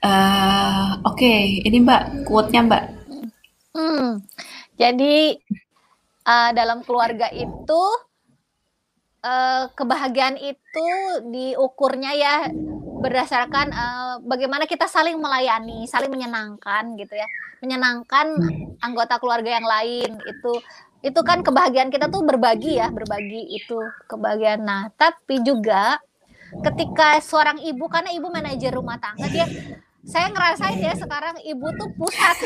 [0.02, 1.62] uh, oke, okay.
[1.62, 2.84] ini Mbak, quote-nya Mbak.
[3.76, 4.24] Hmm.
[4.74, 5.38] Jadi
[6.26, 7.82] uh, dalam keluarga itu
[9.22, 10.88] uh, kebahagiaan itu
[11.30, 12.34] diukurnya ya
[12.98, 17.26] berdasarkan uh, bagaimana kita saling melayani, saling menyenangkan gitu ya,
[17.62, 18.34] menyenangkan
[18.82, 20.52] anggota keluarga yang lain itu
[20.98, 23.78] itu kan kebahagiaan kita tuh berbagi ya, berbagi itu
[24.10, 24.66] kebahagiaan.
[24.66, 26.02] Nah, tapi juga
[26.66, 29.46] ketika seorang ibu karena ibu manajer rumah tangga dia
[30.08, 32.36] saya ngerasain ya sekarang ibu tuh pusat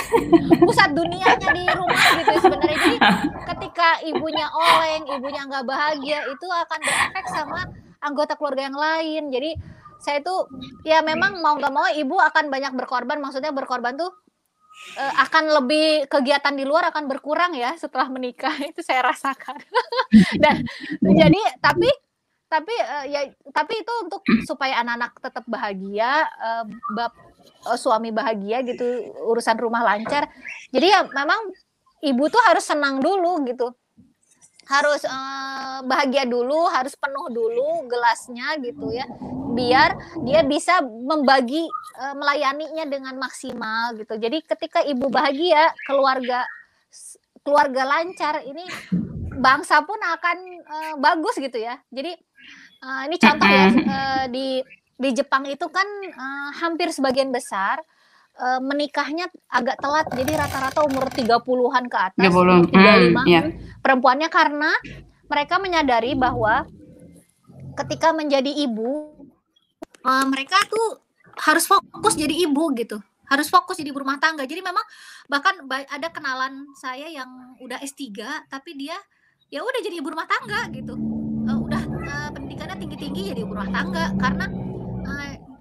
[0.67, 2.77] pusat dunianya di rumah gitu ya sebenarnya.
[2.83, 2.99] Jadi
[3.55, 7.61] ketika ibunya oleng ibunya nggak bahagia itu akan berefek sama
[8.03, 9.23] anggota keluarga yang lain.
[9.31, 9.51] Jadi
[10.03, 10.51] saya tuh
[10.83, 13.23] ya memang mau nggak mau ibu akan banyak berkorban.
[13.23, 14.11] Maksudnya berkorban tuh
[14.99, 18.59] uh, akan lebih kegiatan di luar akan berkurang ya setelah menikah.
[18.75, 19.63] Itu saya rasakan.
[20.43, 20.67] Dan
[20.99, 21.87] jadi tapi
[22.53, 27.09] tapi uh, ya tapi itu untuk supaya anak-anak tetap bahagia uh, bab
[27.67, 28.85] uh, suami bahagia gitu
[29.29, 30.29] urusan rumah lancar
[30.71, 31.53] jadi ya memang
[32.03, 33.75] ibu tuh harus senang dulu gitu
[34.73, 39.05] harus uh, bahagia dulu, harus penuh dulu gelasnya gitu ya,
[39.53, 41.67] biar dia bisa membagi
[41.99, 44.15] uh, melayaninya dengan maksimal gitu.
[44.17, 46.47] Jadi ketika ibu bahagia, keluarga
[47.43, 48.63] keluarga lancar, ini
[49.43, 51.77] bangsa pun akan uh, bagus gitu ya.
[51.91, 52.15] Jadi
[52.87, 54.63] uh, ini contoh ya uh, di
[54.97, 57.81] di Jepang itu kan uh, hampir sebagian besar
[58.39, 60.07] uh, menikahnya agak telat.
[60.13, 63.45] Jadi rata-rata umur 30-an ke atas 30, 35 hmm, yeah.
[63.83, 64.71] perempuannya karena
[65.27, 66.69] mereka menyadari bahwa
[67.73, 69.17] ketika menjadi ibu
[70.05, 71.01] uh, mereka tuh
[71.41, 73.01] harus fokus jadi ibu gitu.
[73.33, 74.45] Harus fokus jadi ibu rumah tangga.
[74.45, 74.85] Jadi memang
[75.25, 75.57] bahkan
[75.89, 78.13] ada kenalan saya yang udah S3
[78.53, 78.97] tapi dia
[79.49, 80.93] ya udah jadi ibu rumah tangga gitu.
[81.43, 84.13] Uh, udah uh, pendidikannya tinggi-tinggi jadi ibu rumah tangga.
[84.21, 84.47] Karena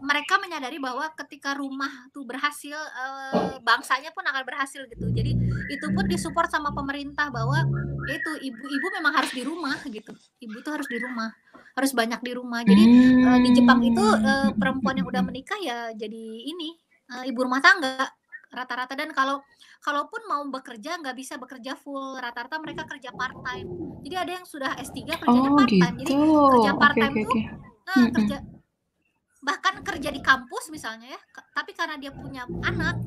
[0.02, 5.06] mereka menyadari bahwa ketika rumah tuh berhasil uh, bangsanya pun akan berhasil gitu.
[5.14, 5.38] Jadi
[5.70, 7.62] itu pun disupport sama pemerintah bahwa
[8.10, 10.14] itu ibu-ibu memang harus di rumah gitu.
[10.42, 11.30] Ibu tuh harus di rumah
[11.72, 12.66] harus banyak di rumah.
[12.66, 12.84] Jadi
[13.24, 16.76] uh, di Jepang itu uh, perempuan yang udah menikah ya jadi ini
[17.14, 18.10] uh, ibu rumah tangga
[18.52, 18.98] rata-rata.
[18.98, 19.40] Dan kalau
[19.82, 24.46] kalaupun mau bekerja nggak bisa bekerja full rata-rata mereka kerja part time jadi ada yang
[24.46, 26.10] sudah S3 kerjanya oh, part time gitu.
[26.14, 27.44] jadi kerja part time okay, okay, okay.
[27.82, 28.38] tuh nah, kerja
[29.42, 31.22] bahkan kerja di kampus misalnya ya
[31.58, 33.02] tapi karena dia punya anak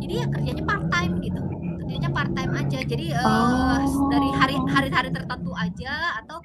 [0.00, 1.40] jadi ya kerjanya part time gitu.
[1.80, 2.78] Kerjanya part time aja.
[2.84, 4.08] Jadi uh, oh.
[4.12, 6.38] dari hari hari hari tertentu aja atau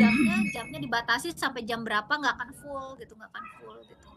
[0.00, 4.08] jamnya jamnya dibatasi sampai jam berapa nggak akan full gitu nggak akan full gitu.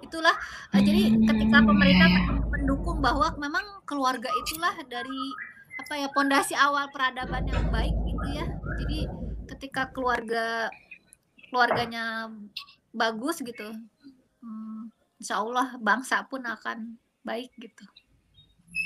[0.00, 0.34] Itulah
[0.72, 2.08] uh, jadi ketika pemerintah
[2.54, 5.24] mendukung bahwa memang keluarga itulah dari
[5.80, 8.46] apa ya pondasi awal peradaban yang baik gitu ya.
[8.84, 8.98] Jadi
[9.50, 10.70] ketika keluarga
[11.50, 12.30] keluarganya
[12.94, 13.74] bagus gitu
[14.40, 14.90] hmm,
[15.20, 17.84] insya Allah bangsa pun akan baik gitu.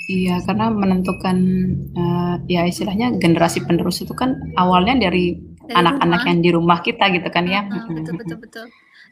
[0.05, 1.37] Iya, karena menentukan
[1.97, 7.25] uh, ya istilahnya generasi penerus itu kan awalnya dari anak-anak yang di rumah kita gitu
[7.33, 7.65] kan ya.
[7.65, 8.67] Betul betul betul.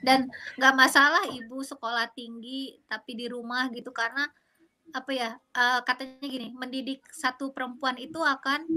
[0.06, 0.30] Dan
[0.60, 4.30] nggak masalah ibu sekolah tinggi tapi di rumah gitu karena
[4.94, 8.68] apa ya uh, katanya gini mendidik satu perempuan itu akan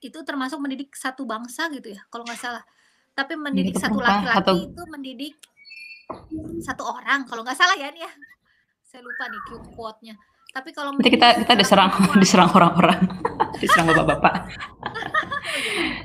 [0.00, 2.64] itu termasuk mendidik satu bangsa gitu ya kalau nggak salah.
[3.12, 5.34] Tapi mendidik satu laki-laki itu mendidik
[6.62, 8.12] satu orang kalau nggak salah ya nih ya
[8.96, 9.40] saya lupa nih
[9.76, 10.14] quote-nya.
[10.56, 12.96] Tapi kalau Nanti kita kita diserang diserang orang-orang.
[13.60, 14.52] Diserang bapak-bapak.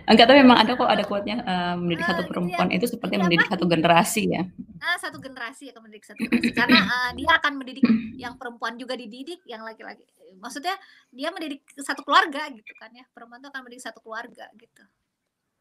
[0.08, 3.20] Enggak tapi memang ada kok ada quote-nya uh, mendidik uh, satu perempuan iya, itu seperti
[3.20, 3.54] iya, mendidik apa?
[3.56, 4.44] satu generasi ya.
[4.80, 6.56] Ah satu generasi akan mendidik satu generasi.
[6.56, 7.84] Karena uh, dia akan mendidik
[8.16, 10.04] yang perempuan juga dididik yang laki-laki.
[10.40, 10.76] Maksudnya
[11.12, 13.04] dia mendidik satu keluarga gitu kan ya.
[13.12, 14.84] Perempuan itu akan mendidik satu keluarga gitu.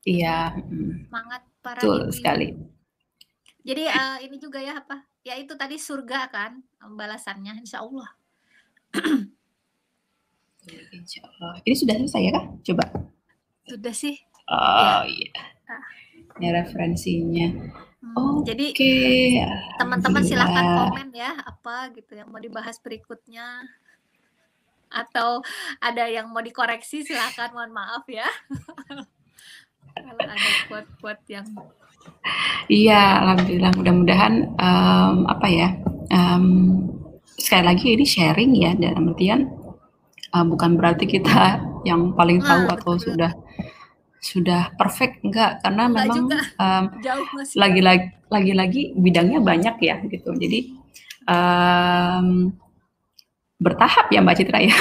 [0.06, 0.54] Iya
[1.06, 2.79] semangat para Betul sekali
[3.64, 5.04] jadi uh, ini juga ya apa?
[5.20, 8.08] Ya itu tadi surga kan balasannya insya Allah.
[10.96, 11.60] insya Allah.
[11.64, 12.46] Ini sudah selesai ya kak?
[12.72, 12.84] Coba.
[13.68, 14.16] Sudah sih.
[14.48, 15.32] Oh iya.
[15.68, 15.84] Ah.
[16.40, 17.48] Ini referensinya.
[18.00, 18.48] Hmm, okay.
[18.48, 18.66] Jadi
[19.76, 23.68] teman-teman silahkan komen ya apa gitu yang mau dibahas berikutnya
[24.90, 25.44] atau
[25.78, 28.26] ada yang mau dikoreksi silahkan mohon maaf ya
[29.94, 31.46] kalau ada quote-quote yang
[32.70, 33.72] Iya, alhamdulillah.
[33.74, 35.68] Mudah-mudahan um, apa ya?
[36.10, 36.46] Um,
[37.40, 39.48] sekali lagi ini sharing ya dalam artian
[40.36, 41.58] uh, bukan berarti kita
[41.88, 43.04] yang paling tahu ah, atau betul.
[43.12, 43.32] sudah
[44.20, 46.28] sudah perfect enggak karena enggak memang
[46.60, 46.84] um,
[47.62, 50.30] lagi-lagi lagi-lagi bidangnya banyak ya gitu.
[50.36, 50.76] Jadi
[51.24, 52.52] um,
[53.56, 54.76] bertahap ya Mbak Citra ya.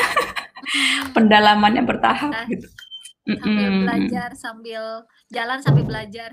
[1.15, 2.67] Pendalamannya bertahap nah, gitu.
[3.25, 4.83] Sambil belajar sambil
[5.31, 6.29] jalan sambil belajar.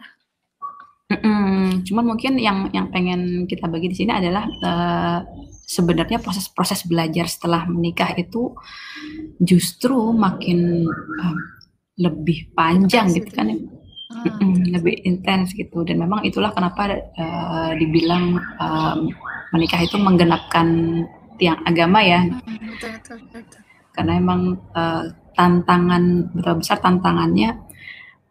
[1.06, 5.18] Mhm, cuman mungkin yang yang pengen kita bagi di sini adalah, uh,
[5.62, 8.58] sebenarnya proses-proses belajar setelah menikah itu
[9.38, 11.36] justru makin, uh,
[12.02, 13.58] lebih panjang gitu kan ya.
[14.26, 19.06] Mhm, lebih intens gitu dan memang itulah kenapa, uh, dibilang, um,
[19.54, 20.66] menikah itu menggenapkan
[21.38, 22.26] tiang agama ya.
[22.66, 23.60] betul betul betul.
[23.94, 25.06] Karena emang, uh,
[25.38, 27.50] tantangan betapa besar tantangannya,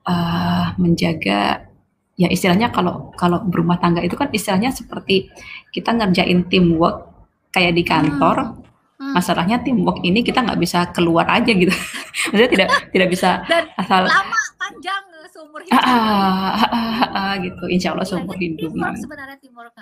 [0.04, 1.72] uh, menjaga
[2.16, 5.28] ya istilahnya kalau kalau berumah tangga itu kan istilahnya seperti
[5.72, 7.12] kita ngerjain teamwork
[7.52, 8.38] kayak di kantor.
[8.56, 8.64] Hmm.
[8.96, 9.12] Hmm.
[9.12, 11.72] Masalahnya teamwork ini kita nggak bisa keluar aja gitu.
[12.32, 15.76] Maksudnya tidak tidak bisa Dan asal lama panjang seumur hidup.
[15.76, 17.64] Ah, ah, ah, ah, ah, gitu.
[17.68, 18.72] Insya Allah seumur hidup.
[18.72, 19.76] Teamwork sebenarnya teamwork.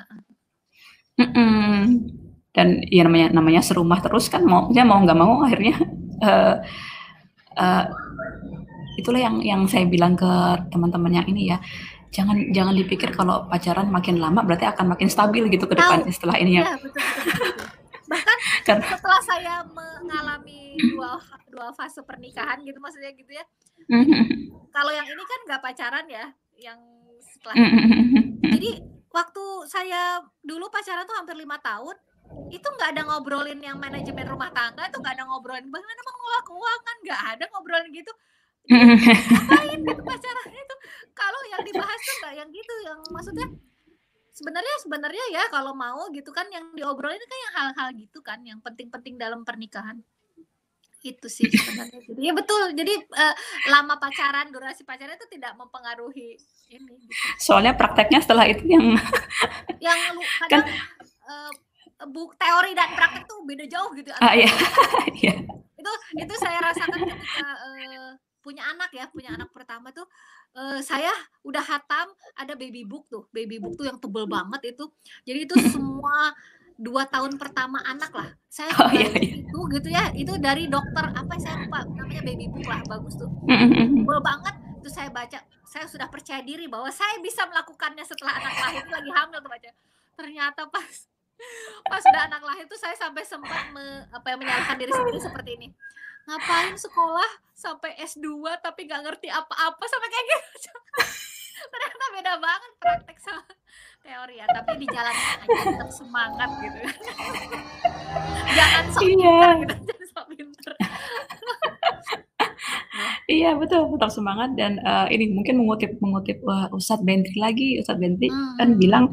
[1.22, 1.82] Mhm.
[2.54, 5.74] Dan ya namanya namanya serumah terus kan maunya mau nggak mau akhirnya,
[6.22, 6.62] uh,
[7.64, 7.86] uh,
[9.02, 10.30] itulah yang yang saya bilang ke
[10.70, 11.58] teman-teman yang ini ya,
[12.14, 16.38] jangan jangan dipikir kalau pacaran makin lama berarti akan makin stabil gitu ke depan setelah
[16.38, 16.64] ini ya.
[16.64, 17.68] Iya, betul betul betul.
[18.14, 21.18] Bahkan setelah saya mengalami dua
[21.50, 23.44] dua fase pernikahan gitu maksudnya gitu ya.
[24.70, 26.26] Kalau yang ini kan nggak pacaran ya,
[26.62, 26.80] yang
[27.18, 27.56] setelah
[28.46, 28.72] jadi
[29.10, 31.98] waktu saya dulu pacaran tuh hampir lima tahun,
[32.54, 36.96] itu nggak ada ngobrolin yang manajemen rumah tangga tuh nggak ada ngobrolin bagaimana mengelola keuangan,
[37.06, 38.14] nggak ada ngobrolin gitu.
[38.70, 40.02] Ngapain gitu
[40.56, 40.76] itu,
[41.12, 43.48] kalau yang dibahas tuh nggak yang gitu, yang maksudnya
[44.34, 48.60] sebenarnya sebenarnya ya kalau mau gitu kan yang diobrolin kan yang hal-hal gitu kan, yang
[48.64, 50.00] penting-penting dalam pernikahan.
[51.04, 52.00] Itu sih sebenarnya.
[52.08, 53.36] Jadi ya betul, jadi, uh,
[53.72, 56.40] lama pacaran, durasi pacaran itu tidak mempengaruhi
[56.72, 57.14] ini, gitu.
[57.40, 58.96] Soalnya prakteknya setelah itu yang
[59.84, 60.66] Yang lu kan kadang,
[61.28, 61.52] eee,
[62.10, 64.48] buk teori dan praktek tuh beda jauh gitu Ah, iya,
[65.24, 65.34] iya.
[65.80, 68.08] Itu itu saya rasakan ketika, eee,
[68.44, 70.04] punya anak ya, punya anak pertama tuh,
[70.54, 71.10] eee, saya
[71.48, 74.92] udah hatam ada baby book tuh, baby book tuh yang tebel banget itu.
[75.24, 76.36] Jadi itu semua
[76.76, 79.46] 2 tahun pertama anak lah, saya Oh, iya iya.
[79.46, 83.32] itu gitu ya, itu dari dokter apa saya lupa namanya baby book lah, bagus tuh.
[83.48, 88.54] Tebel banget, terus saya baca, saya sudah percaya diri bahwa saya bisa melakukannya setelah anak
[88.60, 89.70] lahir, lagi hamil tuh baca.
[90.20, 90.94] Ternyata pas
[91.90, 95.50] pas udah anak lahir tuh saya sampai sempat me apa ya, menyalahkan diri sendiri seperti
[95.60, 95.68] ini,
[96.24, 98.28] "Ngapain sekolah sampai S2
[98.60, 100.72] tapi nggak ngerti apa-apa?" Sampai kayak gitu.
[101.72, 103.44] Ternyata beda banget praktek sama
[104.04, 106.80] teori ya, tapi dijalanin aja tetap semangat gitu.
[108.58, 109.50] Jangan sok pinter Iya.
[109.64, 110.74] gitu, jangan sok pinter.
[113.26, 117.98] Iya betul, tetap semangat dan, eee, ini mungkin mengutip mengutip, eee, Ustadz Bentri lagi, Ustadz
[117.98, 118.28] Bentri
[118.60, 118.80] kan Mmm.
[118.80, 119.06] bilang,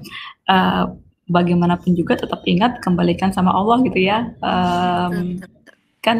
[0.50, 0.84] eee,
[1.30, 5.74] bagaimanapun juga tetap ingat kembalikan sama Allah gitu ya, Betul mmm, betul betul.
[6.02, 6.16] kan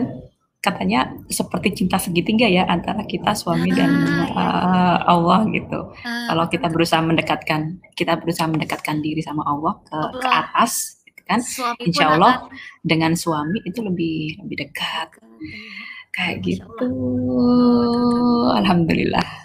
[0.61, 4.24] katanya seperti cinta segitiga ya antara kita suami dan, Ah, iya.
[4.28, 5.81] eee, Allah gitu.
[6.01, 7.61] Ah, Kalau kita berusaha mendekatkan
[7.93, 12.53] kita berusaha mendekatkan diri sama Allah ke ke atas gitu kan, Suami insya Allah akan
[12.82, 15.09] dengan suami itu lebih lebih dekat,
[15.41, 15.73] iya.
[16.11, 16.69] kayak gitu.
[16.81, 18.61] Allah.
[18.61, 19.27] Alhamdulillah.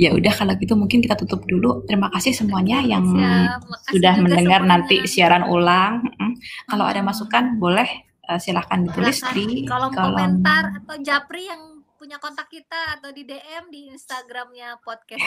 [0.00, 1.84] Ya udah kalau gitu mungkin kita tutup dulu.
[1.84, 5.12] Terima kasih semuanya yang Siap, makasih sudah mendengar nanti semuanya.
[5.12, 6.32] siaran ulang, mhm.
[6.66, 7.06] Kalau ada Mhm.
[7.06, 7.88] masukan boleh,
[8.30, 13.10] Eh, silahkan ditulis silahkan di kolom, kolom komentar atau Japri yang punya kontak kita atau
[13.10, 15.18] di DM di Instagramnya podcast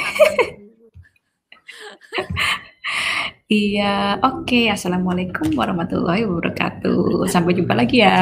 [3.51, 4.47] Iya, oke.
[4.47, 4.65] Okay.
[4.71, 7.27] Assalamualaikum warahmatullahi wabarakatuh.
[7.27, 8.15] Sampai jumpa lagi ya.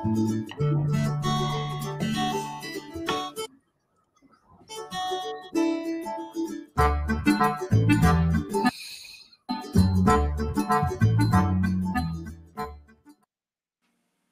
[0.00, 0.89] Thank you.
[7.40, 7.62] Thank
[11.02, 11.09] you.